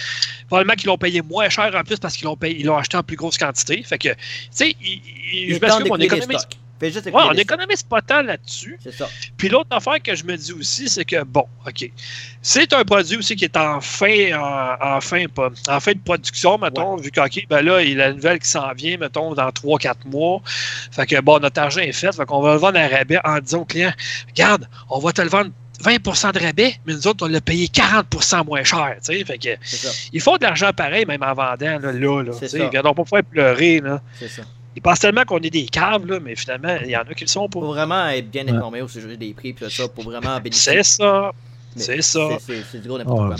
[0.48, 2.98] Probablement qu'ils l'ont payé moins cher en plus parce qu'ils l'ont payé, ils l'ont acheté
[2.98, 3.84] en plus grosse quantité.
[3.84, 4.18] Fait que, tu
[4.52, 6.40] sais, je m'excuse, on d'écouler les économise.
[6.40, 6.58] stocks.
[6.80, 8.78] Fais juste Ouais, écouler on économise pas tant là-dessus.
[8.84, 9.08] C'est ça.
[9.38, 11.90] Puis l'autre affaire que je me dis aussi, c'est que, bon, OK,
[12.42, 16.00] c'est un produit aussi qui est en fin, en, en fin, pas, en fin de
[16.00, 19.34] production, mettons, vu qu'OK, ben là, il y a la nouvelle qui s'en vient, mettons,
[19.34, 20.42] dans 3-4 mois.
[20.92, 23.40] Fait que, bon, notre argent est fait, fait qu'on va le vendre à rabais en
[23.40, 23.94] disant au client,
[24.30, 25.52] regarde, on va te le vendre
[25.84, 28.98] 20% de rabais, mais nous autres, on l'a payé 40% moins cher.
[29.02, 29.90] Fait que, C'est ça.
[30.12, 32.66] il faut de l'argent pareil, même en vendant, là, là, là ça.
[32.66, 34.02] Regardons pas faire pleurer, là.
[34.20, 34.44] C'est ça.
[34.76, 37.24] Ils pensent tellement qu'on est des caves, là, mais finalement, il y en a qui
[37.24, 37.60] le sont pas.
[37.60, 38.52] Faut vraiment être bien Ouais.
[38.52, 40.84] informé au sujet des prix tout ça pour vraiment bénéficier.
[40.84, 41.32] C'est ça.
[41.76, 42.20] C'est ça.
[42.72, 43.28] c'est- du gros n'importe Ouais.
[43.28, 43.36] quoi.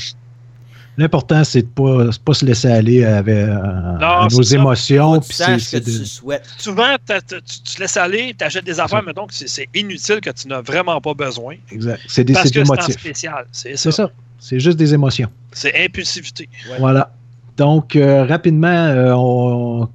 [0.96, 3.58] L'important, c'est de pas, c'est pas se laisser aller avec, euh,
[4.00, 5.14] à nos émotions.
[5.20, 6.46] Que puis tu c'est- saches ce c'est que de- tu souhaites.
[6.60, 10.48] souvent, tu, tu laisses aller, tu achètes des affaires, mais donc c'est inutile que tu
[10.48, 11.56] n'as vraiment pas besoin.
[11.72, 12.00] exact.
[12.08, 13.46] C'est des, Parce c'est que des c'est spécial.
[13.52, 14.04] C'est C'est ça.
[14.06, 14.12] ça.
[14.38, 15.30] C'est juste des émotions.
[15.52, 16.48] C'est impulsivité.
[16.70, 16.76] Ouais.
[16.78, 17.12] Voilà.
[17.58, 19.90] Donc, euh, rapidement, euh, on-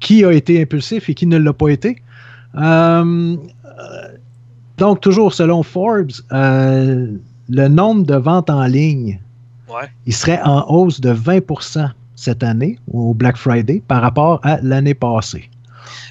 [0.00, 2.02] qui a été impulsif et qui ne l'a pas été?
[2.56, 3.36] Euh,
[4.76, 7.06] donc, toujours selon Forbes, euh,
[7.48, 9.20] le nombre de ventes en ligne,
[9.68, 9.88] Ouais.
[10.06, 14.94] il serait en hausse de 20% cette année au Black Friday par rapport à l'année
[14.94, 15.48] passée.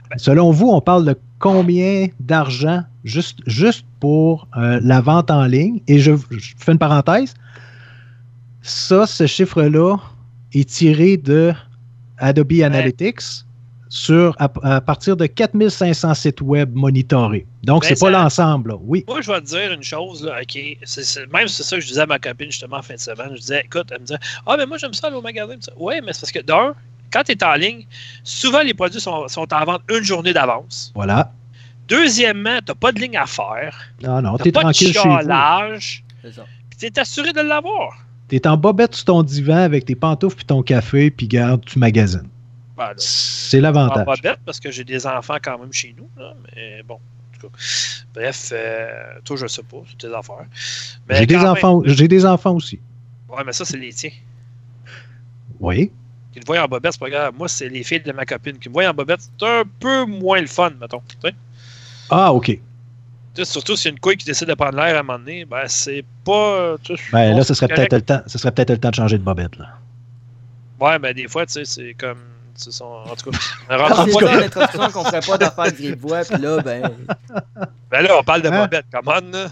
[0.09, 5.45] Ben- Selon vous, on parle de combien d'argent juste, juste pour euh, la vente en
[5.45, 5.81] ligne?
[5.87, 7.33] Et je, je fais une parenthèse.
[8.61, 9.97] Ça, ce chiffre-là
[10.53, 11.53] est tiré de
[12.17, 13.45] Adobe Analytics
[13.91, 17.47] sur, à, à partir de 4500 sites web monitorés.
[17.63, 18.69] Donc, Ben, c'est pas l'ensemble.
[18.71, 18.75] là.
[18.81, 20.55] Oui, Moi, je vais te dire une chose, là, OK.
[21.33, 23.29] même c'est ça que je disais à ma copine justement en fin de semaine.
[23.33, 25.55] Je disais, écoute, elle me disait, ah, mais moi, j'aime ça aller au magasin.
[25.77, 26.75] Oui, mais c'est parce que d'un,
[27.11, 27.85] quand tu es en ligne,
[28.23, 30.91] souvent les produits sont, sont en vente une journée d'avance.
[30.93, 31.31] voilà.
[31.87, 33.75] Deuxièmement, tu n'as pas de ligne à faire.
[34.03, 35.17] Non, non, Tu t'es pas de tranquille chez vous.
[35.17, 36.03] chiolage.
[36.23, 36.45] C'est ça.
[36.69, 37.97] Puis tu es assuré de l'avoir.
[38.27, 41.79] T'es en bobette sur ton divan avec tes pantoufles puis ton café, puis garde, tu
[41.79, 42.27] magasines.
[42.79, 44.21] Ben, C'est pas l'avantage.
[44.21, 46.09] bête parce que j'ai des enfants quand même chez nous.
[46.17, 46.99] là, mais bon,
[47.39, 47.57] tout cas.
[48.13, 50.45] Bref, euh, toi, je sais pas, c'est tes affaires.
[51.09, 52.79] J'ai Mais des, enfants, j'ai des enfants aussi.
[53.29, 54.11] Ouais, mais ça, c'est les tiens.
[55.59, 55.91] Oui.
[56.33, 57.33] Qui te voient en bobette, c'est pas grave.
[57.37, 59.21] Moi, c'est les filles de ma copine qui me voient en bobette.
[59.21, 61.01] C'est un peu moins le fun, mettons.
[62.09, 62.45] Ah, OK.
[62.45, 62.61] Tu
[63.35, 65.19] sais, surtout si y a une couille qui décide de prendre l'air à un moment
[65.19, 66.75] donné, ben, c'est pas.
[67.11, 68.21] Ben, là, ce serait peut-être le temps.
[68.27, 69.55] Ce serait peut-être le temps de changer de bobette.
[69.57, 69.77] Là.
[70.79, 72.19] Ouais, ben, des fois, tu sais, c'est comme.
[72.59, 73.37] C'est En tout cas,
[73.69, 76.91] Ah, c'est tout cas- l'introduction qu'on ferait pas d'affaires de grippe-voix, puis là, ben.
[77.91, 78.61] Ben là, on parle de Hein?
[78.65, 79.47] bobettes, come on, là.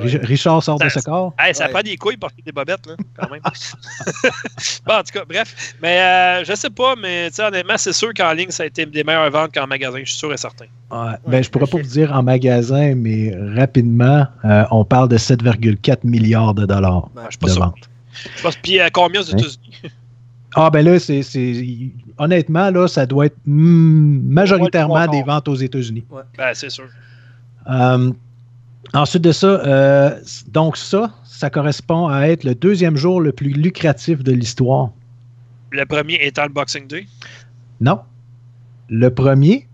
[0.00, 1.32] Ri- Richard sort de Ça- ce corps.
[1.38, 1.70] Hey, ça Ouais.
[1.72, 3.40] prend des couilles pour porter des bobettes, là, quand même.
[4.86, 5.74] bon, en tout cas, bref.
[5.82, 8.66] Mais euh, je sais pas, mais tu sais, honnêtement, c'est sûr qu'en ligne, ça a
[8.66, 10.66] été des meilleures ventes qu'en magasin, je suis sûr et certain.
[10.90, 11.12] Ouais.
[11.26, 15.98] Ben, je pourrais pas vous dire en magasin, mais rapidement, euh, on parle de 7,4
[16.04, 17.62] milliards de dollars ben, Je suis pas de sûr.
[17.62, 17.74] vente.
[18.36, 19.38] Je pense, puis euh, combien aux Hein?
[20.54, 25.48] Ah, ben là, c'est, c'est- honnêtement, là, ça doit être mm, majoritairement Ouais, des ventes
[25.48, 26.04] aux États-Unis.
[26.36, 26.88] Ben, c'est sûr.
[27.68, 28.10] Euh,
[28.94, 33.50] ensuite de ça, euh, donc ça, ça correspond à être le deuxième jour le plus
[33.50, 34.90] lucratif de l'histoire.
[35.70, 37.06] Le premier étant le Boxing Day?
[37.80, 38.00] Non.
[38.88, 39.68] Le premier,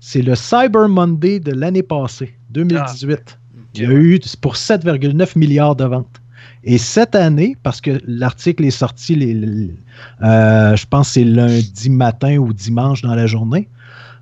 [0.00, 3.38] c'est le Cyber Monday de l'année passée, 2018.
[3.74, 3.94] Il y a ouais.
[3.94, 6.21] eu pour 7,9 milliards de ventes.
[6.64, 9.74] Et cette année, parce que l'article est sorti, les, les-
[10.22, 13.68] euh, je pense que c'est lundi matin ou dimanche dans la journée,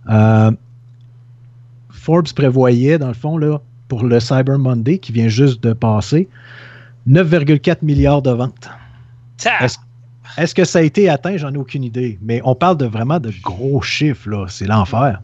[0.08, 0.50] euh,
[1.90, 6.28] Forbes prévoyait, dans le fond, là, pour le Cyber Monday qui vient juste de passer,
[7.08, 8.70] 9,4 milliards de ventes.
[10.38, 11.36] Est-ce que ça a été atteint?
[11.36, 12.18] J'en ai aucune idée.
[12.22, 14.46] Mais on parle de vraiment de gros chiffres.
[14.48, 15.20] C'est l'enfer.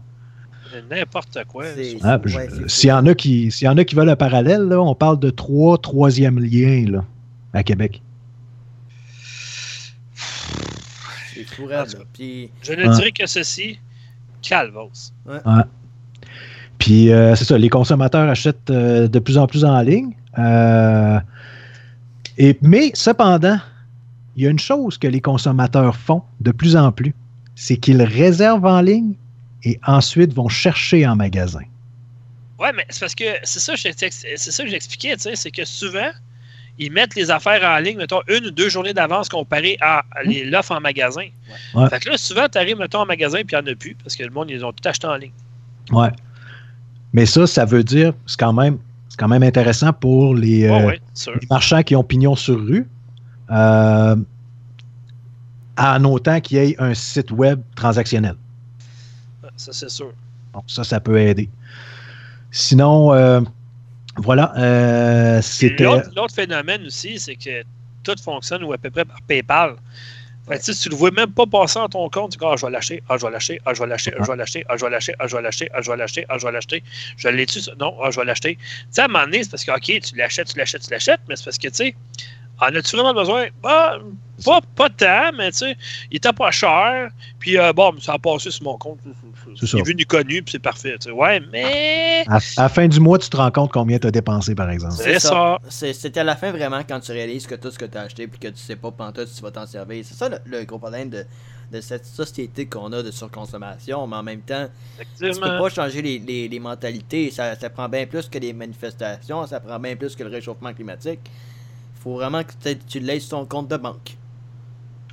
[0.90, 1.64] N'importe quoi.
[1.74, 4.62] C'est- Ah, Ouais, S'il y en a qui, y en a qui veulent un parallèle,
[4.62, 7.04] là, on parle de trois troisième liens là,
[7.52, 8.02] à Québec.
[11.56, 11.98] C'est.
[12.12, 13.78] Puis, Je ne dirais que ceci.
[14.42, 15.12] Calvos.
[16.78, 20.14] Puis euh, c'est ça, les consommateurs achètent euh, de plus en plus en ligne.
[20.38, 21.18] Euh,
[22.38, 23.58] et, mais cependant,
[24.36, 27.14] il y a une chose que les consommateurs font de plus en plus,
[27.54, 29.14] c'est qu'ils réservent en ligne
[29.64, 31.62] et ensuite vont chercher en magasin.
[32.58, 36.10] Ouais, mais c'est parce que c'est ça, que ça j'expliquais, tu sais, c'est que souvent,
[36.78, 40.44] ils mettent les affaires en ligne, mettons, une ou deux journées d'avance comparé à les-
[40.44, 41.26] l'offre en magasin.
[41.74, 41.88] Ouais.
[41.90, 43.94] Fait que là, souvent, tu arrives, mettons, en magasin, puis il n'y en a plus,
[44.02, 45.32] parce que le monde, ils ont tout acheté en ligne.
[45.90, 46.10] Ouais.
[47.12, 48.78] Mais ça, ça veut dire, c'est quand même,
[49.08, 51.00] c'est quand même intéressant pour les, Ouais, euh, ouais,
[51.40, 52.86] les marchands qui ont pignon sur rue,
[53.50, 54.16] euh,
[55.78, 58.34] en autant qu'il y ait un site web transactionnel
[59.56, 60.12] ça c'est sûr.
[60.52, 61.48] Donc ça, ça peut aider.
[62.50, 63.40] Sinon, euh,
[64.16, 65.84] voilà, euh, c'était...
[65.84, 67.62] L'autre phénomène aussi, c'est que
[68.02, 69.76] tout fonctionne ou à peu près par PayPal.
[70.48, 72.54] Fait, si tu ne le vois même pas passer en ton compte, tu dis Ah,
[72.56, 74.64] je vais lâcher, ah, je vais lâcher, ah, je vais lâcher, ah, je vais lâcher,
[74.68, 76.52] ah, je vais lâcher, ah, je vais lâcher, ah, je vais lâcher, ah, je vais
[76.52, 76.84] lâcher.
[77.16, 78.56] Je l'ai-tu Non, ah, je vais l'acheter.
[78.56, 80.90] Tu sais, à un moment donné, c'est parce que, OK, tu l'achètes, tu l'achètes, tu
[80.90, 81.96] l'achètes, mais c'est parce que, tu sais,
[82.60, 83.46] en as-tu vraiment besoin?
[83.62, 83.98] Bah,
[84.44, 85.76] pas, pas tant, mais tu sais,
[86.10, 87.10] il était pas cher.
[87.38, 88.98] Puis, euh, bon, ça a passé sur mon compte.
[89.58, 89.78] C'est ça.
[89.78, 90.96] Il est venu connu, puis c'est parfait.
[91.00, 91.10] tu sais.
[91.10, 92.24] Ouais, mais.
[92.26, 94.70] À, à la fin du mois, tu te rends compte combien tu as dépensé, par
[94.70, 94.94] exemple.
[94.96, 95.58] C'est ça.
[95.68, 98.02] C'est c'est à la fin vraiment quand tu réalises que tout ce que tu as
[98.02, 100.04] acheté puis que tu sais pas pantoute si tu vas t'en servir.
[100.04, 101.24] C'est ça le, le gros problème de,
[101.72, 104.68] de cette société qu'on a de surconsommation, mais en même temps,
[104.98, 105.04] tu
[105.40, 107.30] peux pas changer les, les- les mentalités.
[107.30, 110.72] Ça, ça prend bien plus que les manifestations, ça prend bien plus que le réchauffement
[110.74, 111.20] climatique.
[112.06, 112.52] Il faut vraiment que
[112.88, 114.16] tu- laisses sur ton compte de banque.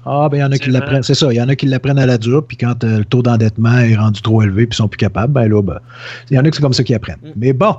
[0.06, 1.02] Ah, ben il y en a qui l'apprennent.
[1.02, 3.06] C'est ça, il y en a qui l'apprennent à la dure, puis quand euh, le
[3.06, 5.80] taux d'endettement est rendu trop élevé, puis ils sont plus capables, ben là, ben,
[6.30, 7.18] il y en a qui c'est comme ça qui apprennent.
[7.24, 7.32] Mm.
[7.38, 7.76] Mais bon,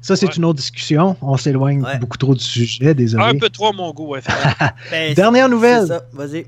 [0.00, 0.32] ça, c'est Ouais.
[0.34, 1.16] une autre discussion.
[1.22, 1.98] On s'éloigne Ouais.
[2.00, 3.22] beaucoup trop du sujet, désolé.
[3.24, 4.68] Un peu trop mon goût, effectivement.
[4.90, 5.86] Ben, Dernière nouvelle.
[6.12, 6.46] Vas-y.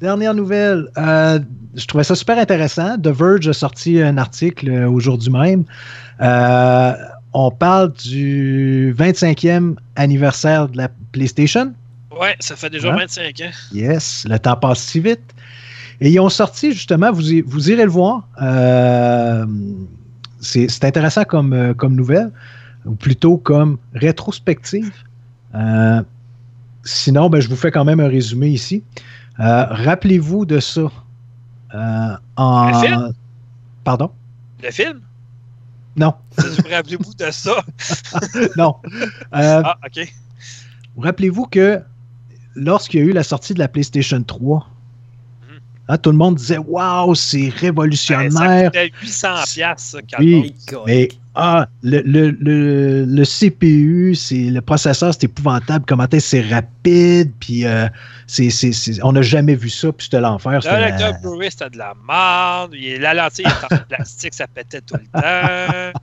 [0.00, 0.88] Dernière nouvelle.
[0.98, 1.40] euh,
[1.74, 2.96] je trouvais ça super intéressant.
[2.96, 5.64] The Verge a sorti un article euh, aujourd'hui même.
[6.20, 6.92] Euh,
[7.40, 11.72] on parle du 25e anniversaire de la PlayStation.
[12.20, 13.02] Ouais, ça fait déjà Ouais.
[13.02, 13.50] 25 ans.
[13.72, 15.20] Yes, le temps passe si vite.
[16.00, 18.26] Et ils ont sorti justement, vous, y- vous irez le voir.
[18.42, 19.46] euh,
[20.40, 22.30] c'est intéressant comme, euh, comme nouvelle,
[22.84, 24.92] ou plutôt comme rétrospective.
[25.54, 26.02] Euh,
[26.84, 28.82] sinon, ben, je vous fais quand même un résumé ici.
[29.40, 30.88] Euh, Rappelez-vous de ça.
[32.36, 32.68] en...
[32.70, 33.12] Le film?
[33.84, 34.10] Pardon?
[34.62, 35.00] Le film?
[35.98, 36.14] Non,
[36.70, 37.56] Rappelez-vous de ça?
[38.56, 38.76] non.
[39.34, 40.12] Euh, Ah, OK.
[40.96, 41.80] Rappelez-vous que
[42.54, 44.68] lorsqu'il y a eu la sortie de la PlayStation 3,
[45.48, 45.58] Mhm.
[45.88, 48.70] hein, tout le monde disait Waouh, c'est Ben, ça révolutionnaire.
[48.70, 50.54] coûtait 800 piastres, ça, Oui.
[50.86, 51.08] Mais
[51.40, 55.84] Ah, le, le, le, le CPU, c'est le processeur, c'est épouvantable.
[55.86, 57.86] Comment c'est rapide, puis euh,
[58.26, 60.58] c'est, c'est, c'est, on n'a jamais vu ça, puis c'était l'enfer.
[60.64, 61.18] Le lecteur la...
[61.18, 62.74] Blu-ray, c'était de la merde.
[63.00, 66.00] La lentille est en plastique, ça pétait tout le temps.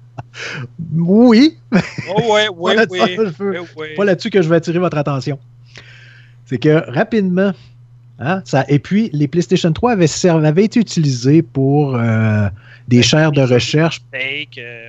[0.96, 1.58] Oui.
[2.16, 3.88] Oh, ouais, ouais, pas oui, là-dessus, oui.
[3.98, 5.38] Pas là-dessus que je veux attirer votre attention.
[6.46, 7.52] C'est que rapidement,
[8.20, 12.48] hein, ça, et puis les PlayStation 3 avaient, avaient été utilisés pour euh,
[12.88, 14.86] des chaires de recherche euh,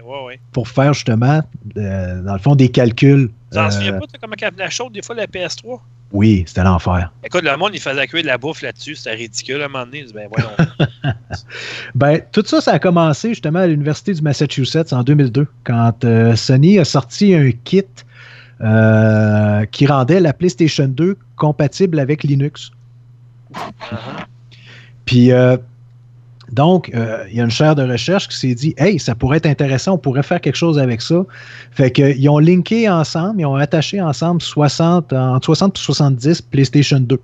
[0.53, 1.43] pour faire justement,
[1.77, 3.31] euh, dans le fond, des calculs.
[3.51, 5.81] Tu t'en souviens pas, comment la chaude des fois la PS3?
[6.13, 7.13] Oui, c'était l'enfer.
[7.25, 8.95] Écoute, le monde, il faisait cuire de la bouffe là-dessus.
[8.95, 10.05] C'était ridicule à un moment donné.
[10.15, 10.51] Ben, voyons.
[11.95, 16.37] ben, tout ça, ça a commencé justement à l'Université du Massachusetts en 2002, quand euh,
[16.37, 17.85] Sony a sorti un kit
[18.61, 22.71] euh, qui rendait la PlayStation 2 compatible avec Linux.
[23.51, 23.59] Uh
[23.91, 24.25] -huh.
[25.07, 25.57] Puis, euh,
[26.53, 29.39] donc, euh, il y a une chaire de recherche qui s'est dit Hey, ça pourrait
[29.39, 31.25] être intéressant, on pourrait faire quelque chose avec ça.
[31.73, 37.01] Fait qu'ils ont linké ensemble, ils ont attaché ensemble 60, entre 60 et 70 PlayStation
[37.01, 37.21] 2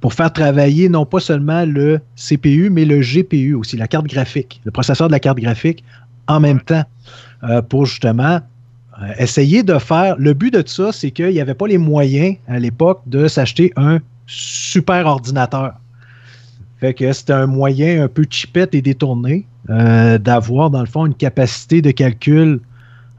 [0.00, 4.60] pour faire travailler non pas seulement le CPU, mais le GPU aussi, la carte graphique,
[4.64, 5.84] le processeur de la carte graphique
[6.28, 6.84] en même temps
[7.44, 8.40] euh, pour justement
[9.02, 10.16] euh, essayer de faire.
[10.18, 13.72] Le but de ça, c'est qu'il n'y avait pas les moyens à l'époque de s'acheter
[13.76, 15.74] un super ordinateur.
[16.80, 21.06] Fait que c'était un moyen un peu chipette et détourné euh, d'avoir, dans le fond,
[21.06, 22.60] une capacité de calcul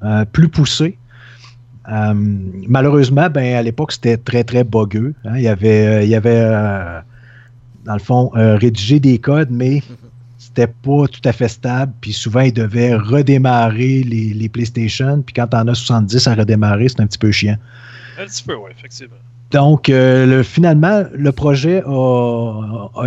[0.04, 0.98] euh, plus poussée.
[1.90, 2.14] Euh,
[2.68, 5.16] malheureusement, ben, à l'époque, c'était très, très bogueux.
[5.26, 5.38] Hein.
[5.38, 6.46] Il y avait, il y avait
[7.86, 9.82] dans le fond, rédigé des codes, mais
[10.38, 11.94] c'était pas tout à fait stable.
[12.02, 15.22] Puis souvent, ils devaient redémarrer les, les PlayStation.
[15.22, 17.58] Puis quand on a 70 à redémarrer, c'est un petit peu chiant.
[18.20, 19.16] Un petit peu, oui, effectivement.
[19.52, 23.04] Donc, euh, le, finalement, le projet a,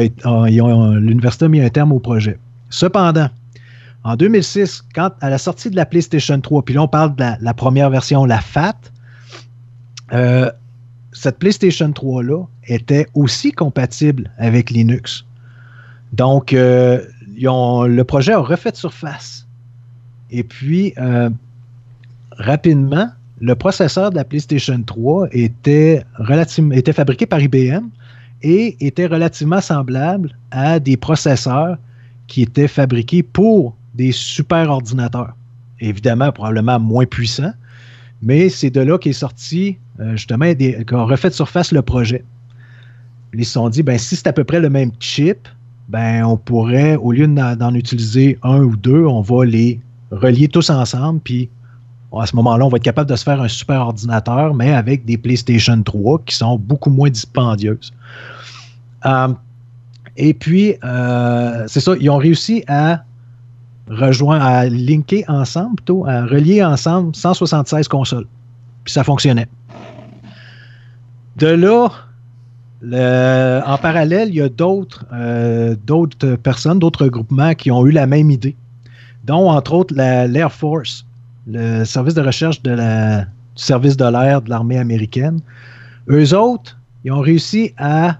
[0.98, 2.38] l'université a mis un terme au projet.
[2.70, 3.28] Cependant,
[4.04, 7.24] en 2006, quand à la sortie de la PlayStation 3, puis là on parle de
[7.40, 8.74] la, première version, la FAT,
[10.12, 10.50] euh,
[11.12, 15.26] cette PlayStation 3-là était aussi compatible avec Linux.
[16.12, 17.04] Donc, euh,
[17.46, 19.46] ont, le projet a refait surface.
[20.30, 20.94] Et puis,
[22.38, 23.10] rapidement,
[23.40, 27.88] le processeur de la PlayStation 3 était, relativement, fabriqué par IBM
[28.42, 31.78] et était relativement semblable à des processeurs
[32.26, 35.34] qui étaient fabriqués pour des super ordinateurs.
[35.80, 37.52] Évidemment, probablement moins puissants,
[38.22, 40.52] mais c'est de là qu'est sorti, euh, justement,
[40.86, 42.22] qu'on refait de surface le projet.
[43.32, 45.48] Ils se sont dit, ben, si c'est à peu près le même chip,
[45.88, 49.80] ben, on pourrait, au lieu d'en utiliser un ou deux, on va les
[50.10, 51.48] relier tous ensemble, puis
[52.18, 55.04] à ce moment-là, on va être capable de se faire un super ordinateur, mais avec
[55.04, 57.92] des PlayStation 3 qui sont beaucoup moins dispendieuses.
[59.06, 59.28] Euh,
[60.16, 63.02] et puis, euh, c'est ça, ils ont réussi à
[63.88, 68.26] rejoindre, à linker ensemble, plutôt, à relier ensemble 176 consoles.
[68.84, 69.48] Puis ça fonctionnait.
[71.36, 71.90] De là,
[73.66, 78.06] en parallèle, il y a d'autres euh, d'autres personnes, d'autres groupements qui ont eu la
[78.06, 78.56] même idée,
[79.24, 81.06] dont entre autres l'Air Force
[81.50, 82.70] le service de recherche du
[83.56, 85.40] service de l'air de l'armée américaine.
[86.08, 88.18] Eux autres, ils ont réussi à.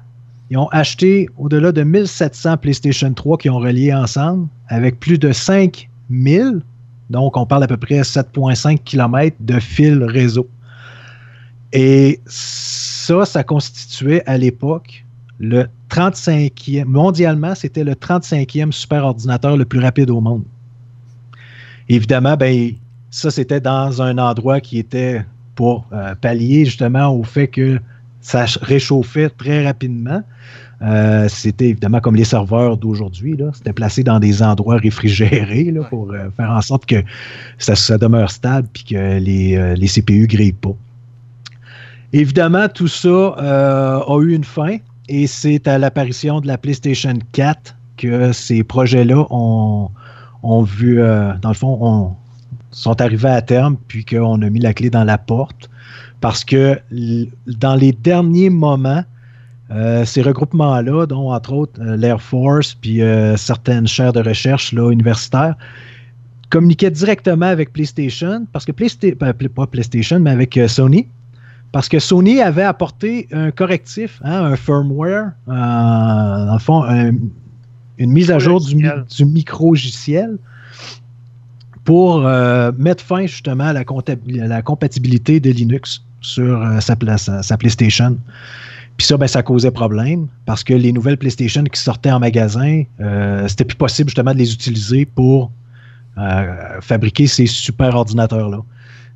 [0.51, 5.31] Ils ont acheté au-delà de 1700 PlayStation 3 qui ont relié ensemble avec plus de
[5.31, 6.61] 5000.
[7.09, 10.48] Donc, on parle à peu près 7,5 km de fil réseau.
[11.73, 15.05] Et ça, ça constituait à l'époque
[15.39, 20.44] le 35e, mondialement, c'était le 35e superordinateur le plus rapide au monde.
[21.89, 22.73] Évidemment, ben,
[23.11, 25.24] ça, c'était dans un endroit qui était
[25.55, 27.81] pour euh, pallier justement au fait que
[28.20, 30.23] ça réchauffait très rapidement.
[30.82, 33.37] Euh, c'était évidemment comme les serveurs d'aujourd'hui.
[33.53, 37.03] C'était placé dans des endroits réfrigérés là, pour euh, faire en sorte que
[37.59, 40.74] ça, ça demeure stable et que les, euh, les CPU ne grillent pas.
[42.12, 44.78] Évidemment, tout ça a eu une fin
[45.09, 49.91] et c'est à l'apparition de la PlayStation 4 que ces projets-là ont,
[50.43, 52.16] ont vu, dans le fond, ont,
[52.71, 55.71] sont arrivés à terme, puis qu'on a mis la clé dans la porte.
[56.21, 56.79] Parce que
[57.47, 59.05] dans les derniers moments,
[59.71, 64.73] euh, ces regroupements-là, dont entre autres euh, l'Air Force, puis euh, certaines chaires de recherche
[64.73, 65.55] là, universitaires,
[66.51, 71.07] communiquaient directement avec PlayStation, parce que PlayStation, pas PlayStation, mais avec Sony,
[71.71, 77.13] parce que Sony avait apporté un correctif, hein, un firmware, dans le fond, un,
[77.99, 80.39] une mise à jour du, du micro-logiciel
[81.91, 88.17] pour euh, mettre fin justement à la, compatibilité de Linux sur euh, sa, PlayStation.
[88.97, 92.85] Puis ça, ben, ça causait problème parce que les nouvelles PlayStation qui sortaient en magasin,
[93.01, 95.51] euh, c'était plus possible justement de les utiliser pour
[96.81, 98.59] fabriquer ces super ordinateurs-là.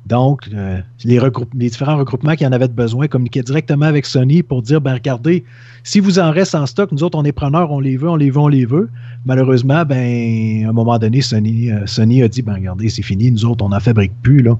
[0.05, 1.19] Donc, euh, les,
[1.53, 5.43] différents regroupements qui en avaient besoin communiquaient directement avec Sony pour dire ben regardez,
[5.83, 8.15] si vous en reste en stock, nous autres, on est preneurs, on les veut, on
[8.15, 8.89] les veut, on les veut.
[9.25, 13.31] Malheureusement, ben, à un moment donné, Sony, euh, Sony a dit ben regardez, c'est fini,
[13.31, 14.57] nous autres, on n'en fabrique plus, là.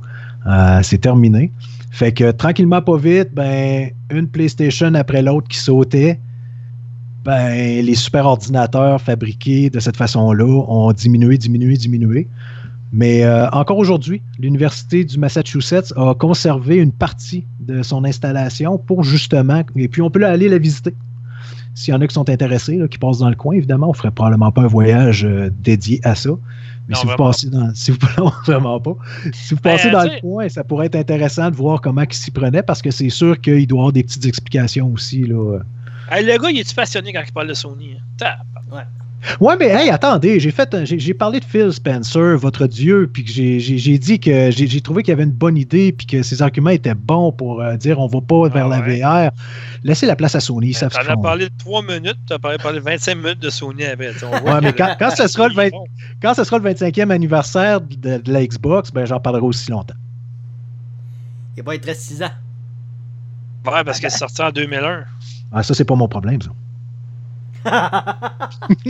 [0.47, 1.51] Euh, c'est terminé.
[1.91, 6.19] Fait que tranquillement, pas vite, ben, une PlayStation après l'autre qui sautait.
[7.23, 12.27] Ben, les super ordinateurs fabriqués de cette façon-là ont diminué, diminué, diminué.
[12.95, 19.03] Mais euh, encore aujourd'hui, l'Université du Massachusetts a conservé une partie de son installation pour
[19.03, 20.95] justement, et puis on peut aller la visiter.
[21.73, 23.97] S'il y en a qui sont intéressés, qui passent dans le coin, évidemment, on ne
[23.97, 26.29] ferait probablement pas un voyage euh, dédié à ça.
[26.87, 27.97] Mais si, vous passez dans, si vous
[28.45, 28.95] vraiment pas.
[29.33, 32.13] Si vous ben, passez dans le coin, ça pourrait être intéressant de voir comment il
[32.13, 35.23] s'y prenait parce que c'est sûr qu'il doit y avoir des petites explications aussi.
[35.23, 35.59] Là.
[36.11, 37.97] le gars, il est passionné quand il parle de Sony?
[38.21, 38.35] Hein?
[38.71, 38.83] Ouais.
[39.39, 43.31] Ouais, mais hey, attendez, j'ai fait, j'ai parlé de Phil Spencer, votre dieu, puis que
[43.31, 46.69] j'ai dit que j'ai trouvé qu'il y avait une bonne idée, puis que ses arguments
[46.69, 49.31] étaient bons pour euh, dire on va pas vers la VR.
[49.83, 50.73] Laissez la place à Sony.
[50.73, 53.85] Tu en as parlé de 3 minutes, tu as parlé, de 25 minutes de Sony
[53.85, 54.11] après.
[54.23, 55.71] Ouais, mais quand, quand, ce sera le
[56.21, 59.95] quand ce sera le 25e anniversaire de, la Xbox, ben j'en parlerai aussi longtemps.
[61.57, 62.31] Il va être 6 ans.
[63.65, 65.05] Ouais, parce qu'elle est sortie en 2001.
[65.51, 66.49] Ah, ça, c'est pas mon problème, ça.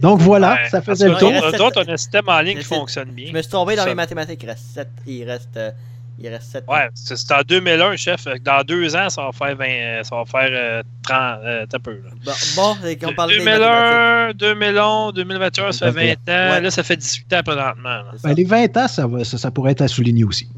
[0.00, 1.32] Donc voilà, ça faisait le tour.
[1.56, 3.26] D'autres, on a un système en ligne qui fonctionne bien.
[3.28, 4.42] Je me suis tombé dans les mathématiques.
[4.42, 4.88] Il reste 7.
[5.06, 5.70] Il reste, euh,
[6.18, 8.26] il reste 7 ouais, c'est en 2001, chef.
[8.42, 11.40] Dans deux ans, ça va faire 20, ça va faire 30.
[11.44, 12.00] Euh, t'as peu.
[12.24, 16.62] Bon, bon on parle 2001, 2011, 2021, ça fait 20 ans.
[16.62, 18.00] Là, ça fait 18 ans présentement.
[18.22, 20.48] Ben, les 20 ans, ça, va, ça, pourrait être à souligner aussi.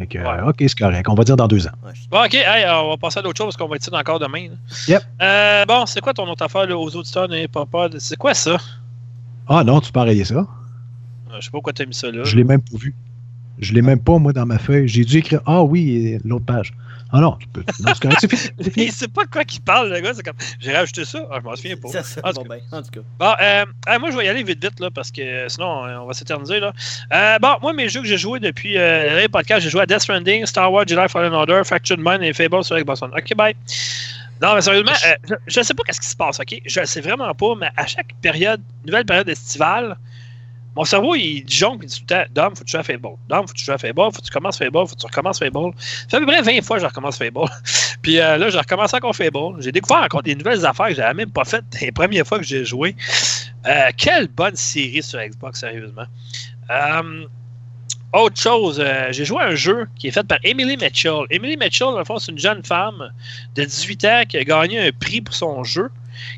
[0.00, 1.08] OK, c'est correct.
[1.08, 1.72] On va dire dans deux ans.
[2.10, 4.48] Bon, OK, on va passer à d'autres choses parce qu'on va être ici encore demain.
[4.88, 5.02] Yep.
[5.20, 7.66] Euh, bon, c'est quoi ton autre affaire aux auditeurs de pas
[7.98, 8.56] C'est quoi ça?
[9.48, 10.34] Ah non, tu peux arrêter ça.
[10.34, 10.44] Euh,
[11.38, 12.24] je sais pas pourquoi tu as mis ça là.
[12.24, 12.94] Je l'ai même pas vu.
[13.58, 14.88] Je l'ai même pas, moi, dans ma feuille.
[14.88, 16.72] J'ai dû écrire Ah oui, l'autre page.
[17.14, 17.62] Ah non, tu peux.
[17.80, 18.52] Non, c'est correct.
[18.76, 20.14] Il sait pas de quoi qu'il parle, le gars.
[20.14, 20.36] C'est comme.
[20.58, 21.20] J'ai rajouté ça.
[21.30, 21.88] Ah, je m'en souviens pas.
[21.88, 23.00] Ça, ça, bon, ben, en tout cas.
[23.18, 26.14] Bon, euh, moi, je vais y aller vite, vite, là, parce que sinon, on va
[26.14, 26.72] s'éterniser, là.
[27.12, 29.86] Euh, bon, moi, mes jeux que j'ai joués depuis euh, les podcasts, j'ai joué à
[29.86, 33.12] Death Stranding, Star Wars, Jedi Fallen Order, Fractured Mind et Fable sur Xbox One.
[33.14, 33.54] OK, bye.
[34.40, 36.60] Non, mais sérieusement, euh, je ne sais pas qu'est-ce qui se passe, OK?
[36.64, 39.96] Je ne sais vraiment pas, mais à chaque période, nouvelle période estivale,
[40.74, 42.82] mon cerveau, il jongle, il dit tout le temps Dom, faut que tu joues à
[42.82, 43.08] Fable.
[43.28, 44.00] Dom, faut que tu joues à Fable.
[44.00, 44.78] Faut que tu commences Fable.
[44.78, 45.72] Faut que tu recommences Fable.
[45.76, 47.40] Ça fait à peu près 20 fois que je recommence Fable.
[48.02, 49.60] Puis euh, là, je recommence encore Fable.
[49.60, 52.44] J'ai découvert encore des nouvelles affaires que j'avais même pas faites les premières fois que
[52.44, 52.96] j'ai joué.
[53.66, 56.06] Euh, quelle bonne série sur Xbox, sérieusement.
[56.70, 57.26] Euh,
[58.14, 61.24] autre chose, j'ai joué à un jeu qui est fait par Emily Mitchell.
[61.30, 63.10] Emily Mitchell, dans le fond, c'est une jeune femme
[63.54, 65.90] de 18 ans qui a gagné un prix pour son jeu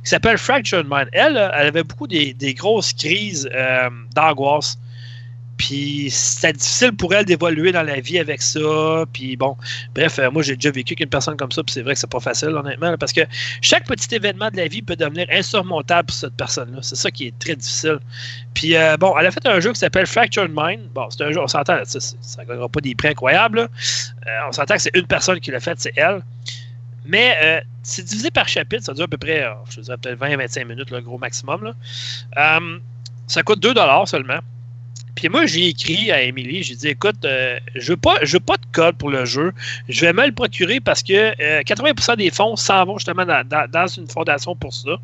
[0.03, 1.09] qui s'appelle Fractured Mind.
[1.13, 4.79] Elle, elle avait beaucoup des, grosses crises euh, d'angoisse.
[5.57, 9.05] Puis c'était difficile pour elle d'évoluer dans la vie avec ça.
[9.13, 9.57] Puis bon,
[9.95, 12.11] bref, euh, moi j'ai déjà vécu qu'une personne comme ça, puis c'est vrai que c'est
[12.11, 13.21] pas facile, honnêtement, parce que
[13.61, 16.81] chaque petit événement de la vie peut devenir insurmontable pour cette personne-là.
[16.83, 17.99] C'est ça qui est très difficile.
[18.53, 20.89] Puis euh, bon, elle a fait un jeu qui s'appelle Fractured Mind.
[20.93, 23.69] Bon, c'est un jeu, on s'entend, ça ne gagnera pas des prix incroyables.
[24.49, 26.23] on s'entend que c'est une personne qui l'a fait, c'est elle.
[27.05, 30.19] Mais euh, c'est divisé par chapitre, ça dure à peu près, euh, je dirais peut-être
[30.19, 31.75] 20-25 minutes, le gros maximum.
[32.37, 32.79] Euh,
[33.27, 33.75] ça coûte 2
[34.07, 34.41] seulement.
[35.15, 37.27] Puis moi, j'ai écrit à Émilie, j'ai dit écoute,
[37.75, 39.53] je veux pas, je veux pas de code pour le jeu.
[39.89, 44.09] Je vais me le procurer parce que 80% des fonds s'en vont justement dans, une
[44.09, 44.97] fondation pour ça.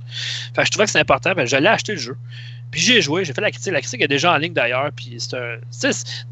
[0.54, 1.32] Fait je trouvais que c'est important.
[1.34, 2.16] Ben, je l'ai acheté le jeu.
[2.70, 3.72] Puis j'ai joué, j'ai fait la critique.
[3.72, 4.90] La critique est déjà en ligne d'ailleurs.
[4.94, 5.58] Puis c'est un,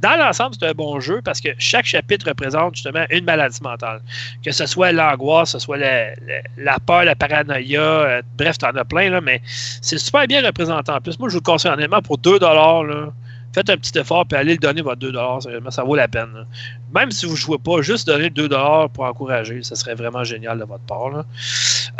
[0.00, 4.00] dans l'ensemble, c'est un bon jeu parce que chaque chapitre représente justement une maladie mentale.
[4.44, 8.84] Que ce soit l'angoisse, que ce soit la, peur, la paranoïa, euh, bref, t'en as
[8.84, 11.18] plein, là, mais c'est super bien représenté en plus.
[11.18, 13.12] Moi, je vous le conseille honnêtement pour 2$, là,
[13.52, 16.46] faites un petit effort puis allez le donner votre 2 sérieusement, ça vaut la peine.
[16.94, 18.48] Même si vous ne jouez pas, juste donner 2
[18.92, 21.24] pour encourager, ça serait vraiment génial de votre part.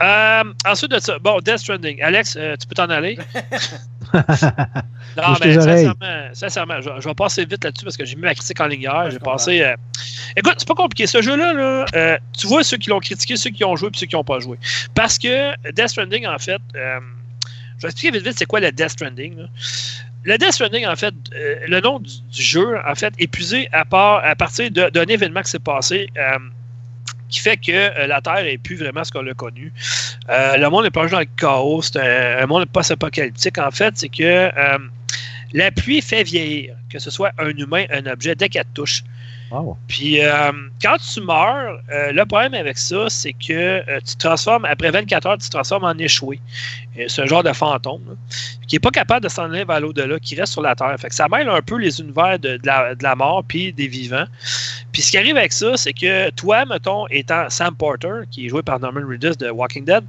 [0.01, 2.03] Euh, ensuite de ça, bon, Death Stranding.
[2.03, 3.19] Alex, euh, tu peux t'en aller?
[4.15, 8.61] non, mais sincèrement, sincèrement je, vais passer vite là-dessus parce que j'ai mis ma critique
[8.61, 9.11] en ligne hier.
[9.11, 9.63] j'ai passé.
[9.63, 9.77] Euh,
[10.37, 11.07] écoute, c'est pas compliqué.
[11.07, 14.07] Ce jeu-là, là, tu vois ceux qui l'ont critiqué, ceux qui ont joué et ceux
[14.07, 14.59] qui n'ont pas joué.
[14.95, 18.91] Parce que Death Stranding, en fait, je vais expliquer vite vite c'est quoi le Death
[18.91, 19.47] Stranding.
[20.25, 24.25] Le Death Stranding, en fait, euh, le nom du, jeu, en fait, épuisé à, part,
[24.25, 26.09] à partir d'un événement qui s'est passé.
[26.17, 26.39] Euh,
[27.29, 29.71] qui fait que euh, la Terre n'est plus vraiment ce qu'on a connu.
[30.29, 31.83] le monde est plongé dans le chaos.
[31.83, 33.59] C'est un, monde post-apocalyptique.
[33.59, 34.51] En fait, c'est que
[35.53, 39.05] la pluie fait vieillir, que ce soit un humain, un objet, dès qu'elle touche.
[39.87, 40.53] Puis euh,
[40.83, 44.91] quand tu meurs, euh, le problème avec ça, c'est que euh, tu te transformes, après
[44.91, 46.41] 24 heures, tu te transformes en échoué.
[47.07, 48.17] C'est un genre de fantôme
[48.67, 50.97] qui n'est pas capable de s'en aller vers l'au-delà, qui reste sur la Terre.
[50.99, 54.27] Fait que ça mêle un peu les univers de, la, mort puis des vivants.
[54.93, 58.49] Puis ce qui arrive avec ça, c'est que toi, mettons, étant Sam Porter, qui est
[58.49, 60.05] joué par Norman Reedus de Walking Dead,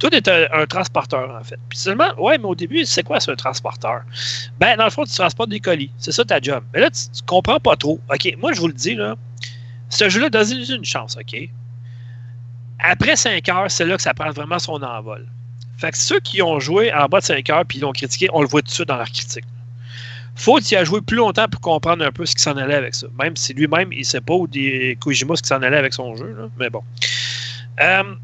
[0.00, 1.58] toi, tu es un, transporteur, en fait.
[1.68, 4.02] Puis seulement, ouais, mais au début, c'est quoi, ce transporteur?
[4.58, 5.90] Ben, dans le fond, tu transportes des colis.
[5.98, 6.64] C'est ça ta job.
[6.72, 8.00] Mais là, tu, tu comprends pas trop.
[8.12, 9.14] OK, moi, je vous le dis, là,
[9.90, 11.36] ce jeu-là, donne une chance, OK?
[12.78, 15.26] Après 5 heures, c'est là que ça prend vraiment son envol.
[15.76, 18.40] Fait que ceux qui ont joué en bas de 5 heures puis l'ont critiqué, on
[18.40, 19.44] le voit tout de suite dans leur critique.
[20.34, 22.94] Faut y a joué plus longtemps pour comprendre un peu ce qui s'en allait avec
[22.94, 23.06] ça.
[23.18, 26.16] Même si lui-même, il sait pas où des Kojima ce qui s'en allait avec son
[26.16, 26.34] jeu.
[26.38, 26.48] Là.
[26.58, 26.82] Mais bon.
[27.80, 28.14] Euh,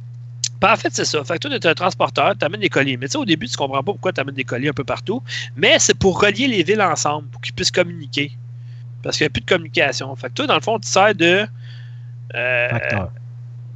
[0.62, 1.22] en fait, c'est ça.
[1.24, 2.96] Fait que toi, tu es un transporteur, tu amènes des colis.
[2.96, 4.84] Mais tu sais, au début, tu comprends pas pourquoi tu amènes des colis un peu
[4.84, 5.22] partout.
[5.56, 8.32] Mais c'est pour relier les villes ensemble, pour qu'ils puissent communiquer.
[9.02, 10.14] Parce qu'il n'y a plus de communication.
[10.16, 11.46] Fait que toi, dans le fond, tu sers de.
[12.34, 12.68] Euh,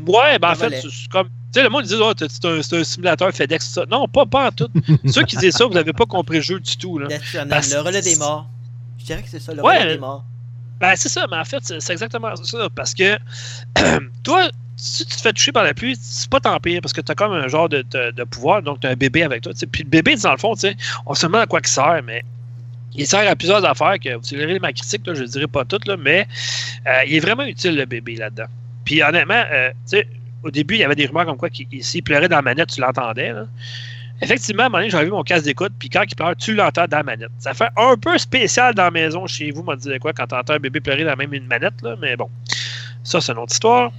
[0.06, 1.28] ouais, ben en fait, c'est comme.
[1.52, 3.84] Tu sais, le monde dit, oh, c'est un, simulateur FedEx, ça.
[3.90, 4.68] Non, pas, pas en tout.
[5.06, 6.98] Ceux qui disent ça, vous n'avez pas compris le jeu du tout.
[6.98, 7.08] Là.
[7.08, 8.48] le relais des morts.
[8.98, 10.24] Je dirais que c'est ça, le relais des morts.
[10.80, 12.68] Ben, c'est ça, mais en fait, c'est exactement ça.
[12.74, 13.18] Parce que
[14.22, 14.48] toi,
[14.80, 17.12] si tu te fais toucher par la pluie, c'est pas tant pire parce que tu
[17.12, 19.52] as comme un genre de, de, pouvoir, donc tu as un bébé avec toi.
[19.70, 20.54] Puis le bébé, dans le fond,
[21.06, 22.24] on se demande à quoi il sert, mais
[22.94, 25.86] il sert à plusieurs affaires que vous verrez ma critique, je ne dirai pas toutes,
[25.98, 26.26] mais
[26.86, 28.46] euh, il est vraiment utile le bébé là-dedans.
[28.84, 29.70] Puis honnêtement, euh,
[30.42, 31.50] au début, il y avait des rumeurs comme quoi
[31.80, 33.34] s'il pleurait dans la manette, tu l'entendais.
[34.22, 36.54] Effectivement, à un moment donné, j'avais vu mon casque d'écoute, puis quand il pleure, tu
[36.54, 37.30] l'entends dans la manette.
[37.38, 40.34] Ça fait un peu spécial dans la maison chez vous, m'a dit quoi, quand tu
[40.34, 42.30] entends un bébé pleurer dans même une manette, là, mais bon.
[43.02, 43.92] Ça, c'est une autre histoire.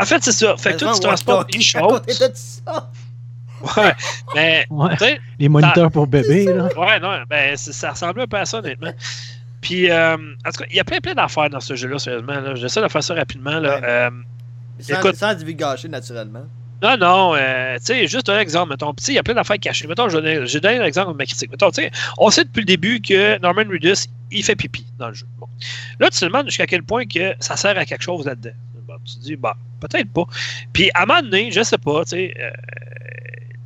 [0.00, 0.56] En fait, c'est ça.
[0.56, 2.00] Fait que toi, tu transportes une chose.
[3.76, 3.94] Ouais,
[4.34, 4.66] mais.
[5.38, 6.68] Les moniteurs pour bébé, là.
[6.76, 8.92] Ouais, non, ben, ça ressemble un peu à ça, honnêtement.
[9.60, 12.54] Puis, euh, en tout cas, il y a plein, plein d'affaires dans ce jeu-là, sérieusement.
[12.54, 13.58] J'essaie de faire ça rapidement.
[13.58, 13.80] Là.
[13.82, 14.10] Euh,
[14.78, 16.44] sans, écoute, sans gâcher, naturellement.
[16.82, 18.92] Non, non, euh, tu sais, juste un exemple, mettons.
[19.08, 19.86] il y a plein d'affaires cachées.
[19.86, 21.50] Mettons, je vais donner un exemple de ma critique.
[21.50, 25.08] Mettons, tu sais, on sait depuis le début que Norman Reedus, il fait pipi dans
[25.08, 25.26] le jeu.
[25.38, 25.48] Bon.
[25.98, 28.54] Là, tu te demandes jusqu'à quel point que ça sert à quelque chose là-dedans.
[29.04, 30.24] Tu dis, bah, peut-être pas.
[30.72, 32.50] Puis, à un moment donné, je sais pas, tu sais, euh,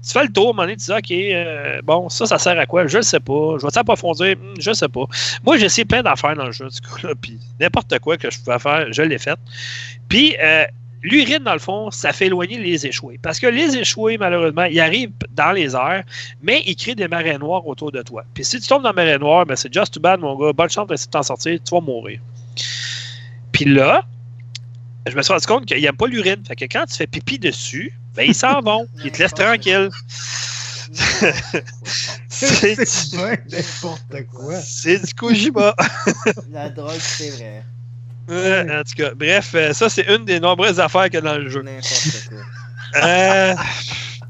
[0.02, 2.38] tu fais le tour, à un moment donné, tu dis, OK, euh, bon, ça, ça
[2.38, 2.86] sert à quoi?
[2.86, 3.56] Je ne sais pas.
[3.58, 4.36] Je vais t'approfondir?
[4.36, 5.04] Hmm, je sais pas.
[5.44, 8.38] Moi, j'ai essayé plein d'affaires dans le jeu, du coup, puis n'importe quoi que je
[8.40, 9.38] pouvais faire, je l'ai fait.
[10.08, 10.64] Puis, euh,
[11.02, 13.18] l'urine, dans le fond, ça fait éloigner les échoués.
[13.22, 16.04] Parce que les échoués, malheureusement, ils arrivent dans les airs,
[16.42, 18.24] mais ils créent des marées noires autour de toi.
[18.34, 20.52] Puis si tu tombes dans la marée noire, ben, c'est just too bad, mon gars.
[20.52, 22.20] Bonne chance d'essayer de t'en sortir, tu vas mourir.
[23.52, 24.04] Puis là,
[25.06, 26.42] je me suis rendu compte qu'il n'aime pas l'urine.
[26.46, 28.86] Fait que quand tu fais pipi dessus, ben, ils s'en vont.
[29.04, 29.90] Ils te laissent tranquille.
[32.28, 34.56] c'est n'importe quoi.
[34.60, 35.74] C'est du Kojima.
[36.50, 37.62] La drogue, c'est vrai.
[38.28, 41.38] en tout cas, bref, euh, ça, c'est une des nombreuses affaires qu'il y a dans
[41.38, 41.62] le jeu.
[41.62, 42.38] N'importe quoi.
[43.04, 43.54] Euh,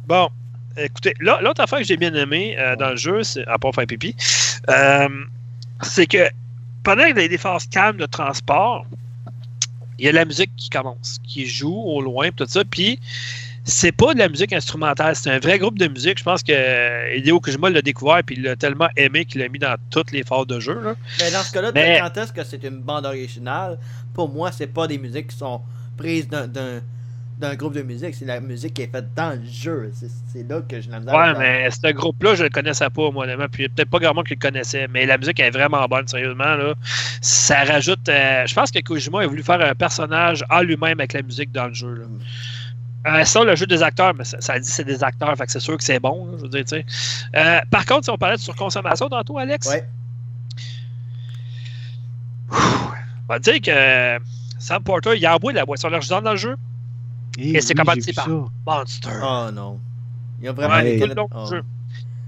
[0.06, 0.28] bon,
[0.76, 3.86] écoutez, l'autre affaire que j'ai bien aimé euh, dans le jeu, c'est, à part faire
[3.86, 4.14] pipi,
[5.82, 6.28] c'est que
[6.82, 8.84] pendant qu'il y a des phases calmes de transport,
[10.00, 12.98] il y a la musique qui commence, qui joue au loin, tout ça, puis
[13.64, 16.18] c'est pas de la musique instrumentale, c'est un vrai groupe de musique.
[16.18, 19.48] Je pense que euh, Hideo Kojima l'a découvert et il l'a tellement aimé qu'il l'a
[19.48, 20.80] mis dans toutes les phases de jeu.
[20.82, 20.94] Là.
[21.20, 23.78] Mais dans ce cas-là, quand est-ce que c'est une bande originale?
[24.14, 25.60] Pour moi, c'est pas des musiques qui sont
[25.98, 26.80] prises d'un
[27.56, 29.92] groupe de musique, c'est la musique qui est faite dans le jeu.
[30.32, 31.04] C'est là que je l'aime.
[31.08, 34.34] Ouais, mais ce groupe-là, je le connaissais pas, moi, puis peut-être pas grand monde qui
[34.34, 36.54] le connaissait, mais la musique est vraiment bonne, sérieusement.
[36.54, 36.74] Là.
[37.20, 38.08] Ça rajoute.
[38.08, 41.52] Euh, je pense que Kojima a voulu faire un personnage à lui-même avec la musique
[41.52, 41.94] dans le jeu.
[41.94, 42.04] Là.
[42.04, 42.20] Mm.
[43.06, 45.52] Euh, ça, le jeu des acteurs, mais ça, dit que c'est des acteurs, fait que
[45.52, 46.36] c'est sûr que c'est bon.
[46.36, 46.82] je veux dire,
[47.34, 49.84] euh, par contre, si on parlait de surconsommation tantôt, Alex, ouais.
[52.50, 54.18] on va dire que
[54.58, 56.56] Sam Porter, il a de la boisson énergisante dans le jeu.
[57.40, 58.28] Et, c'est comment c'est par
[58.66, 59.10] Monster.
[59.22, 59.78] Oh non.
[60.40, 61.18] Il y a vraiment des canettes.
[61.18, 61.46] Oh.
[61.50, 61.62] Jeu.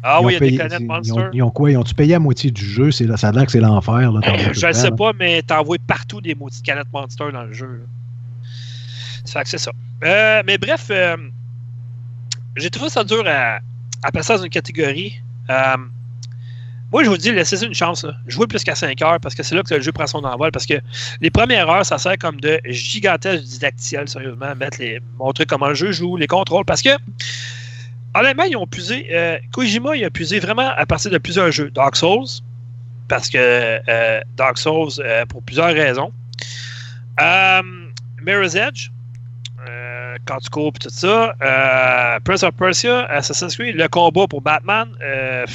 [0.03, 1.29] Ah oui, il y a des canettes Monster.
[1.33, 1.71] Ils ont, quoi?
[1.71, 2.91] Ils ont-tu payé à moitié du jeu?
[2.91, 4.11] Ça a l'air que c'est l'enfer.
[4.53, 7.87] Je ne sais pas, mais t'envoies partout des maudites canettes Monster dans le jeu.
[9.25, 9.73] Ça fait que c'est ça.
[10.05, 11.17] Euh, mais bref, euh,
[12.57, 13.61] j'ai trouvé ça dur à,
[14.03, 15.21] à, passer dans une catégorie.
[15.49, 15.77] Euh,
[16.93, 18.06] moi, je vous dis, laissez une chance.
[18.27, 20.52] Jouez plus qu'à 5 heures parce que c'est là que le jeu prend son envol.
[20.52, 20.74] Parce que
[21.20, 25.74] les premières heures, ça sert comme de gigantesques didacticiels, sérieusement, mettre les, montrer comment le
[25.74, 26.64] jeu joue, les contrôles.
[26.64, 26.90] Parce que,
[28.14, 29.40] honnêtement, ils ont puisé.
[29.52, 31.70] Kojima, il a puisé vraiment à partir de plusieurs jeux.
[31.70, 32.28] Dark Souls,
[33.09, 33.81] parce que
[34.36, 34.93] Dark Souls,
[35.28, 36.12] pour plusieurs raisons.
[38.24, 38.90] Mirror's Edge,
[39.69, 41.35] euh, quand tu cours tout ça.
[41.43, 44.89] Euh, Prince of Persia, Assassin's Creed, le combat pour Batman.
[45.02, 45.47] Euh,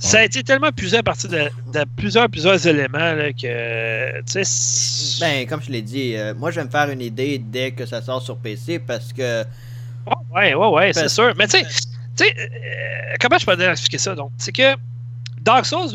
[0.00, 5.20] Ça a été tellement puisé à partir de, plusieurs, plusieurs éléments que, tu sais...
[5.20, 7.84] Ben, comme je l'ai dit, euh, moi, je vais me faire une idée dès que
[7.84, 9.44] ça sort sur PC parce que...
[10.06, 11.34] Oh, ouais, ouais, ouais, c'est sûr.
[11.36, 11.58] Mais tu
[12.16, 14.32] sais, euh, comment je peux expliquer ça, donc?
[14.38, 14.74] C'est que
[15.42, 15.90] Dark Souls,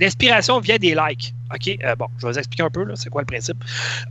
[0.00, 1.32] l'inspiration vient des likes.
[1.54, 1.78] OK?
[1.84, 3.62] Euh, bon, je vais vous expliquer un peu, c'est quoi le principe.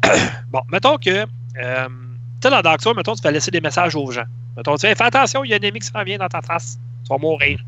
[0.47, 1.25] bon, mettons que...
[1.57, 4.23] Euh, tu sais, dans Dark Souls, mettons, tu vas laisser des messages aux gens.
[4.55, 6.41] Mettons, tu fais, fais attention, il y a un ennemi qui s'en vient dans ta
[6.41, 6.79] face.
[7.03, 7.59] Tu vas mourir.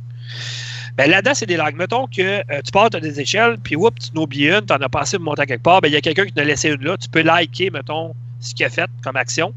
[0.98, 1.76] Ben, là-dedans, c'est des lags.
[1.76, 4.66] Mettons que euh, tu pars, tu as des échelles, puis oups, tu en oublies une,
[4.66, 5.82] tu en as passé pour monter à quelque part.
[5.82, 6.98] Ben, il y a quelqu'un qui t'a laissé une là.
[6.98, 9.54] Tu peux liker, mettons, ce qu'il a fait comme action.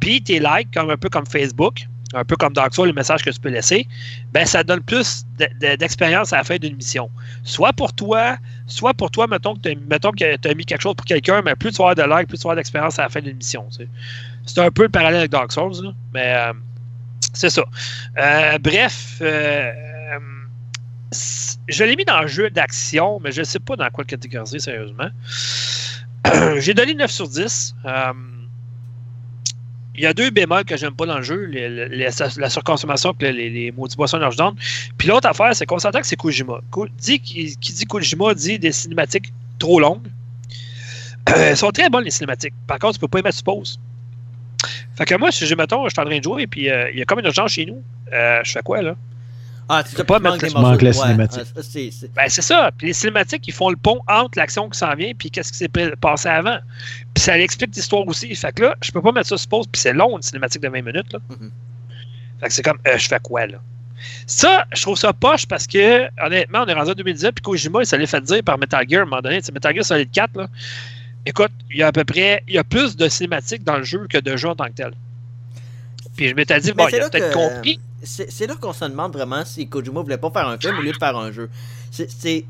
[0.00, 3.22] Puis tes likes, comme, un peu comme Facebook, un peu comme Dark Souls, le message
[3.22, 3.86] que tu peux laisser,
[4.32, 5.24] ben, ça donne plus
[5.58, 7.10] d'expérience à la fin d'une mission.
[7.42, 11.42] Soit pour toi, soit pour toi, mettons que tu as, mis quelque chose pour quelqu'un,
[11.42, 13.20] mais plus tu vas avoir de likes, plus tu vas avoir d'expérience à la fin
[13.20, 13.66] d'une mission.
[14.46, 16.52] C'est un peu le parallèle avec Dark Souls, mais euh,
[17.34, 17.64] c'est ça.
[18.18, 19.72] Euh, bref, euh,
[21.68, 24.08] je l'ai mis dans le jeu d'action, mais je ne sais pas dans quoi le
[24.08, 25.08] catégoriser, sérieusement.
[26.58, 27.74] J'ai donné 9 sur 10.
[29.94, 33.72] il y a deux bémols que j'aime pas dans le jeu, la surconsommation et les,
[33.72, 34.54] maudits boissons d'argent.
[34.96, 36.60] Puis l'autre affaire, c'est qu'on s'entend que c'est Kojima.
[36.98, 40.08] Dit, qui, dit Kojima dit des cinématiques trop longues.
[41.26, 42.54] elles sont très bonnes, les cinématiques.
[42.66, 43.78] Par contre, tu peux pas y mettre sur pause.
[44.96, 46.90] Fait que moi, si je, mettons, je suis en train de jouer, et puis euh,
[46.90, 48.94] il y a comme une urgence chez nous, euh, je fais quoi, là?
[49.68, 51.42] Ah, tu peux pas mettre les manques la cinématique.
[52.14, 52.70] ben, c'est ça.
[52.76, 55.58] Puis les cinématiques, ils font le pont entre l'action qui s'en vient puis qu'est-ce qui
[55.58, 56.58] s'est passé avant.
[57.14, 58.34] Puis ça explique l'histoire aussi.
[58.34, 60.60] Fait que là, je peux pas mettre ça sur pause, puis c'est long, une cinématique
[60.60, 61.18] de 20 minutes, là.
[61.30, 61.50] Mm-hmm.
[62.40, 63.58] Fait que c'est comme, euh, je fais quoi, là?
[64.26, 67.80] Ça, je trouve ça poche parce que, honnêtement, on est rendu en 2019, puis Kojima,
[67.80, 69.40] il s'allait fait dire par Metal Gear à un moment donné.
[69.52, 70.48] Metal Gear Solid 4, là,
[71.26, 73.84] Écoute, il y a à peu près, il y a plus de cinématiques dans le
[73.84, 74.92] jeu que de jeux en tant que tel.
[76.16, 77.80] Puis je m'étais dit, bon, il a peut-être compris.
[78.02, 80.92] C'est là qu'on se demande vraiment si Kojima voulait pas faire un film au lieu
[80.92, 81.48] de faire un jeu.
[81.90, 82.44] C'est.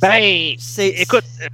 [0.00, 1.24] Ben, écoute.
[1.42, 1.48] Euh,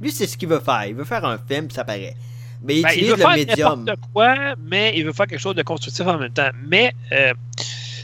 [0.00, 0.84] lui, c'est ce qu'il veut faire.
[0.86, 2.14] Il veut faire un film, ça paraît.
[2.62, 3.84] Mais il ben, utilise il veut le faire médium.
[3.84, 6.50] de quoi, mais il veut faire quelque chose de constructif en même temps.
[6.68, 6.92] Mais.
[7.12, 7.32] Euh,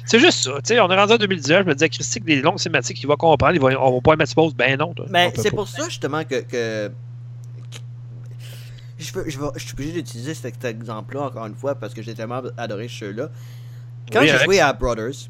[0.05, 0.85] c'est juste ça.
[0.85, 3.15] on est rendu en 2019, je me disais, Christy, que les longues cinématiques, il va
[3.15, 4.53] comprendre, il va, on va pas mettre pause.
[4.53, 4.93] Ben non.
[5.11, 6.91] Mais c'est pour ça, justement, que, que
[9.03, 12.15] je, je, vais, je suis obligé d'utiliser cet exemple-là encore une fois parce que j'ai
[12.15, 13.31] tellement adoré ce jeu-là.
[14.11, 15.29] Quand j'ai joué à Brothers,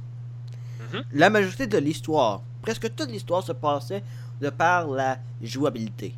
[0.92, 1.02] mhm.
[1.12, 4.02] la majorité de l'histoire, presque toute l'histoire se passait
[4.40, 6.14] de par la jouabilité.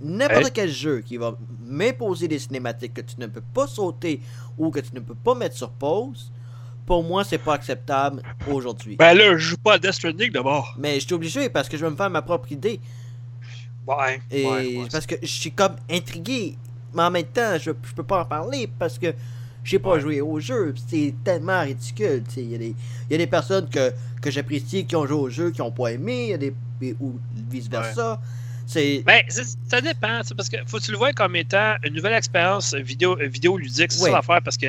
[0.00, 4.20] N'importe quel jeu qui va m'imposer des cinématiques que tu ne peux pas sauter
[4.58, 6.32] ou que tu ne peux pas mettre sur pause,
[6.84, 8.96] pour moi, c'est pas acceptable aujourd'hui.
[8.96, 10.74] Ben là, je joue pas à Death Stranding d'abord.
[10.78, 12.80] Mais je suis obligé parce que je veux me faire ma propre idée.
[13.86, 14.20] Ouais.
[14.30, 16.56] Et parce que je suis comme intrigué
[16.94, 19.14] mais en même temps, je, je peux pas en parler parce que
[19.64, 20.74] j'ai pas joué au jeu.
[20.88, 22.22] C'est tellement ridicule.
[22.36, 22.74] Il y, a des,
[23.10, 25.92] y a des personnes que, que j'apprécie qui ont joué au jeu qui ont pas
[25.92, 26.54] aimé, y a des,
[27.00, 27.18] ou
[27.50, 28.20] vice-versa.
[28.66, 29.02] C'est...
[29.04, 32.74] Ben, ça dépend, parce que faut que tu le vois comme étant une nouvelle expérience
[32.74, 34.66] vidéo, vidéo ludique, c'est ça l'affaire, parce que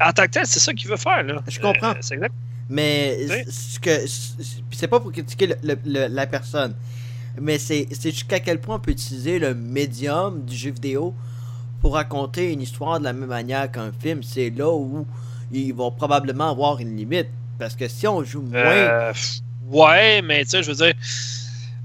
[0.00, 1.22] en tant que tel, c'est ça qu'il veut faire.
[1.22, 1.42] Là.
[1.48, 1.92] Je comprends.
[1.92, 2.34] Euh, c'est exact.
[2.68, 4.06] Mais ce que
[4.72, 6.74] c'est pas pour critiquer la personne,
[7.40, 11.14] mais c'est jusqu'à quel point on peut utiliser le médium du jeu vidéo
[11.84, 15.06] pour raconter une histoire de la même manière qu'un film, c'est là où
[15.52, 17.28] ils vont probablement avoir une limite.
[17.58, 18.58] Parce que si on joue moins.
[18.58, 19.12] Euh,
[19.68, 20.94] ouais, mais tu sais, je veux dire,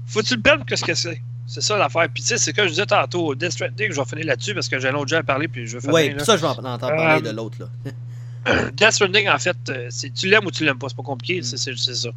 [0.06, 1.20] faut-tu le perdre qu'est-ce que c'est?
[1.46, 2.08] C'est ça l'affaire.
[2.14, 4.70] Puis tu sais, c'est que je disais tantôt, Death Stranding, je vais finir là-dessus parce
[4.70, 5.92] que j'ai un autre jeu à parler, puis je vais faire.
[5.92, 8.70] Ouais, ça, je vais en entendre parler euh, de l'autre, là.
[8.72, 11.40] Death Stranding, en fait, euh, c'est tu l'aimes ou tu l'aimes pas, c'est pas compliqué,
[11.40, 11.42] mm.
[11.42, 12.10] c'est ça.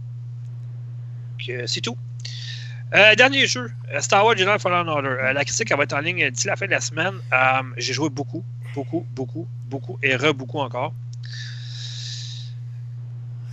[1.65, 1.97] C'est tout.
[2.93, 5.07] Euh, dernier jeu, euh, Star Wars Jedi Fallen Order.
[5.07, 7.15] Euh, la critique va être en ligne d'ici la fin de la semaine.
[7.77, 8.43] j'ai joué beaucoup,
[8.75, 10.93] beaucoup, beaucoup, beaucoup et re-beaucoup encore.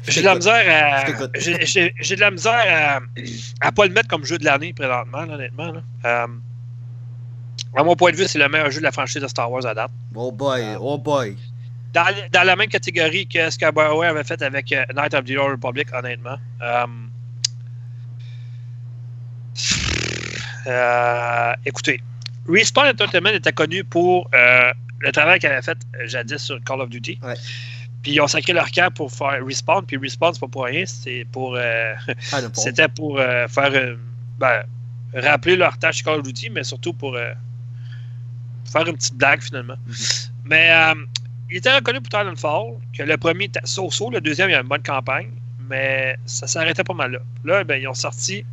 [0.07, 1.07] J'ai de la misère à.
[1.39, 5.73] J'ai de la misère à, à pas le mettre comme jeu de l'année présentement, honnêtement.
[6.05, 6.27] à
[7.77, 9.75] mon point de vue, c'est le meilleur jeu de la franchise de Star Wars à
[9.75, 9.91] date.
[10.15, 11.37] Oh boy, oh boy.
[11.95, 15.37] Dans, dans, la même catégorie que ce que BioWare avait fait avec Night of the
[15.37, 16.37] Old Republic, honnêtement.
[20.67, 22.01] Euh, écoutez,
[22.49, 26.81] Respawn Entertainment était connu pour euh, le travail qu'elle avait fait euh, jadis sur Call
[26.81, 27.19] of Duty.
[28.03, 29.85] Puis ils ont sacré leur camp pour faire Respawn.
[29.85, 30.85] Puis Respawn, c'est pas pour rien.
[30.87, 31.57] C'est pour.
[31.57, 31.97] Ah,
[32.55, 33.97] c'était pour faire.
[34.39, 34.63] Ben,
[35.13, 39.77] rappeler leur tâche sur Call of Duty, mais surtout pour faire une petite blague finalement.
[39.89, 40.31] Mm-hmm.
[40.47, 40.71] Mais
[41.51, 44.61] il était reconnu pour Titanfall, que le premier était so-so, le deuxième, il y a
[44.61, 45.31] une bonne campagne,
[45.69, 47.19] mais ça s'arrêtait pas mal là.
[47.45, 48.47] Là, ben, ils ont sorti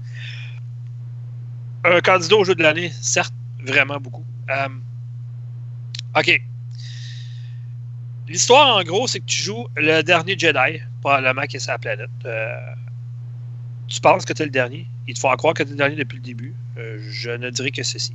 [1.88, 3.34] un candidat au jeu de l'année, certes,
[3.66, 4.26] vraiment beaucoup.
[4.50, 4.70] Euh,
[6.18, 6.42] OK.
[8.28, 12.10] L'histoire, en gros, c'est que tu joues le dernier Jedi, probablement qui est sa planète.
[12.26, 12.58] Euh,
[13.88, 14.86] tu penses que tu es le dernier.
[15.08, 16.54] Ils te font croire que tu es le dernier depuis le début.
[16.78, 18.14] Euh, je ne dirais que ceci.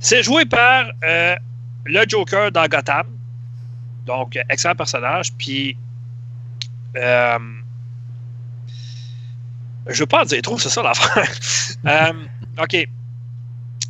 [0.00, 3.06] C'est joué par le Joker dans Gotham.
[4.04, 5.32] Donc, excellent personnage.
[5.34, 5.76] Puis,
[6.94, 7.38] je
[9.86, 11.30] ne veux pas en dire trop, c'est ça l'affaire.
[12.58, 12.88] Euh, OK.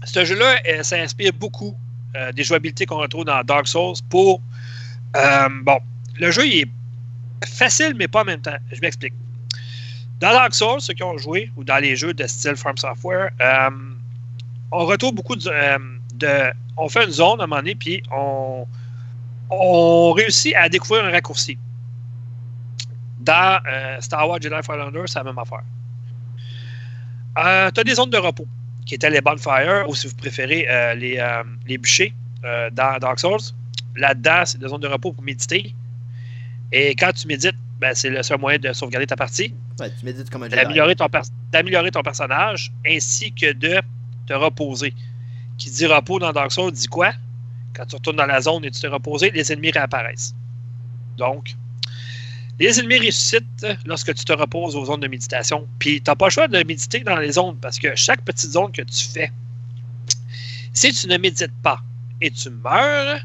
[0.04, 1.76] Ce jeu-là, euh, ça inspire beaucoup
[2.16, 4.40] euh, des jouabilités qu'on retrouve dans Dark Souls pour.
[5.16, 5.78] euh, bon,
[6.18, 6.68] le jeu, il est
[7.46, 8.56] facile, mais pas en même temps.
[8.72, 9.14] Je m'explique.
[10.20, 13.30] Dans Dark Souls, ceux qui ont joué, ou dans les jeux de style Farm Software,
[13.40, 13.70] euh,
[14.72, 18.66] on retrouve beaucoup de, euh, On fait une zone à un moment donné, puis on,
[19.50, 21.58] on réussit à découvrir un raccourci.
[23.20, 25.62] Dans euh, Star Wars Jedi Fallen Order, c'est la même affaire.
[27.38, 28.46] Euh, tu as des zones de repos,
[28.86, 32.12] qui étaient les bonfires, ou si vous préférez, euh, les, euh, les bûchers
[32.72, 33.52] dans Dark Souls.
[33.96, 35.74] Là-dedans, c'est des zones de repos pour méditer.
[36.72, 40.04] Et quand tu médites, ben, c'est le seul moyen de sauvegarder ta partie, Ouais, tu
[40.04, 43.80] médites comme un d'améliorer ton, ton personnage, ainsi que de
[44.26, 44.92] te reposer.
[45.56, 47.12] Qui dit repos dans Dark Souls dit quoi?
[47.74, 50.34] Quand tu retournes dans la zone et tu te reposé, les ennemis réapparaissent.
[51.16, 51.54] Donc,
[52.58, 55.66] les ennemis ressuscitent lorsque tu te reposes aux zones de méditation.
[55.78, 58.50] Puis, tu n'as pas le choix de méditer dans les zones parce que chaque petite
[58.50, 59.30] zone que tu fais,
[60.72, 61.80] si tu ne médites pas
[62.20, 63.20] et tu meurs,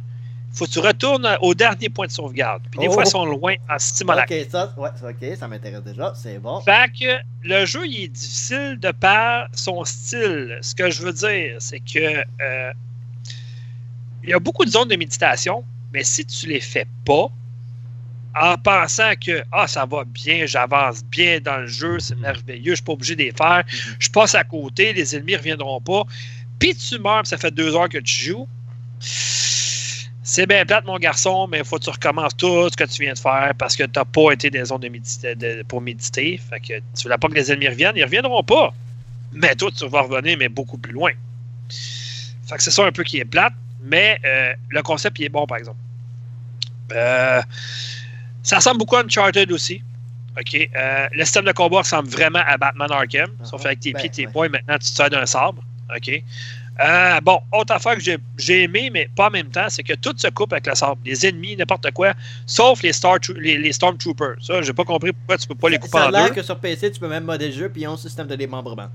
[0.51, 2.61] faut que tu retournes au dernier point de sauvegarde.
[2.69, 2.91] Puis, des Oh.
[2.91, 4.29] fois, ils sont loin en Stimolac.
[4.31, 6.61] Ok, ça, ouais, ok, ça m'intéresse déjà, c'est bon.
[6.61, 10.59] Fait que le jeu, il est difficile de par son style.
[10.61, 12.71] Ce que je veux dire, c'est que euh,
[14.23, 17.27] il y a beaucoup de zones de méditation, mais si tu les fais pas,
[18.35, 22.75] en pensant que ah, ça va bien, j'avance bien dans le jeu, c'est merveilleux, je
[22.75, 23.63] suis pas obligé de les faire,
[23.99, 26.03] je passe à côté, les ennemis ne reviendront pas,
[26.59, 28.47] puis tu meurs, puis ça fait deux heures que tu joues.
[30.25, 33.03] C'est bien plate, mon garçon, mais il faut que tu recommences tout ce que tu
[33.03, 36.39] viens de faire parce que tu n'as pas été dans les zones de pour méditer.
[36.49, 38.73] Fait que tu voulais pas que les ennemis reviennent, ils ne reviendront pas.
[39.33, 41.11] Mais toi, tu vas revenir, mais beaucoup plus loin.
[42.47, 45.29] Fait que c'est ça un peu qui est plate, mais euh, le concept, il est
[45.29, 45.79] bon, par exemple.
[46.93, 47.41] Euh,
[48.43, 49.81] ça ressemble beaucoup à Uncharted aussi.
[50.39, 50.69] OK.
[50.75, 53.29] Euh, le système de combat ressemble vraiment à Batman Arkham.
[53.41, 54.31] Ah, Sauf avec tes ben, pieds, tes ouais.
[54.31, 55.63] poings, maintenant, tu te sers d'un sabre.
[55.95, 56.23] OK.
[56.83, 59.93] Euh, bon, autre affaire que j'ai- j'ai aimé, mais pas en même temps, c'est que
[59.93, 60.97] tout se coupe avec le sabre.
[61.05, 62.15] Les ennemis, n'importe quoi,
[62.47, 64.37] sauf les, Star les, les Stormtroopers.
[64.41, 66.33] Ça, j'ai pas compris pourquoi tu peux pas les couper ça a en l'air deux.
[66.33, 68.35] que sur PC, tu peux même modder le jeu, puis ils ont un système de
[68.35, 68.87] démembrement.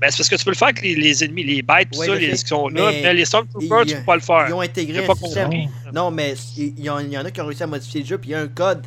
[0.00, 2.00] Ben, c'est parce que tu peux le faire avec les, les ennemis, les bêtes, tout
[2.00, 2.90] Ouais, ça, les qui sont là.
[2.90, 4.46] mais Mais les Stormtroopers, tu peux pas le faire.
[4.48, 5.50] Ils ont intégré un système.
[5.94, 8.06] Non, mais il y, en- il y en a qui ont réussi à modifier le
[8.06, 8.86] jeu, puis il y a un code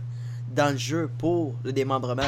[0.53, 2.23] dans le jeu pour le démembrement.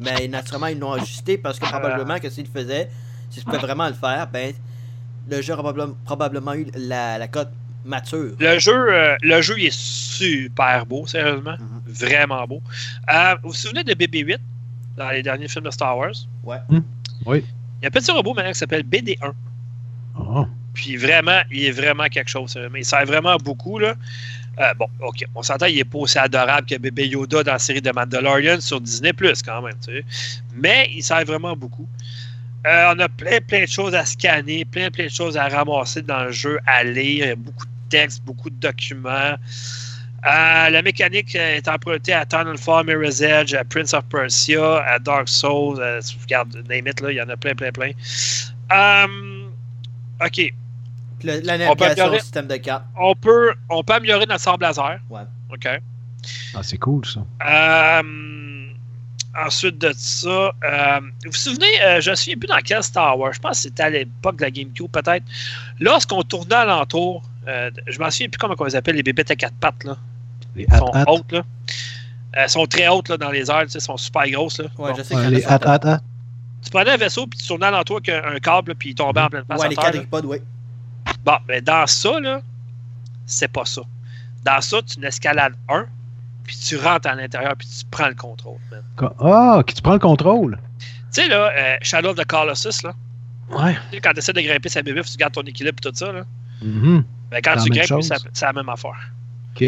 [0.00, 2.90] Mais naturellement, ils l'ont ajusté parce que probablement que s'ils le faisaient,
[3.30, 4.52] s'ils pouvaient vraiment le faire, ben,
[5.30, 7.50] le jeu aurait probable- probablement eu la, la cote
[7.84, 8.32] mature.
[8.38, 11.56] Le jeu, euh, le jeu, il est super beau, sérieusement.
[11.58, 11.82] Mhm.
[11.86, 12.60] Vraiment beau.
[13.10, 14.38] Euh, vous vous souvenez de BB-8
[14.96, 16.12] dans les derniers films de Star Wars?
[16.42, 16.58] Ouais.
[17.24, 17.44] Oui.
[17.80, 19.32] Il y a un petit robot maintenant qui s'appelle BD-1.
[20.18, 20.46] Ah.
[20.74, 22.58] Puis vraiment, il est vraiment quelque chose.
[22.74, 23.78] Il sert vraiment beaucoup.
[23.78, 23.94] Là.
[24.58, 25.24] Euh, bon, OK.
[25.34, 28.60] On s'entend, il est pas aussi adorable que bébé Yoda dans la série de Mandalorian
[28.60, 29.12] sur Disney,
[29.44, 29.74] quand même.
[29.84, 30.04] tu sais.
[30.54, 31.86] Mais il sert vraiment beaucoup.
[32.66, 36.02] Euh, on a plein, plein de choses à scanner, plein, plein de choses à ramasser
[36.02, 37.24] dans le jeu, à lire.
[37.24, 39.36] Il y a beaucoup de textes, beaucoup de documents.
[40.24, 44.98] Euh, la mécanique euh, est empruntée à Tunnelfall, Mirror's Edge, à Prince of Persia, à
[44.98, 45.80] Dark Souls.
[45.82, 47.90] à- regarde, name it, là, il y en a plein, plein, plein.
[48.72, 49.46] Euh,
[50.24, 50.52] OK.
[51.22, 52.84] Le- la On peut navigation, améliorer- le système de cartes.
[52.98, 54.98] On peut, on peut améliorer notre sable laser.
[55.10, 55.20] Ouais.
[55.52, 55.68] OK.
[56.54, 57.20] Ah, c'est cool, ça.
[57.48, 58.66] Euh,
[59.46, 60.28] ensuite de ça,
[60.64, 63.38] euh, vous vous souvenez, euh, je ne me souviens plus dans quel Star Wars, je
[63.38, 65.24] pense que c'était à l'époque de la GameCube peut-être.
[65.78, 69.30] Lorsqu'on tournait alentour, euh, je ne me souviens plus comment on les appelle, les bébêtes
[69.30, 69.84] à quatre pattes.
[69.84, 69.96] Là.
[70.54, 71.04] Les Ils sont hat-hat.
[71.10, 71.32] hautes.
[71.32, 71.38] Là.
[71.38, 71.42] Euh,
[72.32, 74.58] elles sont très hautes là, dans les airs, tu sais, elles sont super grosses.
[74.58, 74.66] Là.
[74.78, 74.96] Ouais, Bon.
[74.98, 75.42] je sais Ouais, les.
[76.62, 79.28] Tu prenais un vaisseau puis tu tournais alentour avec un, câble puis il tombait en
[79.28, 79.60] pleine face.
[79.60, 80.42] Ouais, les quadripodes, ouais.
[81.24, 82.40] Bon, mais dans ça, là,
[83.24, 83.82] c'est pas ça.
[84.44, 85.86] Dans ça, tu n'escalades un,
[86.44, 88.58] puis tu rentres à l'intérieur, puis tu prends le contrôle.
[89.20, 90.58] Ah, qui tu prends le contrôle?
[90.80, 92.94] Tu sais, là, euh, Shadow of the Colossus, là,
[93.50, 93.74] Ouais.
[93.74, 95.94] tu sais, quand tu essaies de grimper sa bébé, tu gardes ton équilibre et tout
[95.94, 96.24] ça, là.
[96.62, 97.04] Mhm.
[97.30, 99.10] Ben, quand tu grimpes, c'est la même affaire.
[99.54, 99.64] OK.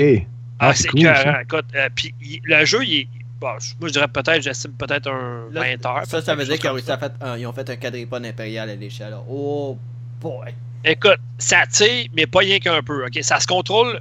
[0.61, 1.01] Ah, Ah, c'est cool.
[1.43, 2.15] Écoute, euh, puis
[2.45, 3.09] le jeu, il est.
[3.41, 3.47] Bon,
[3.79, 6.07] moi, je dirais peut-être, j'estime peut-être un Là, 20 heures.
[6.07, 8.75] Ça, ça veut dire qu'ils ont, fait un- ils ont fait un quadripode impérial à
[8.75, 9.15] l'échelle.
[9.29, 9.79] Oh
[10.21, 10.53] boy.
[10.85, 13.07] Écoute, ça tire, mais pas rien qu'un peu.
[13.07, 13.17] ok?
[13.23, 14.01] Ça se contrôle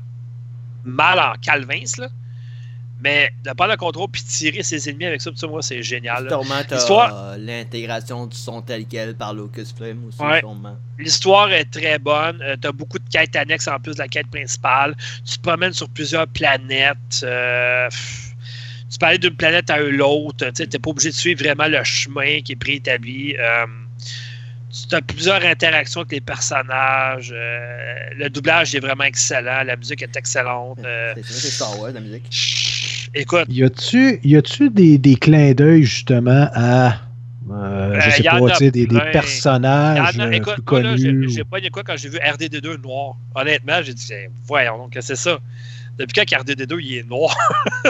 [0.84, 2.08] mal en calvins, là.
[3.04, 6.24] Mais de prendre le contrôle puis tirer ses ennemis avec ça, ça, moi, c'est génial.
[6.76, 10.42] L'histoire- euh, l'intégration du son tel quel par Lucasfilm aussi, Ouais.
[10.98, 12.42] L'histoire est très bonne.
[12.62, 14.96] tu as beaucoup de quêtes annexes en plus de la quête principale.
[15.26, 17.22] Tu te promènes sur plusieurs planètes.
[17.24, 17.88] euh,
[18.90, 20.50] tu peux aller d'une planète à l'autre.
[20.52, 23.36] Tu n'es pas obligé de suivre vraiment le chemin qui est préétabli.
[23.38, 23.66] Euh,
[24.90, 27.34] tu as plusieurs interactions avec les personnages.
[27.36, 29.64] Euh, le doublage est vraiment excellent.
[29.64, 30.80] La musique est excellente.
[30.86, 32.24] Euh, c'est Star Wars, la musique.
[33.14, 33.46] Écoute.
[33.50, 36.98] Y a-tu des, des clins d'œil justement à
[37.50, 41.30] euh, je sais pas, des, des, personnages euh, plus connus.
[41.30, 43.16] J'ai pas quoi quand j'ai vu RDD2 noir.
[43.36, 44.14] Honnêtement, j'ai dit,
[44.46, 45.40] voyons, donc c'est ça.
[45.98, 47.36] Depuis quand RDD2 il est noir?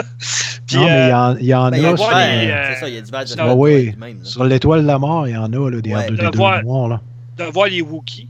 [0.74, 1.96] non, mais il y en, ben, a.
[1.96, 5.26] sur, c'est ça, il y a du badge de oui, Sur l'étoile de la mort,
[5.26, 6.88] il y en a là, des RDD2 noirs.
[6.88, 7.00] Là.
[7.36, 8.27] De voir les Wookiees.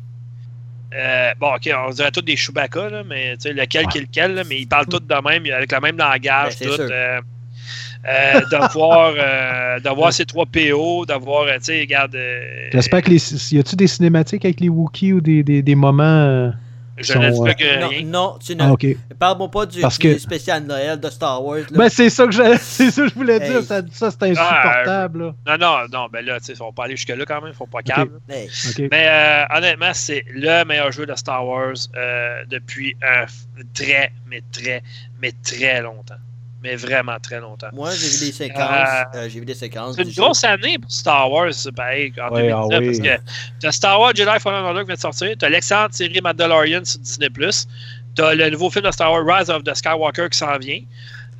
[0.95, 4.43] Euh, bon, ok, on dirait tous des Chewbacca, là, mais lequel qui est lequel, là,
[4.49, 6.59] mais ils parlent tous de même, avec le même langage.
[6.61, 6.83] Ben, tout,
[8.07, 12.15] euh, d'avoir euh, d'avoir ces trois PO, d'avoir, tu sais, regarde.
[12.15, 13.55] Euh, J'espère que les.
[13.55, 16.53] Y a-tu des cinématiques avec les Wookiees ou des, des, des moments.
[17.01, 18.05] Je ne dis pas que non, rien.
[18.05, 18.63] Non, tu ne.
[18.63, 21.59] Ah, Parle-moi pas du, Parce du spécial Noël de Star Wars.
[21.59, 21.79] Là.
[21.79, 23.63] Ben, c'est ça que je, c'est ça que je voulais dire.
[23.63, 25.35] Ça, ça c'est insupportable.
[25.47, 27.53] Ah, non, non, non, ben là, tu sais, faut pas aller jusque-là quand même.
[27.53, 28.21] Faut pas câble.
[28.29, 28.89] Okay.
[28.91, 33.27] Mais euh, honnêtement, c'est le meilleur jeu de Star Wars euh, depuis un
[33.75, 34.83] très, mais très,
[35.21, 36.17] mais très longtemps
[36.63, 37.69] mais vraiment très longtemps.
[37.73, 38.61] Moi, j'ai vu des séquences.
[38.61, 39.97] Euh, euh, j'ai vu des séquences.
[39.97, 43.23] C'est une grosse année pour Star Wars, pareil, en 2019, ah parce que
[43.61, 46.99] t'as Star Wars Jedi Fallen Order qui vient de sortir, t'as l'excellente série Mandalorian sur
[47.01, 47.29] Disney+,
[48.15, 50.81] t'as le nouveau film de Star Wars Rise of the Skywalker qui s'en vient.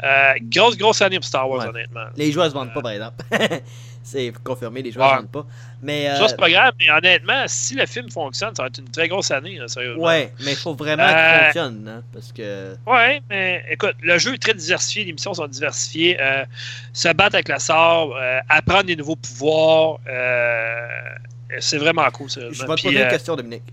[0.03, 2.07] Euh, grosse, grosse année pour Star Wars, honnêtement.
[2.17, 3.25] Les joueurs se vendent pas, par exemple.
[4.03, 5.47] c'est confirmé, les joueurs ne vendent pas.
[5.83, 8.91] Mais, Ça, c'est pas grave, mais honnêtement, si le film fonctionne, ça va être une
[8.91, 10.05] très grosse année, sérieusement.
[10.05, 12.77] Ouais, mais il faut vraiment qu'il euh, fonctionne, hein, parce que...
[12.87, 16.17] Ouais, mais écoute, le jeu est très diversifié, les missions sont diversifiées.
[16.21, 16.45] Euh,
[16.93, 19.99] se battre avec la euh, apprendre des nouveaux pouvoirs,
[21.59, 22.41] c'est vraiment cool, ça.
[22.41, 23.65] Je vais te poser une question, Dominique.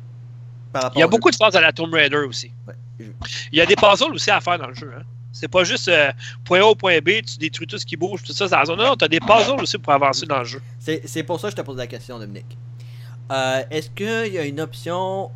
[0.95, 2.51] il y a beaucoup de phases à la Tomb Raider aussi.
[2.99, 5.03] Il y a des puzzles aussi à faire dans le jeu, hein.
[5.35, 6.13] C'est pas juste euh,
[6.45, 8.95] point A, point B, tu détruis tout ce qui bouge, tout ça, ça Non, non,
[8.95, 10.61] tu as des puzzles aussi pour avancer dans le jeu.
[10.79, 12.57] C'est pour ça que je te pose la question, Dominique.
[13.33, 15.29] Euh, est-ce qu'il y a une option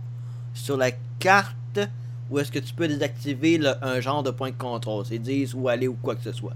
[0.53, 1.79] sur la carte
[2.29, 5.05] ou est-ce que tu peux désactiver un genre de point de contrôle?
[5.05, 6.53] C'est 10 où aller ou quoi que ce soit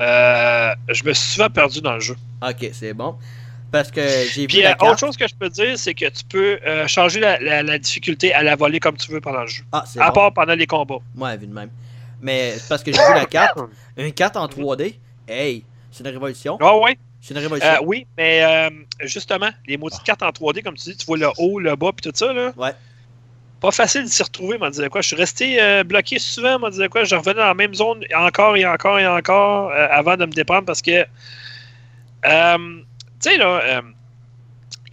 [0.00, 2.16] euh, Je me suis souvent perdu dans le jeu.
[2.42, 3.14] Ok, c'est bon.
[3.76, 4.00] Parce que
[4.32, 4.62] j'ai vu.
[4.62, 8.32] la autre chose que je peux dire, c'est que tu peux euh, changer la, difficulté
[8.32, 9.64] à la voler comme tu veux pendant le jeu.
[9.70, 11.00] Ah, à part pendant les combats.
[11.14, 11.68] Ouais, vu de même.
[12.22, 13.58] Mais parce que j'ai vu la carte.
[13.98, 14.94] Une carte en 3D.
[15.28, 16.56] Hey, c'est une révolution.
[16.60, 16.96] Ah ouais?
[17.20, 17.68] C'est une révolution.
[17.68, 18.70] Euh, oui, mais euh,
[19.02, 21.90] justement, les maudites cartes en 3D, comme tu dis, tu vois le haut, le bas,
[21.94, 22.52] puis tout ça, là.
[22.56, 22.72] Ouais.
[23.60, 25.00] Pas facile de s'y retrouver, m'a disait quoi.
[25.02, 27.04] Je suis resté bloqué souvent, m'a disait quoi.
[27.04, 30.66] Je revenais dans la même zone encore et encore et encore avant de me déprendre
[30.66, 31.04] parce que
[33.20, 33.82] tu sais, là, euh,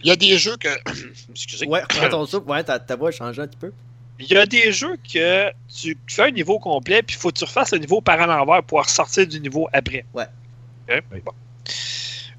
[0.02, 0.68] il y a des jeux que.
[1.30, 1.66] Excusez.
[1.66, 3.72] Ouais, prends ton soupe, ouais, ta, voix a changé un petit peu.
[4.20, 7.38] Il y a des jeux que tu fais un niveau complet, puis il faut que
[7.38, 10.04] tu refasses le niveau par en envers pour ressortir du niveau après.
[10.14, 10.26] Ouais.
[11.24, 11.32] Bon.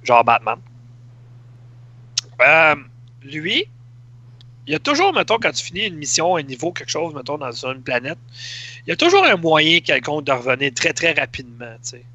[0.03, 0.59] Genre Batman.
[2.41, 2.75] Euh,
[3.23, 3.67] lui,
[4.67, 7.37] il y a toujours, mettons, quand tu finis une mission, un niveau, quelque chose, mettons,
[7.37, 8.17] dans une planète,
[8.85, 12.05] il y a toujours un moyen quelconque de revenir très, très rapidement, tu sais.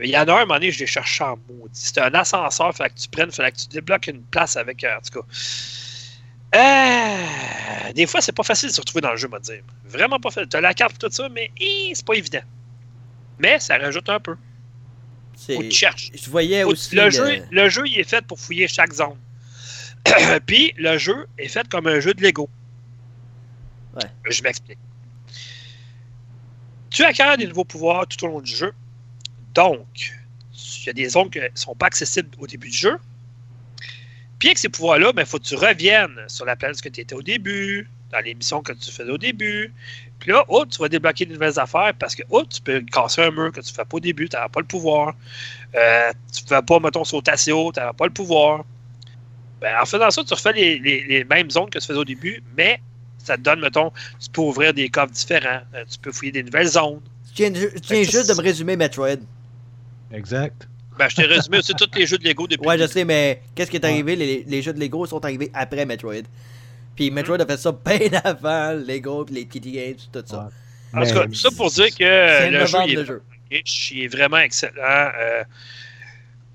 [0.00, 1.78] Mais il y en a un, un moment donné, je l'ai cherché en maudit.
[1.78, 4.56] C'était un ascenseur, il fallait que tu prennes, il fallait que tu débloques une place
[4.56, 4.82] avec.
[4.82, 5.26] Euh, en tout cas.
[6.56, 9.62] Euh, des fois, c'est pas facile de se retrouver dans le jeu, moi dire.
[9.84, 10.48] Vraiment pas facile.
[10.48, 11.50] Tu as la carte et tout ça, mais
[11.94, 12.40] c'est pas évident.
[13.38, 14.36] Mais ça rajoute un peu.
[15.36, 16.10] Faut tu cherches.
[16.14, 16.96] Je voyais aussi.
[16.96, 19.18] Le, Jeu, le jeu, il est fait pour fouiller chaque zone.
[20.46, 22.48] Puis, le jeu est fait comme un jeu de Lego.
[23.94, 24.08] Ouais.
[24.30, 24.78] Je m'explique.
[26.88, 28.72] Tu acquiers des nouveaux pouvoirs tout au long du jeu.
[29.54, 30.14] Donc,
[30.52, 32.98] il y a des zones qui ne sont pas accessibles au début du jeu.
[34.38, 37.00] Puis avec ces pouvoirs-là, il ben, faut que tu reviennes sur la planète que tu
[37.00, 39.72] étais au début, dans les missions que tu faisais au début.
[40.18, 43.22] Puis là, oh, tu vas débloquer de nouvelles affaires parce que oh, tu peux casser
[43.22, 45.14] un mur que tu ne fais pas au début, tu n'as pas le pouvoir.
[45.74, 48.64] Euh, tu ne fais pas, mettons, sauter assez haut, tu n'as pas le pouvoir.
[49.60, 52.80] Ben, en faisant ça, tu refais les, mêmes zones que tu faisais au début, mais
[53.18, 56.42] ça te donne, mettons, tu peux ouvrir des coffres différents, euh, tu peux fouiller des
[56.42, 57.00] nouvelles zones.
[57.34, 59.20] Tu viens, juste de me résumer Metroid.
[60.12, 60.68] Exact.
[60.98, 62.66] Ben, je t'ai résumé aussi tous les jeux de Lego depuis.
[62.66, 64.16] Ouais, je sais, mais qu'est-ce qui est arrivé?
[64.16, 66.26] Les, les, jeux de Lego sont arrivés après Metroid.
[66.94, 70.50] Puis Metroid a fait ça bien avant Lego, les Kitty Games, tout ça.
[70.92, 73.22] En tout cas, tout ça pour dire que le, jeu, il est, jeu.
[73.50, 75.10] il est, vraiment excellent.
[75.18, 75.44] Euh,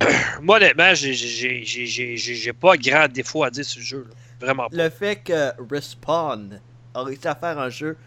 [0.41, 4.07] moi, honnêtement, j'ai pas grand défaut à dire sur le jeu.
[4.39, 4.83] Vraiment pas.
[4.83, 6.59] Le fait que Respawn
[6.93, 7.97] a réussi à faire un jeu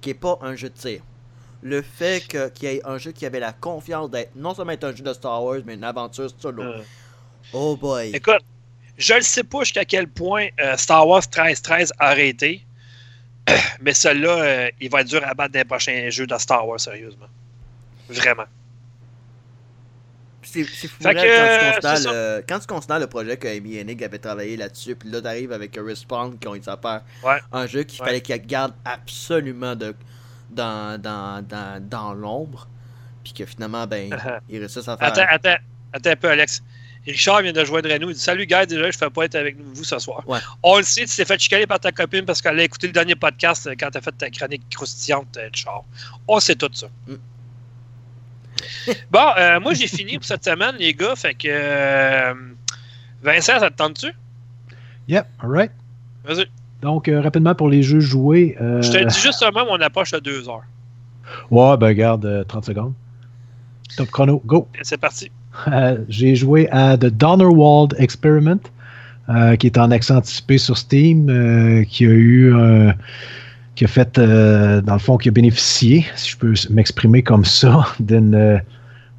[0.00, 1.00] qui est pas un jeu de tir
[1.62, 4.94] le fait qu'il y ait un jeu qui avait la confiance d'être non seulement un
[4.94, 6.62] jeu de Star Wars, mais une aventure solo.
[6.62, 6.82] Euh.
[7.52, 8.10] Oh boy.
[8.14, 8.42] Écoute,
[8.96, 12.64] je ne sais pas jusqu'à quel point euh, Star Wars 1313 a arrêté.
[13.80, 16.66] Mais celui-là, euh, il va être dur à battre dans les prochains jeux de Star
[16.66, 17.28] Wars, sérieusement.
[18.08, 18.44] Vraiment.
[20.42, 23.76] C'est fou Fait là, que, quand, tu le, quand tu considères le projet que Amy
[23.76, 27.38] Hennig avait travaillé là-dessus, puis là t'arrives avec Respawn qui ont été à faire Ouais.
[27.52, 28.06] un jeu qu'il Ouais.
[28.06, 29.94] fallait qu'il garde absolument de,
[30.50, 32.68] dans, dans, dans, dans l'ombre,
[33.24, 34.10] puis que finalement, ben,
[34.48, 35.08] il réussissent à faire.
[35.08, 35.56] Attends, attends,
[35.92, 36.62] attends un peu, Alex.
[37.06, 38.10] Richard vient de joindre à nous.
[38.10, 40.28] Il dit Salut, gars, déjà, je ne fais pas être avec vous ce soir.
[40.28, 40.40] Ouais.
[40.62, 42.92] On le sait, tu t'es fait chicaner par ta copine parce qu'elle a écouté le
[42.92, 45.84] dernier podcast euh, quand tu as fait ta chronique croustillante, euh, Richard.
[46.26, 46.88] On sait tout ça.
[47.06, 47.14] Mm.
[49.10, 51.14] bon, euh, moi, j'ai fini pour cette semaine, les gars.
[51.16, 51.48] Fait que.
[51.48, 52.34] euh,
[53.22, 54.12] Vincent, ça te tente-tu?
[55.08, 55.72] Yep, alright.
[56.24, 56.48] Vas-y.
[56.82, 58.56] Donc, euh, rapidement pour les jeux joués.
[58.60, 60.62] euh, Je te dis justement, on approche à deux heures.
[61.50, 62.92] Ouais, ben garde euh, 30 secondes.
[63.96, 64.68] Top chrono, go.
[64.82, 65.30] C'est parti.
[65.72, 68.60] Euh, J'ai joué à The Donnerwald Experiment,
[69.28, 72.94] euh, qui est en accès anticipé sur Steam, euh, qui a eu un-
[73.74, 77.44] qui a fait, euh, dans le fond, qui a bénéficié, si je peux m'exprimer comme
[77.44, 78.58] ça, d'une, euh,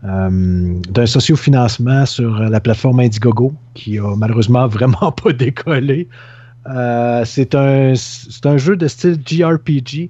[0.06, 6.08] euh, d'un sociofinancement sur la plateforme Indiegogo, qui a malheureusement vraiment pas décollé.
[6.68, 10.10] Euh, c'est un, c'est un jeu de style JRPG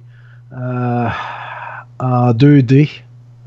[0.52, 1.08] euh,
[1.98, 2.90] en 2D,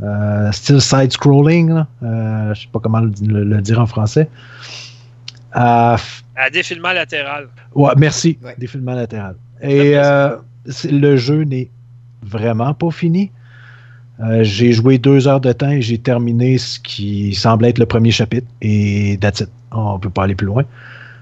[0.01, 1.83] euh, style side-scrolling.
[2.03, 4.29] Euh, je sais pas comment le, le- le dire en français.
[5.55, 5.97] Euh,
[6.35, 7.47] À défilement latéral.
[7.75, 8.55] ouais, merci, Ouais.
[8.57, 9.35] défilement latéral.
[9.61, 10.35] Et euh,
[10.89, 11.69] le jeu n'est
[12.23, 13.31] vraiment pas fini.
[14.19, 17.85] Euh, j'ai joué deux heures de temps et j'ai terminé ce qui semble être le
[17.85, 18.47] premier chapitre.
[18.61, 19.49] Et that's it.
[19.71, 20.63] On peut pas aller plus loin.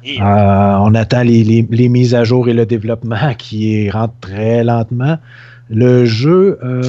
[0.05, 4.63] Euh, on attend les, les- les mises à jour et le développement qui rentre très
[4.63, 5.17] lentement.
[5.69, 6.81] Le jeu, euh,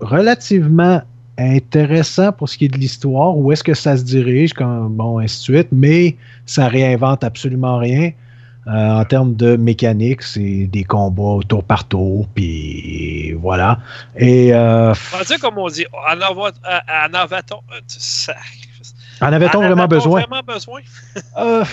[0.00, 1.02] relativement
[1.38, 5.18] intéressant pour ce qui est de l'histoire, où est-ce que ça se dirige, comme, bon,
[5.18, 6.16] ainsi de suite, mais
[6.46, 8.10] ça réinvente absolument rien.
[8.66, 8.70] Euh,
[9.00, 13.78] en termes de mécanique, c'est des combats tour par tour, puis voilà.
[14.16, 17.56] Et euh, On va dire comme on dit, en avoir- en avait-on
[19.22, 20.20] en avait-on En vraiment besoin?
[20.20, 20.80] vraiment besoin?
[21.38, 21.64] Euh,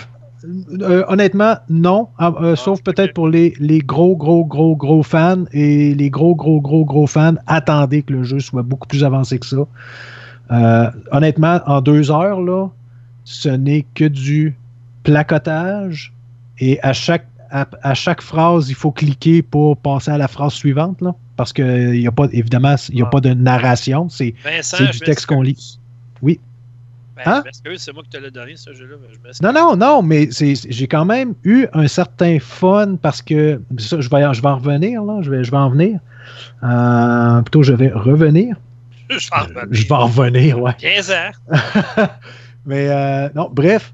[0.81, 2.09] euh, honnêtement, non.
[2.17, 2.85] Ah, euh, sauf ok.
[2.85, 5.45] peut-être pour les, les gros, gros, gros, gros fans.
[5.51, 9.39] Et les gros, gros, gros, gros fans, attendez que le jeu soit beaucoup plus avancé
[9.39, 9.57] que ça.
[10.51, 12.67] Euh, honnêtement, en deux heures, là,
[13.23, 14.55] ce n'est que du
[15.03, 16.13] placotage.
[16.59, 20.53] Et à chaque, à, à chaque phrase, il faut cliquer pour passer à la phrase
[20.53, 21.01] suivante.
[21.01, 23.09] Là, parce qu'il n'y a pas, évidemment, il n'y a Ah.
[23.09, 24.07] pas de narration.
[24.09, 24.33] C'est
[24.91, 25.79] du texte qu'on lit.
[27.17, 27.43] Ben, Hein?
[27.77, 28.95] C'est moi qui te l'ai donné, ce jeu-là.
[29.41, 34.09] Non, non, non, mais j'ai quand même eu un certain fun parce que ça, je
[34.09, 35.99] vais, je vais en revenir, là, je vais, je vais en venir.
[36.63, 38.55] Euh, plutôt, je vais revenir.
[39.09, 39.67] Je vais en revenir.
[39.71, 40.73] Je vais en revenir, ouais.
[40.77, 41.31] 15 ans.
[42.65, 43.93] mais euh, non, bref,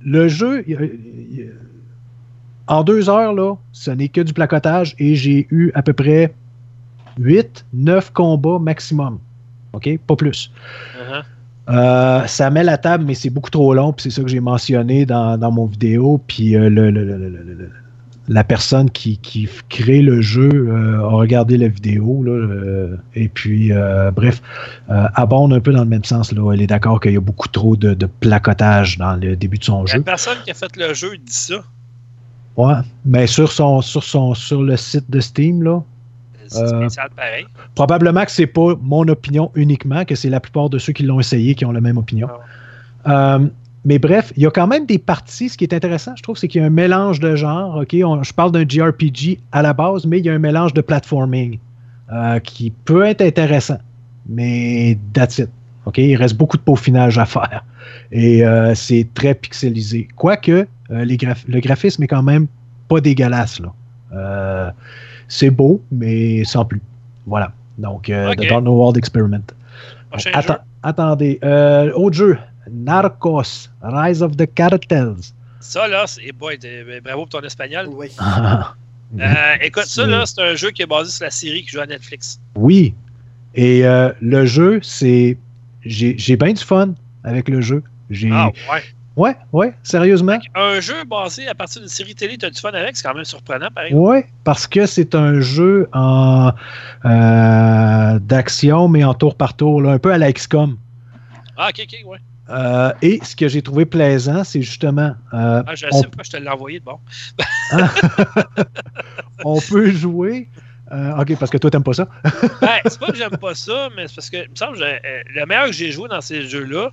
[0.00, 0.80] le jeu, il
[1.30, 1.50] il
[2.70, 6.32] en deux heures, là, ce n'est que du placotage et j'ai eu à peu près
[7.18, 9.18] 8, 9 combats maximum.
[9.72, 9.98] OK?
[10.06, 10.52] Pas plus.
[11.70, 14.40] Euh, ça met la table, mais c'est beaucoup trop long, puis c'est ça que j'ai
[14.40, 16.20] mentionné dans, dans mon vidéo.
[16.26, 17.70] Puis euh, le- le- le-
[18.28, 19.18] la personne qui,
[19.68, 23.72] crée le jeu euh, a regardé la vidéo, là, et puis,
[24.14, 24.40] bref,
[24.88, 26.30] abonde un peu dans le même sens.
[26.30, 26.52] Là.
[26.52, 29.64] Elle est d'accord qu'il y a beaucoup trop de, de placotage dans le début de
[29.64, 30.02] son La jeu.
[30.02, 31.56] personne qui a fait le jeu dit ça.
[32.56, 32.74] Ouais,
[33.04, 35.82] mais sur, son, sur, son, sur le site de Steam, là,
[36.50, 37.46] spécial pareil.
[37.74, 41.20] Probablement que c'est pas mon opinion uniquement, que c'est la plupart de ceux qui l'ont
[41.20, 42.28] essayé qui ont la même opinion.
[43.06, 43.46] Euh,
[43.84, 45.48] mais bref, il y a quand même des parties.
[45.48, 47.76] Ce qui est intéressant, je trouve, c'est qu'il y a un mélange de genres.
[47.76, 50.74] Ok, On- je parle d'un JRPG à la base, mais il y a un mélange
[50.74, 51.58] de platforming
[52.12, 53.78] euh, qui peut être intéressant.
[54.28, 55.48] Mais that's it.
[55.86, 57.64] Ok, il reste beaucoup de peaufinage à faire.
[58.12, 60.08] Et euh, c'est très pixelisé.
[60.14, 61.16] Quoique, euh, les
[61.48, 62.46] le graphisme est quand même
[62.88, 63.60] pas dégueulasse.
[63.60, 64.74] Là.
[65.30, 66.80] Euh, c'est beau, mais sans plus.
[67.26, 67.52] Voilà.
[67.78, 68.34] Donc, euh.
[68.34, 69.44] The Dark World Experiment.
[70.10, 70.58] Prochain Atta- jeu.
[70.82, 71.38] Attendez.
[71.44, 72.38] Euh, autre jeu.
[72.70, 75.32] Narcos, Rise of the Cartels.
[75.60, 76.32] Ça, là, c'est.
[76.32, 77.88] boy, t'es- bravo pour ton espagnol.
[77.92, 78.08] Oui.
[79.18, 79.24] Euh,
[79.60, 81.86] écoute, ça, là, c'est un jeu qui est basé sur la série qui joue à
[81.86, 82.38] Netflix.
[82.54, 82.94] Oui.
[83.56, 85.36] Et euh, le jeu, c'est.
[85.84, 86.94] J'ai j'ai bien du fun
[87.24, 87.82] avec le jeu.
[88.08, 88.30] J'ai.
[88.32, 88.82] Ah, ouais.
[89.20, 90.38] Ouais, ouais, sérieusement.
[90.54, 93.26] Un jeu basé à partir d'une série télé, t'as du fun avec, c'est quand même
[93.26, 93.92] surprenant, pareil.
[93.92, 96.52] Ouais, parce que c'est un jeu en
[97.04, 100.78] euh, d'action, mais en tour par tour, là, un peu à la XCOM.
[101.58, 102.18] Ah, ok, ok, ouais.
[102.48, 106.24] Euh, et ce que j'ai trouvé plaisant, c'est justement, euh, Ah, je on, sais pourquoi
[106.24, 106.98] je te l'ai envoyé de bon.
[109.44, 110.48] on peut jouer.
[110.92, 112.08] euh, ok, parce que toi, t'aimes pas ça.
[112.62, 115.44] Ben, c'est pas que j'aime pas ça, mais c'est parce que, il me semble, le
[115.46, 116.90] meilleur que j'ai joué dans ces jeux-là,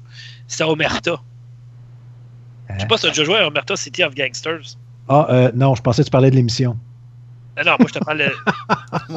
[0.47, 1.21] c'était Omerta.
[2.75, 4.75] Je sais pas si tu as déjà joué à Omerta City of Gangsters.
[5.09, 6.77] Ah, euh, non, je pensais que tu parlais de l'émission.
[7.57, 8.31] Non, non, moi, je te parle de.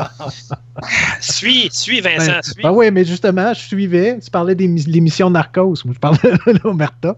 [1.21, 2.63] suis, suis, Vincent, Ben, suis.
[2.63, 4.19] ben oui, mais justement, je suivais.
[4.21, 5.75] Tu parlais mis- l'émission Narcos.
[5.85, 7.17] Moi, je parlais de l'Omerta.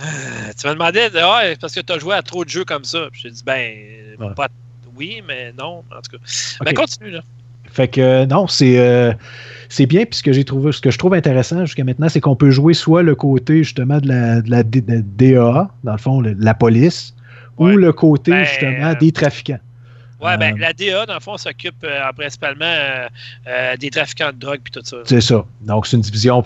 [0.00, 2.64] Euh, tu me demandais, de, ah, parce que tu as joué à trop de jeux
[2.64, 3.08] comme ça.
[3.12, 3.76] Puis J'ai dit, ben,
[4.18, 4.34] Ouais.
[4.34, 4.48] pas.
[4.96, 6.64] Oui, mais non, en tout cas.
[6.64, 7.20] Ben, continue, là.
[7.72, 9.12] Fait que euh, non, c'est euh,
[9.68, 10.04] c'est bien.
[10.04, 12.50] Puis ce que j'ai trouvé, ce que je trouve intéressant jusqu'à maintenant, c'est qu'on peut
[12.50, 16.54] jouer soit le côté justement de la, de la DAA, dans le fond, le- la
[16.54, 17.14] police,
[17.58, 17.74] Ouais.
[17.74, 19.58] ou le côté Ben, justement des trafiquants.
[20.20, 22.74] Ouais, ben, Euh, la DA, dans le fond, s'occupe euh, principalement
[23.78, 24.96] des trafiquants de drogue puis tout ça.
[25.04, 25.44] C'est ça.
[25.60, 26.42] Donc, c'est une division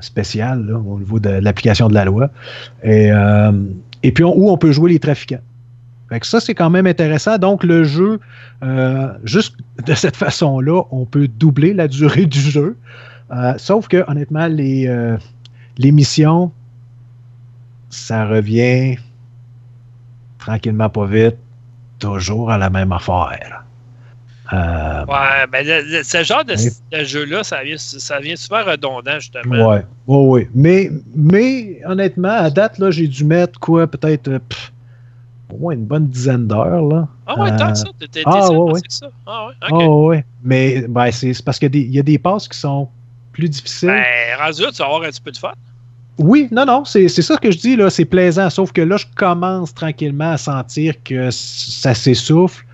[0.00, 2.30] spéciale là, au niveau de l'application de la loi.
[2.82, 3.10] Et,
[4.02, 5.40] et puis, on- où on peut jouer les trafiquants.
[6.08, 7.38] Fait que ça, c'est quand même intéressant.
[7.38, 8.20] Donc, le jeu,
[8.62, 9.56] euh, juste
[9.86, 12.76] de cette façon-là, on peut doubler la durée du jeu.
[13.32, 15.16] Euh, sauf que, honnêtement, les, euh,
[15.78, 16.52] les missions,
[17.90, 18.96] ça revient
[20.38, 21.36] tranquillement, pas vite,
[21.98, 23.64] toujours à la même affaire.
[24.52, 26.70] Ouais, ben, le- le- ce genre de, Oui.
[26.92, 29.68] de jeu-là, ça vient, ça vient super redondant, justement.
[29.68, 30.50] Ouais, ouais, ouais.
[30.54, 34.72] Mais, mais honnêtement, à date, là, j'ai dû mettre quoi, peut-être pff,
[35.52, 36.82] au moins une bonne dizaine d'heures.
[36.82, 37.08] Là.
[37.26, 37.86] Ah ouais, tant Euh, que ça.
[38.10, 38.80] T'es, ah, ouais, ouais.
[38.88, 39.06] c'est ça?
[39.26, 40.08] Ah ouais, Ah, ok.
[40.08, 40.24] ouais.
[40.42, 42.88] Mais ben, c'est c'est parce qu'il y, a des- passes qui sont
[43.32, 43.88] plus difficiles.
[43.88, 44.04] Ben,
[44.44, 45.52] rendu là, tu vas avoir un petit peu de fun.
[46.18, 48.48] Oui, non, non, c'est c'est ça que je dis, là, c'est plaisant.
[48.48, 52.64] Sauf que là, je commence tranquillement à sentir que ça s'essouffle.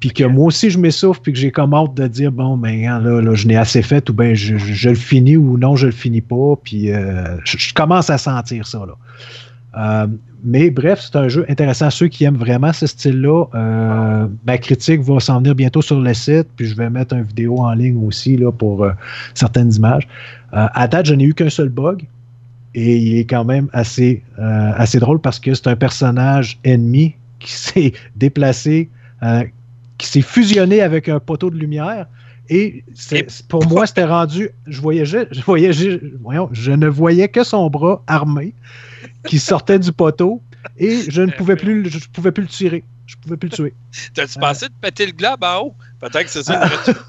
[0.00, 2.86] Puis que moi aussi, je m'essouffle, puis que j'ai comme hâte de dire, bon, ben,
[2.86, 5.56] hein, là, là je n'ai assez fait, ou bien je, je- je le finis, ou
[5.56, 6.56] non, je le finis pas.
[6.62, 8.94] Puis euh, je, je commence à sentir ça, là.
[9.76, 10.06] Euh,
[10.44, 11.90] mais bref, c'est un jeu intéressant.
[11.90, 16.14] Ceux qui aiment vraiment ce style-là, euh, ma critique va s'en venir bientôt sur le
[16.14, 18.92] site, puis je vais mettre une vidéo en ligne aussi là, pour euh,
[19.34, 20.06] certaines images.
[20.52, 22.06] À date, je n'ai eu qu'un seul bug.
[22.76, 27.52] Et il est quand même assez, assez drôle parce que c'est un personnage ennemi qui
[27.52, 28.88] s'est déplacé,
[29.98, 32.06] qui s'est fusionné avec un poteau de lumière.
[32.48, 32.84] Et
[33.48, 34.50] pour moi, c'était rendu.
[34.66, 35.40] Je voyais, je, je,
[36.22, 38.54] voyons, je ne voyais que son bras armé
[39.26, 40.42] qui sortait du poteau
[40.78, 42.84] et je ne pouvais plus, le- je pouvais plus le tirer.
[43.06, 43.74] Je pouvais plus le tuer.
[44.14, 44.40] T'as-tu Euh.
[44.40, 45.74] pensé de péter le globe en haut?
[46.00, 46.60] Peut-être que c'est ça.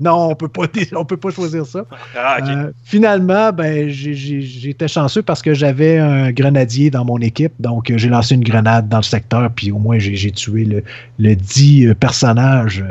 [0.00, 0.64] Non, on peut pas,
[0.94, 1.86] on peut pas choisir ça.
[2.14, 2.36] ah.
[2.46, 7.54] Euh, finalement, ben, j'étais chanceux parce que j'avais un grenadier dans mon équipe.
[7.58, 10.84] Donc, euh, j'ai lancé une grenade dans le secteur, puis au moins, j'ai tué le,
[11.18, 12.84] le dit euh, personnage.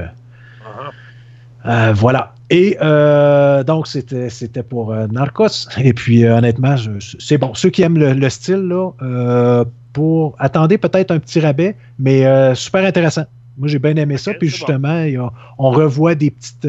[1.66, 2.34] Euh, voilà.
[2.50, 5.68] Et euh, donc, c'était c'était pour euh, Narcos.
[5.78, 7.54] Et puis, honnêtement, je- c'est bon.
[7.54, 9.64] Ceux qui aiment le, le style, là,
[9.94, 12.24] pour attendez peut-être un petit rabais, mais
[12.56, 13.24] super intéressant.
[13.58, 14.34] Moi, j'ai bien aimé ça.
[14.34, 14.56] Puis bon.
[14.56, 16.68] justement, a- on revoit des petites,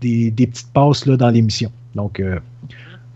[0.00, 1.70] des, des petites passes là, dans l'émission.
[1.94, 2.22] Donc,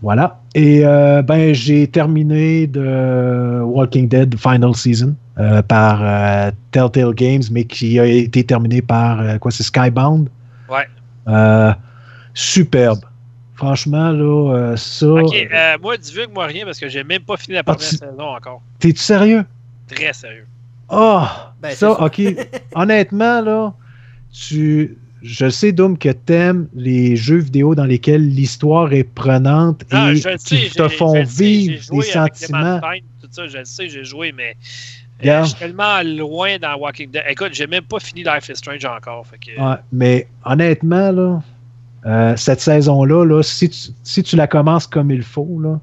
[0.01, 0.39] voilà.
[0.53, 7.65] Et ben, j'ai terminé de Walking Dead Final Season euh, par euh, Telltale Games, mais
[7.65, 10.29] qui a été terminé par euh, quoi, c'est Skybound.
[11.27, 11.73] Euh,
[12.33, 13.01] superbe.
[13.55, 15.07] Franchement, là, euh, ça.
[15.07, 18.35] Ok, euh, moi, divulgue-moi rien parce que j'ai même pas fini la première tu- saison
[18.35, 18.61] encore.
[18.79, 19.45] T'es-tu sérieux?
[19.87, 20.45] Très sérieux.
[20.89, 21.21] Oh!
[21.61, 21.91] Ben, c'est ça.
[22.01, 22.21] OK.
[22.75, 23.73] Honnêtement, là,
[24.31, 24.97] tu.
[25.21, 30.19] Je sais, Doom, que t'aimes les jeux vidéo dans lesquels l'histoire est prenante Ah, et
[30.37, 32.79] qui te font vivre des sentiments.
[32.79, 34.55] Clémentine, tout ça, je le sais, j'ai joué, mais
[35.23, 37.23] euh, je suis tellement loin dans Walking Dead.
[37.29, 39.25] Écoute, j'ai même pas fini Life is Strange encore.
[39.27, 41.41] Fait que, Ouais, mais honnêtement, là,
[42.05, 45.79] euh, cette saison-là, là, si, tu, si tu la commences comme il faut, là,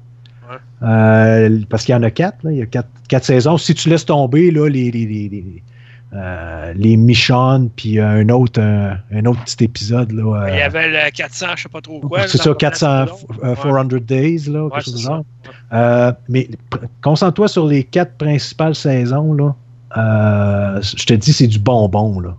[0.49, 0.57] Ouais.
[0.87, 3.73] euh, parce qu'il y en a quatre, là, il y a quatre, quatre saisons, si
[3.73, 5.63] tu laisses tomber là, les, les, les,
[6.15, 10.11] euh, les Michonnes, puis un autre, un, un autre petit épisode.
[10.11, 12.27] Là, il y euh, avait le 400, je sais pas trop quoi.
[12.27, 13.27] c'est ça, dans la 400, première saison.
[13.43, 13.55] euh, Ouais.
[13.55, 15.23] 400 Days, là, Ouais, quelque chose genre.
[15.73, 16.47] Euh, mais
[17.01, 19.33] concentre-toi sur les quatre principales saisons.
[19.33, 19.55] Là.
[19.97, 22.19] Euh, je te dis, c'est du bonbon.
[22.19, 22.35] Là.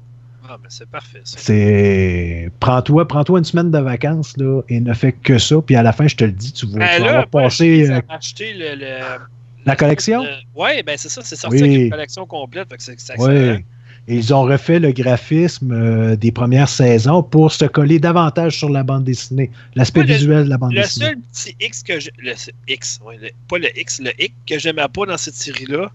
[0.49, 1.21] Ah, mais c'est parfait.
[1.25, 5.57] C'est prends-toi, prends-toi une semaine de vacances là, et ne fais que ça.
[5.65, 7.27] Puis à la fin, je te le dis, tu vas, Ben tu vas là, avoir
[7.33, 9.25] moi, passé j'ai euh, acheté le, le-
[9.67, 10.25] la collection?
[10.55, 11.63] Oui, ben c'est ça, c'est sorti Oui.
[11.69, 12.69] avec une collection complète.
[12.71, 13.65] Fait que c'est, c'est Oui.
[14.07, 18.69] Et ils ont refait le graphisme euh, des premières saisons pour se coller davantage sur
[18.69, 21.07] la bande dessinée, l'aspect le- visuel de la bande Le dessinée.
[21.07, 22.11] seul petit X que je.
[22.19, 22.35] Le
[22.69, 25.91] X, ouais, le- pas le X, le X que j'aimais pas dans cette série-là,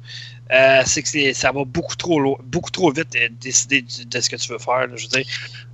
[0.52, 4.20] euh, c'est que c'est- ça va beaucoup trop loin, beaucoup trop vite euh, décider de
[4.20, 4.88] ce que tu veux faire.
[4.88, 4.96] là.
[4.96, 5.26] je veux dire,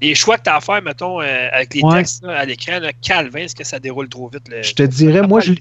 [0.02, 2.00] les choix que tu as à faire, mettons, euh, avec les Ouais.
[2.00, 4.50] textes là, à l'écran, là, Calvin, est-ce que ça déroule trop vite?
[4.50, 5.58] le- Je te dirais, moi, je, le.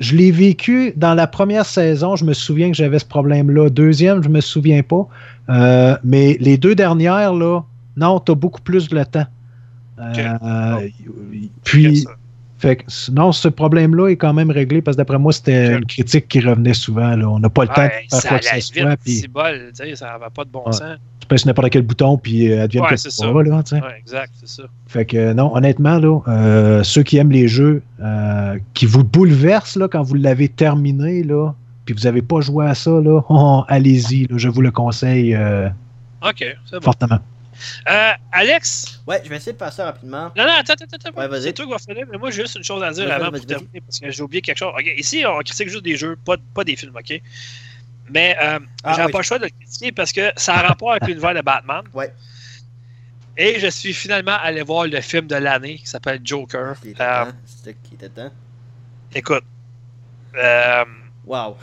[0.00, 2.16] Je l'ai vécu dans la première saison.
[2.16, 3.68] Je me souviens que j'avais ce problème-là.
[3.68, 5.06] Deuxième, je me souviens pas.
[5.50, 7.60] Euh, mais les deux dernières, là,
[7.96, 9.26] non, tu as beaucoup plus le temps.
[9.98, 10.88] Euh,
[11.64, 12.10] puis, Ça.
[12.60, 15.86] Fait que sinon, ce problème-là est quand même réglé parce que d'après moi, c'était une
[15.86, 17.16] critique qui revenait souvent.
[17.16, 17.26] Là.
[17.26, 19.28] On n'a pas le temps de faire ça quoi que ce soit.
[19.30, 20.72] Bol, sais, ça va pas de bon Ouais.
[20.72, 20.98] sens.
[21.26, 23.24] tu sur n'importe quel bouton, puis euh, advienne Ouais, que c'est ça.
[23.24, 23.32] là.
[23.32, 24.64] Ouais, exact, c'est ça.
[24.88, 29.04] Fait que euh, non, honnêtement, là, euh, ceux qui aiment les jeux euh, qui vous
[29.04, 31.54] bouleversent là, quand vous l'avez terminé, là,
[31.86, 35.34] puis vous n'avez pas joué à ça, là, oh, allez-y, je vous le conseille
[36.22, 36.82] Ok, c'est bon.
[36.82, 37.20] fortement.
[37.88, 40.30] Euh, Alex, Ouais, je vais essayer de faire ça rapidement.
[40.36, 41.18] non, non, attends, attends, attends.
[41.20, 41.42] Ouais, vas-y.
[41.42, 43.30] c'est toi qui vas finir, mais moi, j'ai juste une chose à dire Vas-y, avant
[43.30, 44.72] vas-y, pour terminer, parce que j'ai oublié quelque chose.
[44.96, 47.20] Ici, on critique juste des jeux, pas, pas des films, ok?
[48.10, 49.12] Mais euh, Ah, j'avais oui.
[49.12, 51.84] pas le choix de le critiquer parce que ça a rapport avec l'univers de Batman.
[51.94, 52.12] Ouais.
[53.36, 56.74] Et je suis finalement allé voir le film de l'année qui s'appelle Joker.
[56.82, 57.24] Qui était Euh,
[57.88, 58.32] qui était temps?
[59.14, 59.44] écoute,
[60.36, 60.84] euh,
[61.24, 61.56] Wow.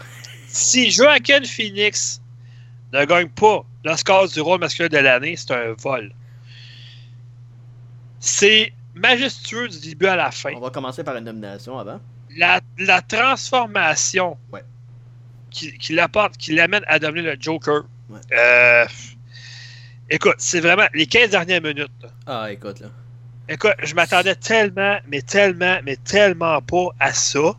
[0.48, 2.22] si Joaquin Phoenix
[3.00, 6.12] ne gagne pas l'Oscar du rôle masculin de l'année, c'est un vol.
[8.20, 10.52] C'est majestueux du début à la fin.
[10.56, 12.00] On va commencer par une nomination avant.
[12.36, 14.64] La, la transformation Ouais.
[15.50, 17.84] qui, qui l'apporte, qui l'amène à devenir le Joker.
[18.10, 18.20] Ouais.
[18.34, 18.86] euh,
[20.10, 21.92] écoute, c'est vraiment les 15 dernières minutes.
[22.02, 22.10] là.
[22.26, 22.88] Ah, écoute, là.
[23.50, 27.54] Écoute, je m'attendais tellement, mais tellement, mais tellement pas à ça.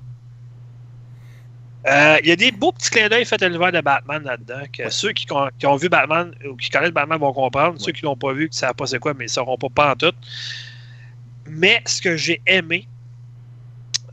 [1.86, 4.62] Euh, Il y a des beaux petits clins d'œil faits à l'univers de Batman là-dedans.
[4.72, 4.90] Que Ouais.
[4.90, 7.80] Ceux qui, ont vu Batman ou qui connaissent Batman vont comprendre.
[7.80, 9.56] Ceux qui l'ont pas vu, qui ne savent pas c'est quoi, mais ils ne sauront
[9.56, 10.12] pas, pas en tout.
[11.46, 12.86] Mais ce que j'ai aimé,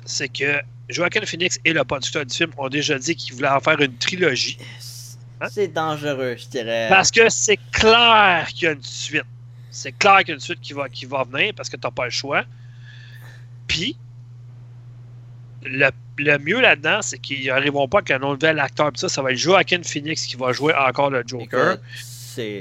[0.05, 3.59] c'est que Joaquin Phoenix et le producteur du film ont déjà dit qu'ils voulaient en
[3.59, 4.57] faire une trilogie.
[5.41, 5.47] Hein?
[5.51, 6.87] C'est dangereux, je dirais.
[6.89, 9.23] Parce que c'est clair qu'il y a une suite.
[9.71, 11.85] C'est clair qu'il y a une suite qui va, qui va venir parce que tu
[11.85, 12.45] n'as pas le choix.
[13.67, 13.97] Puis,
[15.65, 18.91] le, le mieux là-dedans, c'est qu'ils n'arriveront pas avec un nouvel acteur.
[18.91, 21.83] Puis ça, ça va être Joaquin Phoenix qui va jouer encore le Joker, Écoute,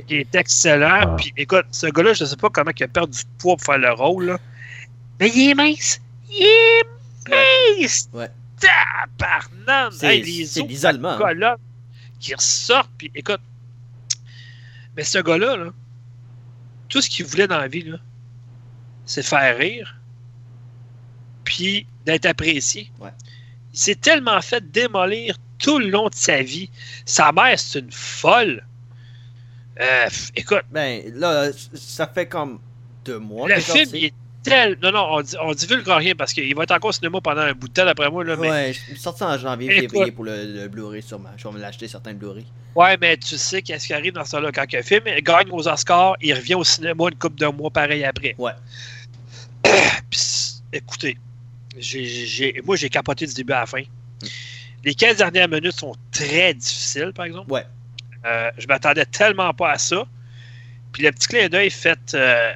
[0.07, 1.01] qui est excellent.
[1.03, 1.17] Ah.
[1.19, 3.65] Puis écoute, ce gars-là, je ne sais pas comment il a perdu du poids pour
[3.65, 4.27] faire le rôle.
[4.27, 4.39] là.
[5.21, 6.01] Mais il est mince.
[6.31, 6.85] Il est
[7.81, 8.09] mince.
[8.13, 8.29] Ouais.
[8.61, 9.93] Tabarnane.
[9.93, 11.57] C'est- Hey, l'isolement, colonne
[12.21, 12.91] qui ressortent.
[12.97, 13.41] Puis écoute,
[14.97, 15.71] mais ce gars-là, là,
[16.89, 17.99] tout ce qu'il voulait dans la vie, là,
[19.07, 19.97] c'est faire rire,
[21.45, 22.91] puis d'être apprécié.
[23.01, 23.11] Ouais.
[23.73, 26.71] Il s'est tellement fait démolir tout le long de sa vie.
[27.05, 28.65] Sa mère, c'est une folle.
[29.81, 32.61] Euh, écoute, Ben, là, ça fait comme
[33.05, 33.49] deux mois.
[33.49, 34.15] le film, il est
[34.45, 34.79] tel.
[34.83, 37.41] Non, non, on, dit, on divulgue rien parce qu'il va être encore au cinéma pendant
[37.41, 38.23] un bout de temps, d'après moi.
[38.23, 38.51] Là, mais...
[38.51, 41.31] Ouais, je suis sorti en janvier, février pour le, le Blu-ray sûrement.
[41.37, 42.47] Je vais me l'acheter certains Blu-ray.
[42.75, 45.67] Ouais, mais tu sais qu'est-ce qui arrive dans ce là quand un film gagne aux
[45.69, 48.35] Oscars, il revient au cinéma une couple de mois pareil après.
[48.39, 48.53] Ouais.
[50.11, 51.17] Puis,
[52.65, 53.83] moi j'ai capoté du début à la fin.
[54.85, 57.51] Les 15 dernières minutes sont très difficiles, par exemple.
[57.51, 57.65] Ouais.
[58.27, 60.07] Euh, je m'attendais tellement pas à ça.
[60.93, 62.15] Puis le petit clin d'œil fait.
[62.15, 62.53] euh,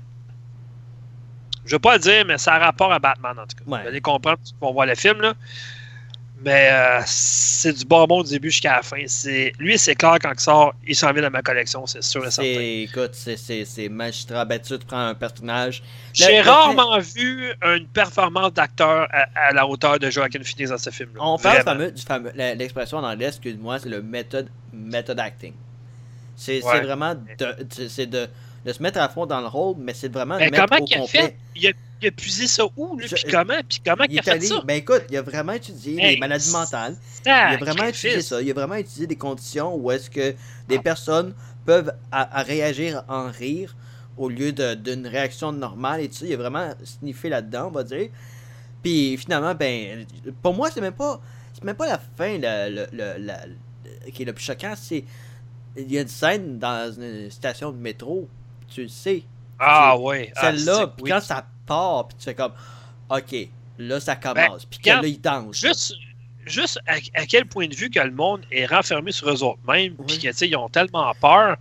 [1.65, 3.71] je veux pas le dire, mais ça a rapport à Batman en tout cas.
[3.71, 3.83] Ouais.
[3.83, 5.21] Vous allez comprendre vont voir le film.
[5.21, 5.35] Là.
[6.45, 9.03] Mais euh, c'est du bonbon du début jusqu'à la fin.
[9.07, 12.25] C'est, lui, c'est clair quand il sort, il s'en vient dans ma collection, c'est sûr
[12.25, 12.61] et certain.
[12.61, 14.47] Écoute, c'est, c'est, c'est magistral.
[14.47, 15.83] Ben, tu prends un personnage.
[16.13, 20.91] J'ai rarement vu une performance d'acteur à, à la hauteur de Joaquin Phoenix dans ce
[20.91, 21.21] film-là.
[21.25, 21.91] On parle Vraiment.
[21.91, 25.55] du fameux, l'expression en anglais, excuse-moi, c'est le method, method acting.
[26.37, 26.81] C'est, Ouais.
[26.83, 27.25] vraiment de,
[28.05, 28.29] de,
[28.65, 30.95] de se mettre à fond dans le rôle, mais c'est vraiment de Mais comment il
[30.95, 31.21] a complet.
[31.21, 31.37] fait?
[31.57, 31.73] Il a,
[32.03, 33.07] il a puisé ça où, lui?
[33.09, 33.55] Je- Puis comment?
[33.69, 34.63] Puis comment il, Il a fait allé, ça?
[34.65, 36.97] ben écoute, il a vraiment étudié Hey, les maladies mentales.
[37.25, 38.41] Il a vraiment étudié ça.
[38.43, 40.35] Il a vraiment étudié des conditions où est-ce que
[40.69, 41.35] des personnes
[41.67, 43.77] peuvent à, à réagir en rire
[44.17, 46.27] au lieu d'une réaction normale et tout ça.
[46.27, 48.09] Il a vraiment sniffé là-dedans, on va dire.
[48.83, 50.07] Puis finalement, ben,
[50.43, 51.21] pour moi, c'est même pas,
[51.53, 54.75] c'est même pas la fin, le, le- le- la- le- qui est le plus choquant.
[54.77, 55.05] C'est,
[55.77, 58.29] il y a une scène dans une station de métro,
[58.69, 59.23] tu le sais.
[59.59, 60.29] Ah oui.
[60.37, 61.11] ah, Celle-là, oui.
[61.11, 62.53] quand ça part, puis tu fais comme,
[63.11, 63.35] ok,
[63.79, 64.63] là ça commence.
[64.63, 65.61] Ben, puis que là, il danse.
[65.61, 65.95] Juste,
[66.47, 69.61] juste à, à quel point de vue que le monde est renfermé sur eux autres
[69.69, 70.19] mêmes, puis Oui.
[70.19, 71.57] que, tu sais, ils ont tellement peur.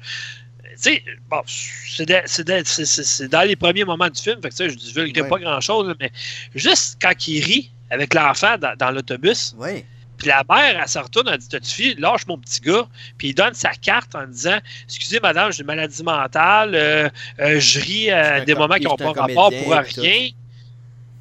[0.64, 5.28] Tu sais, bon, c'est dans les premiers moments du film, fait que, je ne divulguerai
[5.28, 6.12] pas grand-chose, mais
[6.56, 9.84] juste quand il rit avec l'enfant dans, dans l'autobus, Oui.
[10.18, 12.88] Puis la mère, elle se retourne, elle dit T'as-tu fille, lâche mon petit gars.
[13.18, 17.60] Puis il donne sa carte en disant Excusez, madame, j'ai une maladie mentale, euh, euh,
[17.60, 20.30] je ris à un des moments qui n'ont pas rapport pour rien.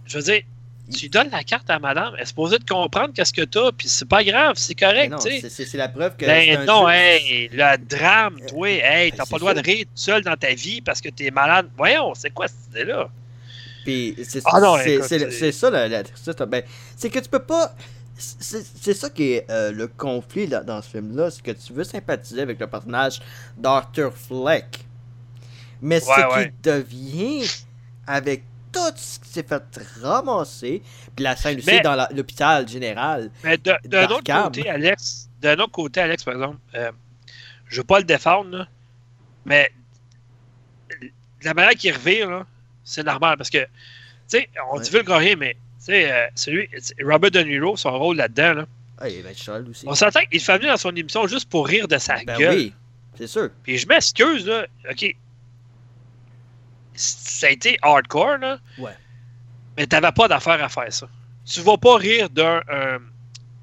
[0.07, 0.43] Je veux dire,
[0.97, 3.89] tu donnes la carte à madame, elle est supposée de comprendre qu'est-ce que t'as, puis
[3.89, 5.49] c'est pas grave, c'est correct, non, tu sais.
[5.49, 6.25] c'est- la preuve que.
[6.27, 9.63] Ben non, hey, le drame, toi, hey, t'as c'est pas le droit ça.
[9.63, 11.69] de rire tout seul dans ta vie parce que t'es malade.
[11.77, 13.11] Voyons, c'est quoi cette idée-là?
[13.85, 16.35] Puis c'est Ah non, c'est- ça la, la tristesse.
[16.49, 16.63] Ben,
[16.97, 17.75] c'est que tu peux pas.
[18.19, 21.85] C'est ça qui est euh, le conflit là, dans ce film-là, c'est que tu veux
[21.85, 23.21] sympathiser avec le personnage
[23.59, 24.87] d'Arthur Fleck.
[25.83, 26.47] Mais Ouais, ce ouais.
[26.51, 27.47] qui devient
[28.07, 29.63] avec tout ce qui s'est fait
[30.03, 30.83] ramasser.
[31.15, 33.31] Puis la scène aussi Mais- dans l'hôpital général.
[33.45, 36.91] Mais d'un autre côté, Alex, d'un autre côté, Alex, par exemple, euh,
[37.69, 38.69] je veux pas le défendre, là,
[39.45, 39.71] mais
[41.43, 42.47] la manière qu'il revire, là,
[42.85, 43.69] c'est normal parce que, tu
[44.29, 44.83] sais, on Ouais.
[44.83, 45.57] divulgue rien, mais,
[45.93, 46.69] sais, euh, celui,
[47.03, 48.67] Robert De Niro, son rôle là-dedans, là,
[48.99, 49.85] Ah, il être cheval aussi.
[49.89, 52.55] on s'entend qu'il fait venir dans son émission juste pour rire de sa Ben gueule.
[52.57, 52.75] oui,
[53.17, 53.51] c'est sûr.
[53.63, 55.15] Puis je m'excuse, là, ok.
[56.95, 58.59] Ça a été hardcore, là.
[58.79, 58.93] Ouais.
[59.77, 61.09] Mais t'avais pas d'affaire à faire ça.
[61.45, 62.61] Tu vas pas rire d'un.
[62.69, 62.99] un-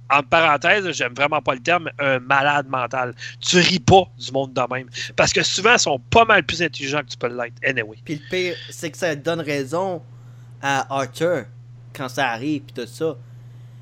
[0.09, 3.15] en parenthèse, j'aime vraiment pas le terme, un malade mental.
[3.39, 4.87] Tu ris pas du monde de même.
[5.15, 7.55] Parce que souvent, ils sont pas mal plus intelligents que tu peux l'être.
[7.65, 7.97] Anyway.
[8.05, 10.03] Puis le pire, c'est que ça donne raison
[10.61, 11.45] à Arthur
[11.93, 13.15] quand ça arrive, puis tout ça.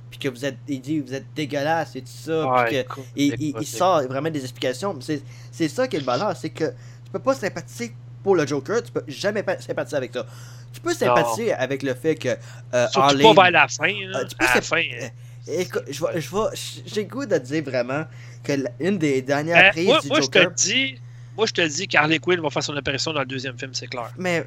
[0.09, 2.45] Puis que vous êtes, il dit, vous êtes dégueulasse et tout ça.
[2.47, 4.95] Ouais, puis que, écoute, il, il- écoute, il sort vraiment des explications.
[4.99, 5.21] C'est,
[5.51, 7.93] c'est ça qui est le bonheur, c'est que tu peux pas sympathiser
[8.23, 10.25] pour le Joker, tu peux jamais pa- sympathiser avec ça.
[10.73, 12.29] Tu peux sympathiser avec le fait que
[12.73, 13.87] euh, Harley- pas vers la fin.
[13.87, 14.19] là.
[14.19, 14.81] Euh, tu peux à la fin.
[15.01, 15.07] euh,
[15.47, 18.03] Écoute, je je j'ai goût de dire vraiment
[18.43, 20.99] que la- une des dernières Euh, prises moi, du moi, je te dis.
[21.35, 23.87] Moi, je te dis qu'Harley Quinn va faire son apparition dans le deuxième film, c'est
[23.87, 24.11] clair.
[24.17, 24.45] Mais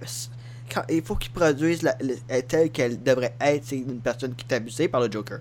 [0.73, 1.95] quand, il faut qu'il produise la,
[2.31, 3.65] euh, telle qu'elle devrait être.
[3.65, 5.39] C'est une personne qui est abusée par le Joker.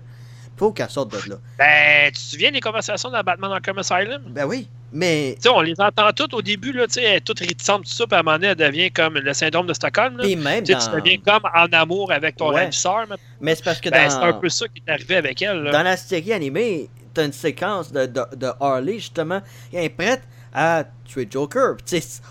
[0.56, 1.36] faut qu'elle sorte de là.
[1.58, 4.22] Ben, tu te souviens des conversations dans Batman Arkham Asylum?
[4.28, 5.34] Ben oui, mais.
[5.36, 7.82] Tu sais, on les entend toutes au début, là, tu sais, elle est toute réticente,
[7.84, 10.16] tout ça, puis à un moment donné, elle devient comme le syndrome de Stockholm.
[10.16, 10.22] Là.
[10.22, 10.96] Puis même Tu sais, tu dans.
[10.98, 12.60] deviens comme en amour avec ton Ouais.
[12.62, 13.04] ravisseur.
[13.10, 15.42] mais- Mais c'est parce que Ben, c'est un dans, peu ça qui est arrivé avec
[15.42, 15.62] elle.
[15.64, 15.72] Là.
[15.72, 19.40] dans la série animée, t'as une séquence de, de, de Harley, justement,
[19.70, 20.22] qui est prête
[20.54, 21.76] à tuer Joker.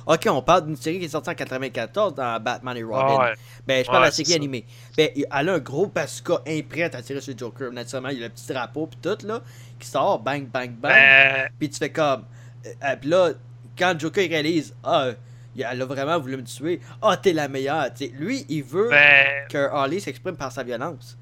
[0.08, 3.18] Ok, on parle d'une série qui est sortie en 94 dans Batman et Robin.
[3.20, 3.34] Ah ouais.
[3.68, 4.66] Ben, je parle de la série animée.
[4.98, 7.72] Ben, elle a un gros bazooka imprête à tirer sur Joker.
[7.72, 9.42] Naturellement, il y a le petit drapeau pis tout, là,
[9.78, 10.92] qui sort, bang, bang, bang.
[10.94, 12.24] Ben, Puis tu fais comme.
[12.66, 13.32] euh, euh, puis là,
[13.78, 15.10] quand Joker réalise, ah,
[15.58, 16.80] elle a vraiment voulu me tuer.
[17.02, 17.88] Ah, t'es la meilleure.
[18.14, 21.18] Lui, il veut ben, que Harley s'exprime par sa violence.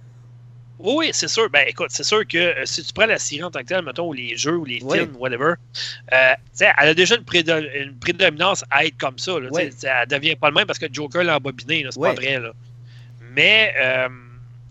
[0.83, 1.49] Oui, oui, c'est sûr.
[1.49, 3.83] Ben, écoute, c'est sûr que euh, si tu prends la série en tant que telle,
[3.83, 5.53] mettons, ou les jeux, ou les films, whatever,
[6.13, 9.39] euh, tu sais, elle a déjà une, prédo- une prédominance à être comme ça.
[9.39, 12.39] Là, sais, Elle devient pas le même parce que Joker l'a embobiné, c'est pas vrai.
[12.39, 12.51] Là.
[13.33, 14.09] Mais euh,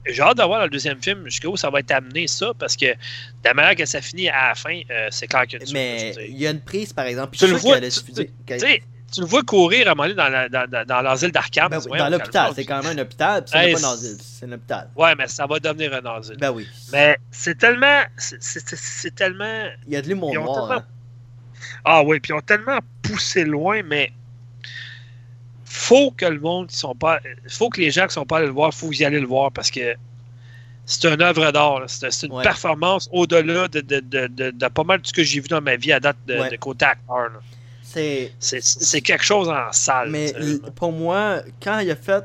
[0.07, 2.77] j'ai hâte de voir dans le deuxième film jusqu'où ça va être amené, ça, parce
[2.77, 2.97] que de
[3.45, 6.39] la manière que ça finit à la fin, euh, c'est clair que tu Mais il
[6.39, 7.37] y a une prise, par exemple.
[7.37, 7.77] Tu le vois,
[8.57, 8.83] Tu sais,
[9.13, 10.29] tu le vois courir à un moment donné dans,
[10.71, 11.69] la- dans, l'asile d'Arkham.
[11.71, 14.47] Ben oui, dans l'hôpital, c'est quand même un hôpital, puis c'est pas dans c'est- c'est
[14.47, 14.89] un hôpital.
[14.97, 16.37] Ouais, mais ça va devenir un asile.
[16.39, 16.67] Ben oui.
[16.93, 18.03] Mais c'est tellement.
[18.17, 19.65] C'est c'est- c'est- c'est tellement.
[19.87, 20.69] Il y a de l'humour noir.
[20.69, 20.85] tellement- hein.
[21.85, 24.13] Ah oui, puis ils ont tellement poussé loin, mais
[25.65, 27.21] faut que le monde qui sont pas.
[27.49, 29.53] faut que les gens qui sont pas allés le voir, faut y aller le voir
[29.53, 29.95] parce que
[30.87, 31.81] c'est une œuvre d'art.
[31.81, 31.87] là.
[31.89, 32.43] C'est c'est une Ouais.
[32.43, 35.77] performance au-delà de, de, de, de- pas mal de ce que j'ai vu dans ma
[35.77, 36.59] vie à date de, Ouais.
[36.59, 37.17] côté acteur.
[37.29, 37.41] là.
[37.93, 39.03] C'est.
[39.03, 40.11] Quelque chose en salle.
[40.11, 40.33] Mais
[40.77, 42.25] pour moi, quand il a fait.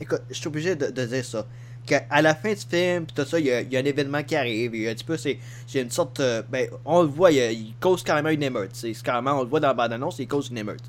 [0.00, 1.46] Écoute, je suis obligé de, de dire ça.
[1.86, 3.80] Qu'à à la fin du film, pis tout ça, il y, a, il y a
[3.80, 4.74] un événement qui arrive.
[4.74, 5.38] Il y a un petit peu, c'est
[5.74, 6.18] une sorte.
[6.20, 8.70] euh, ben, on le voit, il, il cause carrément une émeute.
[8.72, 10.82] C'est c'est carrément, on le voit dans la bande-annonce, il cause une émeute.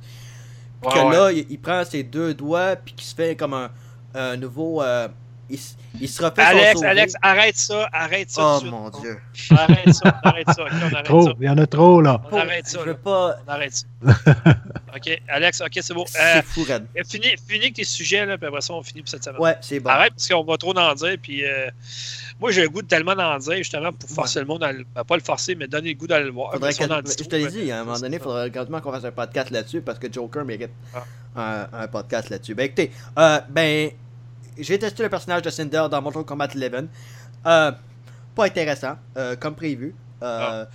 [0.81, 1.11] Puis Ouais, que ouais.
[1.11, 3.71] là, il, il prend ses deux doigts, puis qu'il se fait comme un,
[4.13, 4.81] un nouveau.
[4.81, 5.07] euh,
[5.49, 6.81] il, se refait Alex.
[6.83, 8.41] Alex, arrête ça, arrête ça.
[8.43, 8.71] Oh tout de suite.
[8.71, 9.17] mon dieu.
[9.51, 10.63] Arrête ça, arrête ça.
[10.63, 11.31] ok, on arrête Trop, ça.
[11.39, 12.21] il y en a trop, là.
[12.31, 12.79] On arrête ça.
[12.81, 12.91] Je là.
[12.93, 13.35] veux pas.
[13.45, 13.85] On arrête ça.
[14.95, 16.05] ok, Alex, ok, c'est beau.
[16.07, 16.85] C'est Euh, fou, Red.
[17.07, 19.39] Fini, fini avec tes sujets, là, puis après ça, on finit pour cette semaine.
[19.41, 19.89] Ouais, c'est bon.
[19.89, 21.69] Arrête, parce qu'on va trop en dire, puis euh,
[22.39, 24.85] moi, j'ai le goût de tellement d'en dire, justement, pour forcer le monde, à le-
[24.95, 26.51] ben, pas le forcer, mais donner le goût d'aller le voir.
[26.53, 29.05] Faudrait que- je te l'ai dit, à un moment donné, il faudrait grandement qu'on fasse
[29.05, 30.71] un podcast là-dessus parce que Joker mérite
[31.35, 32.55] un, un podcast là-dessus.
[32.55, 33.91] Ben écoutez, euh, ben,
[34.57, 36.87] j'ai testé le personnage de Cinder dans Mortal Kombat 11.
[37.45, 37.71] Euh,
[38.35, 39.95] pas intéressant, euh, comme prévu.
[40.21, 40.65] Euh,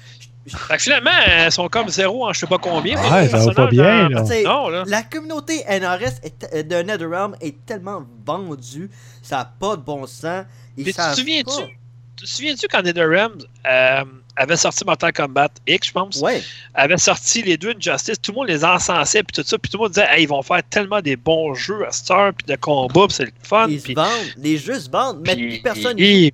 [0.47, 2.97] Fait que finalement, elles sont comme zéro en je sais pas combien.
[2.97, 4.51] Ouais, mais ça va pas bien, personnages, là.
[4.51, 4.85] Non, là.
[4.87, 8.91] La communauté NRS est, euh, de NetherRealm est tellement vendue,
[9.23, 10.45] ça n'a pas de bon sens.
[10.77, 13.33] Puis tu te souviens-tu quand NetherRealm
[13.67, 14.05] euh,
[14.41, 16.41] avait sorti Mortal Kombat X, je pense, Ouais,
[16.75, 19.77] avait sorti les deux Injustice, tout le monde les encensait, puis tout ça, puis tout
[19.77, 22.57] le monde disait, Hey, ils vont faire tellement des bons jeux à heure, puis de
[22.57, 23.67] combats, puis c'est le fun.
[23.69, 24.09] ils se vendent,
[24.39, 26.33] les jeux se vendent, mais plus personne et-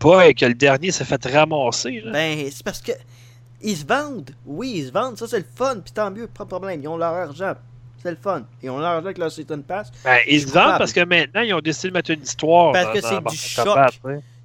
[0.00, 2.02] Boy, que le dernier s'est fait ramasser.
[2.04, 2.12] Là.
[2.12, 2.92] Ben, c'est parce que
[3.62, 4.32] ils se vendent.
[4.44, 5.16] Oui, ils se vendent.
[5.16, 5.76] Ça, c'est le fun.
[5.82, 6.82] Puis tant mieux, pas de problème.
[6.82, 7.54] Ils ont leur argent.
[8.02, 8.42] C'est le fun.
[8.62, 9.90] Ils ont leur argent avec leur Season Pass.
[10.04, 12.72] Ben, ils se vendent parce que maintenant, ils ont décidé de mettre une histoire.
[12.72, 13.78] Parce dans- que c'est du choc.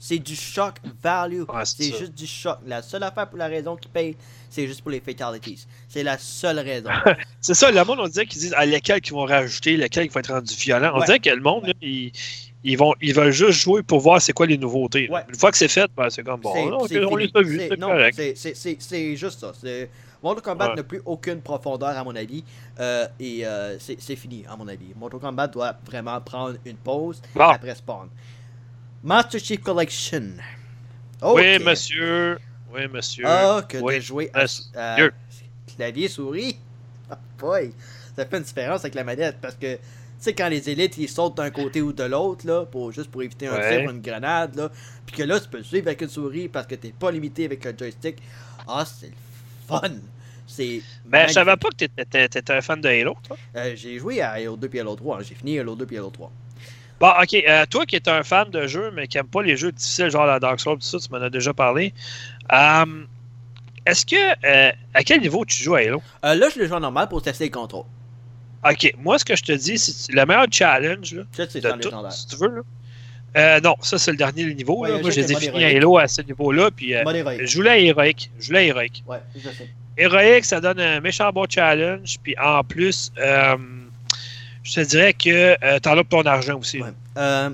[0.01, 1.41] C'est du shock value.
[1.41, 2.57] Ouais, c'est juste du choc.
[2.65, 4.15] La seule affaire pour la raison qu'ils payent,
[4.49, 5.65] c'est juste pour les fatalities.
[5.89, 6.89] C'est la seule raison.
[7.41, 10.13] C'est ça, le monde, on dirait qu'ils disent à lesquels qu'ils vont rajouter, lesquels qui
[10.13, 10.91] vont être rendus violents.
[10.95, 11.05] On Ouais.
[11.05, 12.11] dirait que le monde, là, ils,
[12.63, 15.09] ils, vont, ils veulent juste jouer pour voir c'est quoi les nouveautés.
[15.27, 16.53] Une fois que c'est fait, ben, c'est comme bon,
[16.87, 17.91] c'est on les a vus, C'est- non,
[19.15, 19.51] juste ça.
[20.21, 22.43] Mortal Kombat n'a plus aucune profondeur, à mon avis.
[22.79, 24.93] euh, et euh, c'est c'est fini, à mon avis.
[24.97, 27.41] Mortal Kombat doit vraiment prendre une pause Bon.
[27.47, 28.09] après Spawn.
[29.03, 30.33] Master Chief Collection.
[31.21, 32.37] Oui, monsieur.
[32.73, 33.23] Oui, monsieur.
[33.27, 34.45] Ah, que Oui, de jouer à,
[35.75, 36.57] clavier souris.
[37.11, 37.73] Ah, boy.
[38.15, 39.81] Ça fait une différence avec la manette parce que, tu
[40.19, 43.23] sais, quand les élites ils sautent d'un côté ou de l'autre, là, pour, juste pour
[43.23, 43.77] éviter un Ouais.
[43.79, 44.69] tir ou une grenade, là,
[45.07, 47.45] puis que là, tu peux le suivre avec une souris parce que t'es pas limité
[47.45, 48.17] avec un joystick.
[48.67, 49.13] Ah, c'est le
[49.67, 49.89] fun.
[50.45, 50.83] C'est.
[51.03, 53.35] Ben, je savais pas que t'étais- t'étais un fan de Halo, toi?
[53.55, 55.17] Euh, J'ai joué à Halo 2 puis Halo 3.
[55.17, 55.21] hein.
[55.27, 56.31] J'ai fini Halo 2 puis Halo 3.
[56.99, 57.33] Bon, ok.
[57.47, 60.09] euh, toi qui es un fan de jeux, mais qui n'aime pas les jeux difficiles,
[60.09, 61.93] genre la Dark Souls, tout ça, tu m'en as déjà parlé.
[62.51, 62.85] Euh,
[63.85, 64.15] Est-ce que.
[64.45, 66.01] euh, à quel niveau tu joues à Halo?
[66.25, 67.85] Euh, là, je le joue en normal pour tester les contrôles.
[68.69, 71.61] Ok, moi, ce que je te dis, c'est le meilleur challenge là, Ça, c'est
[72.11, 72.55] si tu veux.
[72.57, 72.61] Là.
[73.37, 74.79] Euh, non, ça, c'est le dernier niveau.
[74.79, 74.97] Ouais, là.
[74.97, 75.63] je Moi, j'ai défini.
[75.63, 76.69] Halo à ce niveau-là.
[76.71, 77.03] Puis, euh,
[77.45, 78.29] je voulais à héroïque.
[78.39, 79.03] Je voulais à héroïque.
[79.07, 79.69] Ouais, je sais.
[79.97, 82.17] Héroïque, ça donne un méchant bon challenge.
[82.23, 83.55] Puis en plus, euh,
[84.69, 86.81] je te dirais que euh, t'en as pour ton argent aussi.
[86.81, 86.93] Ouais.
[87.17, 87.49] Euh,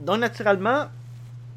[0.00, 0.86] donc, naturellement,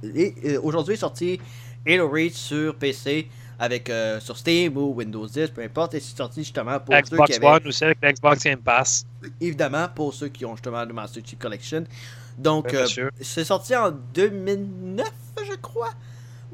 [0.04, 1.40] euh, aujourd'hui est sorti
[1.88, 3.28] Halo Reach sur PC
[3.60, 7.02] avec euh, sur Steam ou Windows 10, peu importe, et c'est sorti justement pour ceux
[7.02, 9.06] Xbox qui avaient, One aussi avec l'Xbox Game Pass.
[9.41, 11.84] évidemment, pour ceux qui ont justement le Master Chief Collection.
[12.38, 13.10] Donc, euh, monsieur.
[13.20, 15.08] c'est sorti en 2009,
[15.49, 15.94] je crois,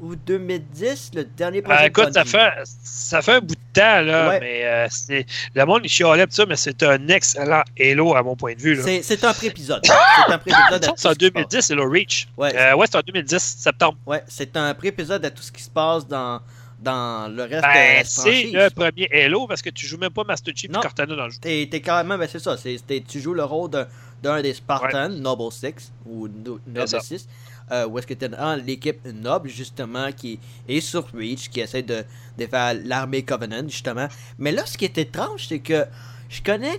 [0.04, 1.86] ou 2010, le dernier Ben, projet.
[1.88, 2.50] écoute, ça fait,
[2.82, 4.40] ça fait un bout de temps, là, Ouais.
[4.40, 5.24] mais euh, c'est,
[5.54, 8.74] le monde, il chialait ça, mais c'est un excellent Halo, à mon point de vue.
[8.74, 8.82] Là.
[9.02, 9.80] C'est un pré-épisode.
[9.84, 10.80] C'est un pré-épisode.
[10.82, 11.42] tout C'est en ce qui se passe.
[11.48, 12.28] 2010, c'est le Reach.
[12.36, 13.98] Ouais, Euh, ouais, c'est en 2010, septembre.
[14.06, 16.40] ouais c'est un pré-épisode à tout ce qui se passe dans,
[16.80, 20.10] dans le reste de Ben, la c'est le premier Halo parce que tu joues même
[20.12, 21.38] pas Master Chief et Cortana dans le jeu.
[21.40, 22.78] T'es t'es carrément, ben c'est ça, c'est-
[23.08, 23.86] tu joues le rôle d'un-
[24.22, 27.00] d'un des Spartans, Noble 6, ou No- Noble ça.
[27.00, 27.26] 6,
[27.70, 30.38] euh, où est-ce que t'es dans l'équipe Noble, justement, qui
[30.68, 32.04] est sur Reach, qui essaie de,
[32.38, 34.08] de faire l'armée Covenant, justement.
[34.38, 35.84] Mais là, ce qui est étrange, c'est que
[36.28, 36.78] je connais,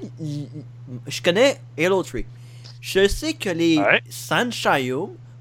[1.08, 2.22] je connais Halo 3.
[2.82, 4.02] Je sais que les Ouais.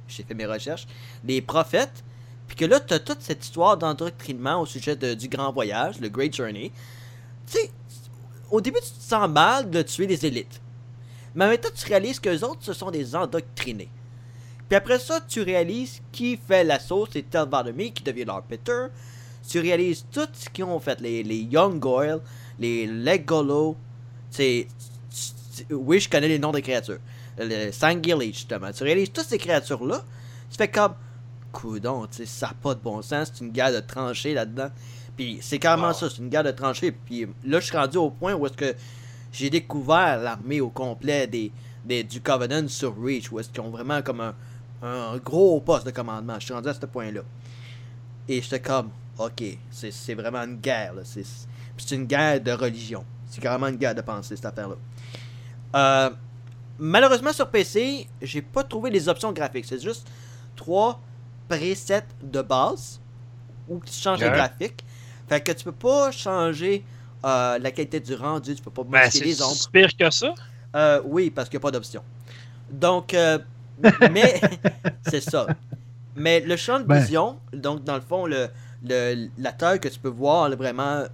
[0.09, 0.87] J'ai fait mes recherches,
[1.25, 2.05] les prophètes,
[2.47, 6.09] puis que là, t'as toute cette histoire d'endoctrinement au sujet de- du grand voyage, le
[6.09, 6.71] Great Journey.
[7.47, 7.71] Tu sais,
[8.51, 10.61] au début, tu te sens mal de tuer les élites.
[11.35, 13.89] Mais maintenant, tu réalises que les autres, ce sont des endoctrinés.
[14.69, 18.43] Puis après ça, tu réalises qui fait la sauce, c'est Tel Vladimir qui devient leur.
[19.49, 22.21] Tu réalises tout ce qu'ils ont fait, les, les Young Goyle,
[22.59, 23.77] les Legolo.
[24.31, 24.67] C'est.
[25.71, 26.99] Oui, je connais les noms des créatures.
[27.39, 28.73] Le Sangili, justement.
[28.73, 30.03] Tu réalises toutes ces créatures-là.
[30.51, 30.95] Tu fais comme.
[31.53, 33.31] Coudon, tu sais, ça n'a pas de bon sens.
[33.33, 34.71] C'est une guerre de tranchées là-dedans.
[35.17, 35.95] Puis c'est carrément Wow.
[35.95, 36.91] ça, c'est une guerre de tranchées.
[36.91, 38.75] Puis là, je suis rendu au point où est-ce que
[39.33, 41.53] j'ai découvert l'armée au complet des,
[41.85, 44.35] des, du Covenant sur Reach, où est-ce qu'ils ont vraiment comme un,
[44.85, 46.35] un gros poste de commandement.
[46.39, 47.23] Je suis rendu à ce point-là.
[48.29, 50.95] Et j'étais comme, ok, c'est c'est vraiment une guerre.
[50.95, 51.03] là.
[51.05, 51.25] C'est
[51.77, 53.05] c'est une guerre de religion.
[53.29, 54.77] C'est carrément une guerre de pensée, cette affaire-là.
[55.75, 56.11] Euh,
[56.79, 59.65] malheureusement, sur PC, j'ai pas trouvé les options graphiques.
[59.67, 60.07] C'est juste
[60.57, 61.01] trois
[61.49, 63.01] presets de base
[63.69, 64.33] où tu changes les Ouais.
[64.33, 64.85] graphiques.
[65.29, 66.85] Fait que tu peux pas changer
[67.25, 69.55] euh, la qualité du rendu, tu peux pas Ben, modifier c'est les ombres.
[69.55, 70.35] si pire que ça.
[70.77, 72.03] Euh, oui, parce qu'il n'y a pas d'option.
[72.71, 73.39] Donc, euh,
[74.13, 74.41] mais
[75.09, 75.47] c'est ça.
[76.17, 77.01] Mais le champ de Ben.
[77.01, 78.49] vision, donc dans le fond, le,
[78.85, 81.05] le- la taille que tu peux voir, là, vraiment,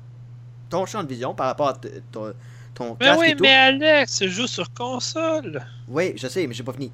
[0.68, 2.32] ton champ de vision par rapport à t- ton,
[2.74, 3.42] ton Mais casque oui, et tout.
[3.42, 5.62] mais Alex, tu joues sur console.
[5.88, 6.92] Oui, je sais, mais j'ai pas fini.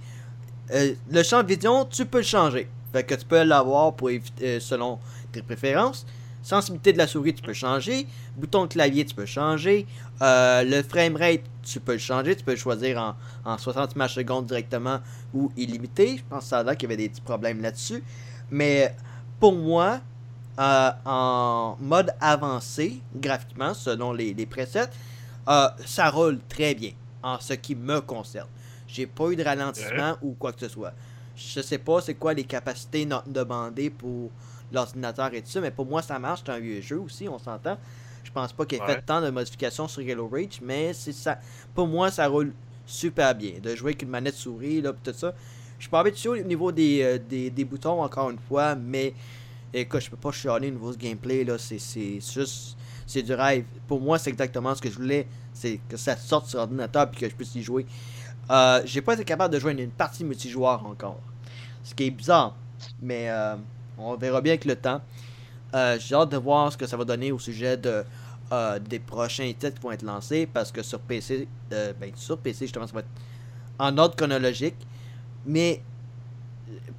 [0.72, 2.68] Euh, le champ de vision, tu peux le changer.
[2.92, 4.98] Fait que tu peux l'avoir pour éviter, euh, selon
[5.32, 6.06] tes préférences.
[6.46, 8.06] Sensibilité de la souris, tu peux changer.
[8.36, 9.84] Bouton de clavier, tu peux changer.
[10.22, 12.36] Euh, le framerate, tu peux le changer.
[12.36, 15.00] Tu peux le choisir en, en 60 images secondes directement
[15.34, 16.18] ou illimité.
[16.18, 18.00] Je pense que ça a l'air qu'il y avait des petits problèmes là-dessus.
[18.48, 18.94] Mais
[19.40, 19.98] pour moi,
[20.60, 24.88] euh, en mode avancé, graphiquement, selon les, les presets,
[25.48, 26.92] euh, ça roule très bien
[27.24, 28.46] en ce qui me concerne.
[28.86, 30.92] J'ai pas eu de ralentissement ou quoi que ce soit.
[31.34, 34.30] Je sais pas c'est quoi les capacités demandées pour
[34.72, 37.38] l'ordinateur et tout ça, mais pour moi ça marche, c'est un vieux jeu aussi, on
[37.38, 37.78] s'entend.
[38.24, 38.94] Je pense pas qu'il ait Ouais.
[38.94, 41.38] fait tant de modifications sur Halo Reach, mais c'est ça.
[41.74, 42.52] Pour moi, ça roule
[42.84, 43.52] super bien.
[43.62, 45.32] De jouer avec une manette souris, là, pis tout ça.
[45.78, 49.14] Je suis pas habitué au niveau des, euh, des, des boutons, encore une fois, mais
[49.72, 51.56] écoute, je peux pas chialer au niveau du gameplay, là.
[51.56, 52.76] C'est c'est juste.
[53.06, 53.64] C'est du rêve.
[53.86, 55.28] Pour moi, c'est exactement ce que je voulais.
[55.52, 57.86] C'est que ça sorte sur ordinateur puis que je puisse y jouer.
[58.50, 61.20] Euh, J'ai pas été capable de jouer une, une partie multijoueur encore.
[61.84, 62.56] Ce qui est bizarre.
[63.00, 63.54] Mais euh,
[63.98, 65.00] on verra bien avec le temps.
[65.74, 68.04] Euh, J'ai hâte de voir ce que ça va donner au sujet de,
[68.52, 70.46] euh, des prochains titres qui vont être lancés.
[70.52, 73.08] Parce que sur PC, euh, ben, sur PC, justement, ça va être
[73.78, 74.76] en ordre chronologique.
[75.44, 75.82] Mais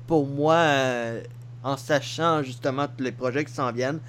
[0.05, 1.21] pour moi, euh,
[1.63, 3.99] en sachant justement tous les projets qui s'en viennent,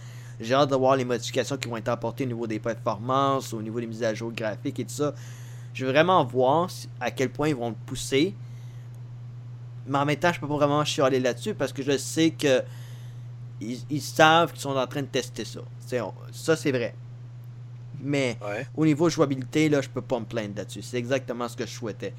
[0.40, 3.60] J'ai hâte de voir les modifications qui vont être apportées au niveau des performances, au
[3.60, 5.12] niveau des mises à jour graphiques et tout ça.
[5.74, 6.68] Je veux vraiment voir
[7.00, 8.34] à quel point ils vont le pousser.
[9.88, 12.62] Mais en même temps, je peux pas vraiment chialer là-dessus parce que je sais que
[13.60, 15.60] ils, savent qu'ils sont en train de tester ça.
[16.32, 16.94] ça, c'est vrai.
[18.00, 18.38] Mais
[18.76, 20.82] au niveau jouabilité, là, je peux pas me plaindre là-dessus.
[20.82, 22.14] C'est exactement ce que je souhaitais.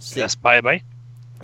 [0.00, 0.78] J'espère bien.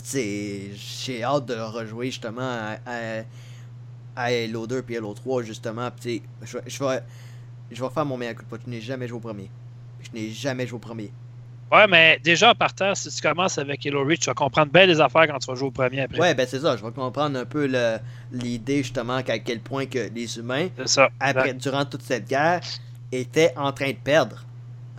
[0.05, 5.91] J'ai hâte de rejouer justement à, à, Halo 2 et Halo 3 justement.
[6.05, 7.03] je, je, vais,
[7.71, 8.61] je vais faire mon meilleur coup de pot.
[8.65, 9.51] Je n'ai jamais joué au premier.
[10.03, 11.11] Je n'ai jamais joué au premier.
[11.71, 14.87] Ouais, mais déjà, en partant, si tu commences avec Halo Reach, tu vas comprendre bien
[14.87, 16.19] les affaires quand tu vas jouer au premier après.
[16.19, 16.77] Ouais, ben c'est ça.
[16.77, 17.71] Je vais comprendre un peu
[18.33, 20.69] l'idée, justement, qu'à quel point que les humains,
[21.21, 22.61] après, durant toute cette guerre,
[23.13, 24.45] étaient en train de perdre.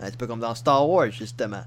[0.00, 1.62] Un petit peu comme dans Star Wars, justement.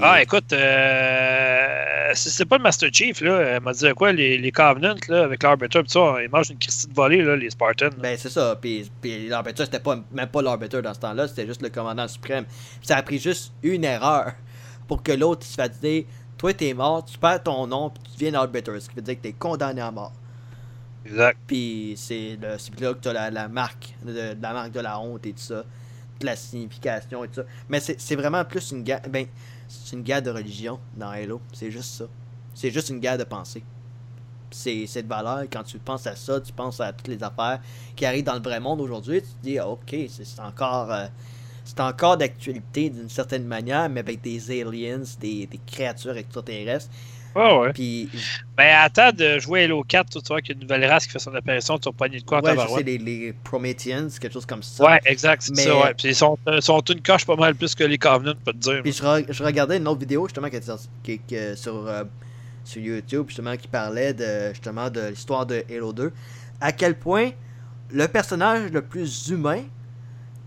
[0.00, 3.40] Ah, écoute, euh, c'est pas le Master Chief, là.
[3.40, 6.86] Elle m'a dit quoi, les, les Covenants, là, avec l'Arbiter, ça, ils mangent une Christie
[6.86, 7.90] de volée, là, les Spartans.
[7.98, 8.56] Ben, c'est ça.
[8.60, 12.06] Puis, puis l'Arbiter, c'était pas, même pas l'Arbiter dans ce temps-là, c'était juste le commandant
[12.06, 12.44] suprême.
[12.82, 14.32] ça a pris juste une erreur
[14.86, 16.04] pour que l'autre se fasse dire
[16.38, 19.16] Toi, t'es mort, tu perds ton nom, puis tu deviens l'Arbiter, ce qui veut dire
[19.16, 20.12] que t'es condamné à mort.
[21.04, 21.38] Exact.
[21.46, 25.32] Puis, c'est là que t'as la, la marque, de, la marque de la honte et
[25.32, 25.64] tout ça,
[26.20, 27.44] de la signification et tout ça.
[27.68, 28.84] Mais c'est vraiment plus une.
[28.84, 29.26] Ben,
[29.72, 31.40] c'est une guerre de religion dans Halo.
[31.52, 32.04] C'est juste ça.
[32.54, 33.64] C'est juste une guerre de pensée.
[34.50, 37.60] C'est cette valeur, quand tu penses à ça, tu penses à toutes les affaires
[37.96, 40.92] qui arrivent dans le vrai monde aujourd'hui, tu te dis, ah, ok, c'est encore.
[40.92, 41.06] Euh,
[41.64, 46.88] c'est encore d'actualité d'une certaine manière, mais avec des aliens, des, des créatures extraterrestres.
[47.34, 47.72] Ouais, ouais.
[47.72, 48.08] Puis.
[48.56, 51.12] Ben, attends de jouer Halo 4, tu vois qu'il y a une nouvelle race qui
[51.12, 54.32] fait son apparition, tu vas pogner de quoi en Ouais, c'est les, les Prometheans, quelque
[54.32, 54.84] chose comme ça.
[54.84, 55.94] Ouais, exact, c'est ça, ouais.
[55.94, 58.58] Puis ils sont, euh, sont une coche pas mal plus que les Covenants, pas te
[58.58, 58.82] dire.
[58.82, 60.56] Puis je, je, regardais une autre vidéo, justement, qui
[61.12, 62.04] était sur, euh,
[62.64, 66.12] sur YouTube, justement, qui parlait de, justement, de l'histoire de Halo 2.
[66.60, 67.30] À quel point
[67.90, 69.62] le personnage le plus humain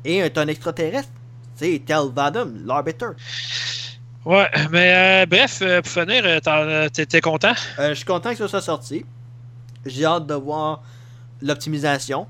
[0.03, 1.09] est un extraterrestre.
[1.55, 3.11] C'est Tel Vadum, l'Arbiter.
[4.25, 4.91] Ouais, mais
[5.21, 7.53] euh, bref, euh, pour finir, euh, t'es content?
[7.77, 9.05] je suis content que ça soit sorti.
[9.85, 10.81] J'ai hâte de voir
[11.41, 12.25] l'optimisation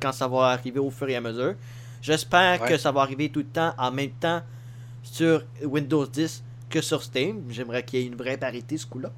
[0.00, 1.54] quand ça va arriver au fur et à mesure.
[2.02, 4.42] J'espère que ça va arriver tout le temps en même temps
[5.02, 7.42] sur Windows 10 que sur Steam.
[7.48, 9.10] J'aimerais qu'il y ait une vraie parité ce coup-là.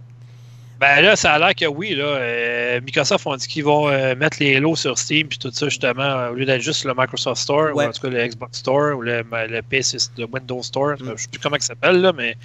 [0.83, 1.95] Ben là, ça a l'air que oui.
[1.95, 5.53] Là, euh, Microsoft ont dit qu'ils vont euh, mettre les lots sur Steam puis tout
[5.53, 8.59] ça, justement, au lieu d'être juste le Microsoft Store, ou en tout cas le Xbox
[8.59, 10.97] Store, ou le, le PC, le Windows Store.
[10.97, 12.37] Je ne sais plus comment ça s'appelle, là, mais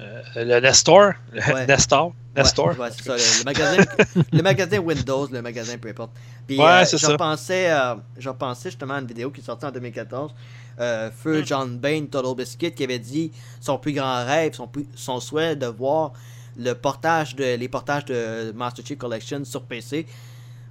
[0.00, 1.12] euh, le Nestor.
[1.34, 2.14] Le Nestor.
[2.34, 2.78] Nestor.
[2.78, 3.16] Ouais, c'est ça.
[3.16, 3.84] Le, magasin,
[4.32, 6.12] le, magasin, Windows, le magasin, peu importe.
[6.46, 7.14] Puis, ouais, c'est ça.
[7.18, 7.70] Pensais,
[8.16, 8.30] je
[8.64, 10.32] justement à une vidéo qui est sortie en 2014.
[10.78, 11.44] Feu hmm.
[11.44, 15.66] John Bain, Total Biscuit, qui avait dit son plus grand rêve, son, son souhait de
[15.66, 16.14] voir
[16.58, 20.06] le portage de, les portages de Master Chief Collection sur PC.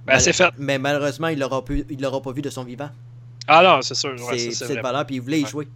[0.06, 0.52] Ben, c'est fait.
[0.58, 1.64] Mais malheureusement, il l'aura
[1.98, 2.90] l'aura pas vu de son vivant.
[3.46, 4.14] Ah non, c'est sûr.
[4.30, 5.68] c'est cette valeur, puis il voulait y jouer.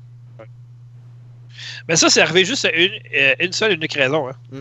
[1.89, 4.28] Mais ça, c'est arrivé juste à une, euh, une seule unique raison.
[4.28, 4.34] Hein.
[4.51, 4.60] Mm.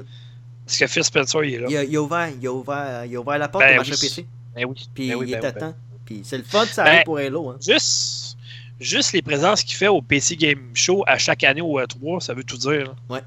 [0.66, 1.68] Parce que Phil Spencer, il est là.
[1.70, 3.76] Il a, il a, ouvert, il a, ouvert, il a ouvert la porte ben, de
[3.78, 4.26] marché PC.
[4.56, 4.90] Ben oui.
[4.94, 5.76] Puis ben oui, il ben est à temps.
[6.06, 7.50] Puis c'est le fun, ça arrive pour Halo.
[7.50, 7.58] Hein.
[7.66, 8.38] Juste,
[8.80, 12.34] juste les présences qu'il fait au PC Game Show à chaque année au E3, ça
[12.34, 12.96] veut tout dire.
[13.10, 13.22] Ouais.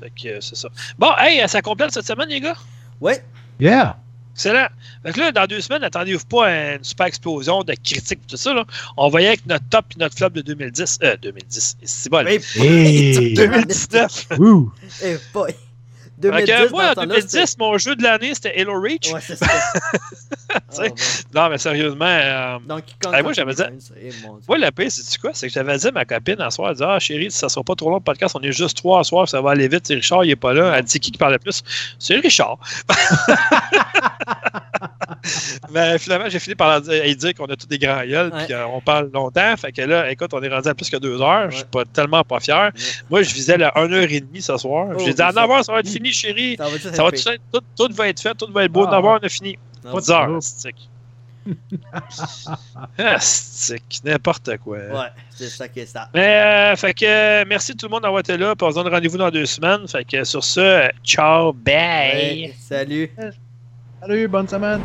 [0.00, 0.68] Fait que euh, c'est ça.
[0.98, 2.56] Bon, hey, ça complète cette semaine, les gars?
[3.00, 3.22] Ouais.
[3.60, 3.98] Yeah.
[4.34, 4.68] Excellent.
[5.04, 8.36] Fait que là, dans deux semaines, attendez-vous pas à une super explosion de critiques tout
[8.36, 8.54] ça.
[8.54, 8.64] Là.
[8.96, 11.00] On va y aller avec notre top et notre flop de 2010.
[11.02, 11.76] Euh, 2010.
[11.82, 12.24] C'est bon.
[12.24, 13.34] Hey.
[13.34, 14.28] 2019.
[14.38, 14.72] Ouh.
[15.02, 15.54] Hey boy.
[16.18, 19.12] 2010, moi, en 2010, mon jeu de l'année, c'était Halo Reach.
[19.12, 19.46] Ouais, c'est ça.
[20.78, 20.82] oh,
[21.34, 22.06] non, mais sérieusement.
[22.06, 22.58] Euh...
[22.66, 22.84] Donc,
[23.22, 23.62] moi, j'avais dit.
[24.48, 25.30] Moi, le pire, c'est quoi?
[25.34, 27.62] C'est que j'avais dit à ma copine un soir, elle dit Ah, chérie, ça sera
[27.62, 29.86] pas trop long le podcast, on est juste trois à soir, ça va aller vite.
[29.88, 30.74] Richard, il est pas là.
[30.76, 31.62] Elle dit qui qui parlait plus?
[31.98, 32.58] C'est Richard.
[35.70, 38.80] mais finalement, j'ai fini par lui dire qu'on a tous des grands gueules, puis qu'on
[38.80, 39.56] parle longtemps.
[39.56, 41.50] Fait que là, écoute, on est rendu à plus que deux heures.
[41.50, 42.70] Je suis pas tellement pas fier.
[43.10, 44.98] Moi, je visais la 1 heure et demie ce soir.
[44.98, 46.56] j'ai oh, dit, en avant, ça va être fini, chérie.
[46.56, 47.10] Ça va, ça va
[47.52, 48.86] tout, tout, va être fait, tout va être beau.
[48.86, 49.00] Ah.
[49.00, 49.58] on a fini.
[49.82, 50.76] Pas 10 heures, stick.
[53.20, 54.78] stick, n'importe quoi.
[54.78, 56.08] Ouais, c'est ça qui est ça.
[56.14, 58.54] Mais, euh, fait que, merci tout le monde d'avoir été là.
[58.54, 59.86] Puis on se donne rendez-vous dans deux semaines.
[59.88, 62.54] Fait que, sur ce, ciao, bye.
[62.60, 63.10] salut.
[64.00, 64.80] Salut, bonne semaine.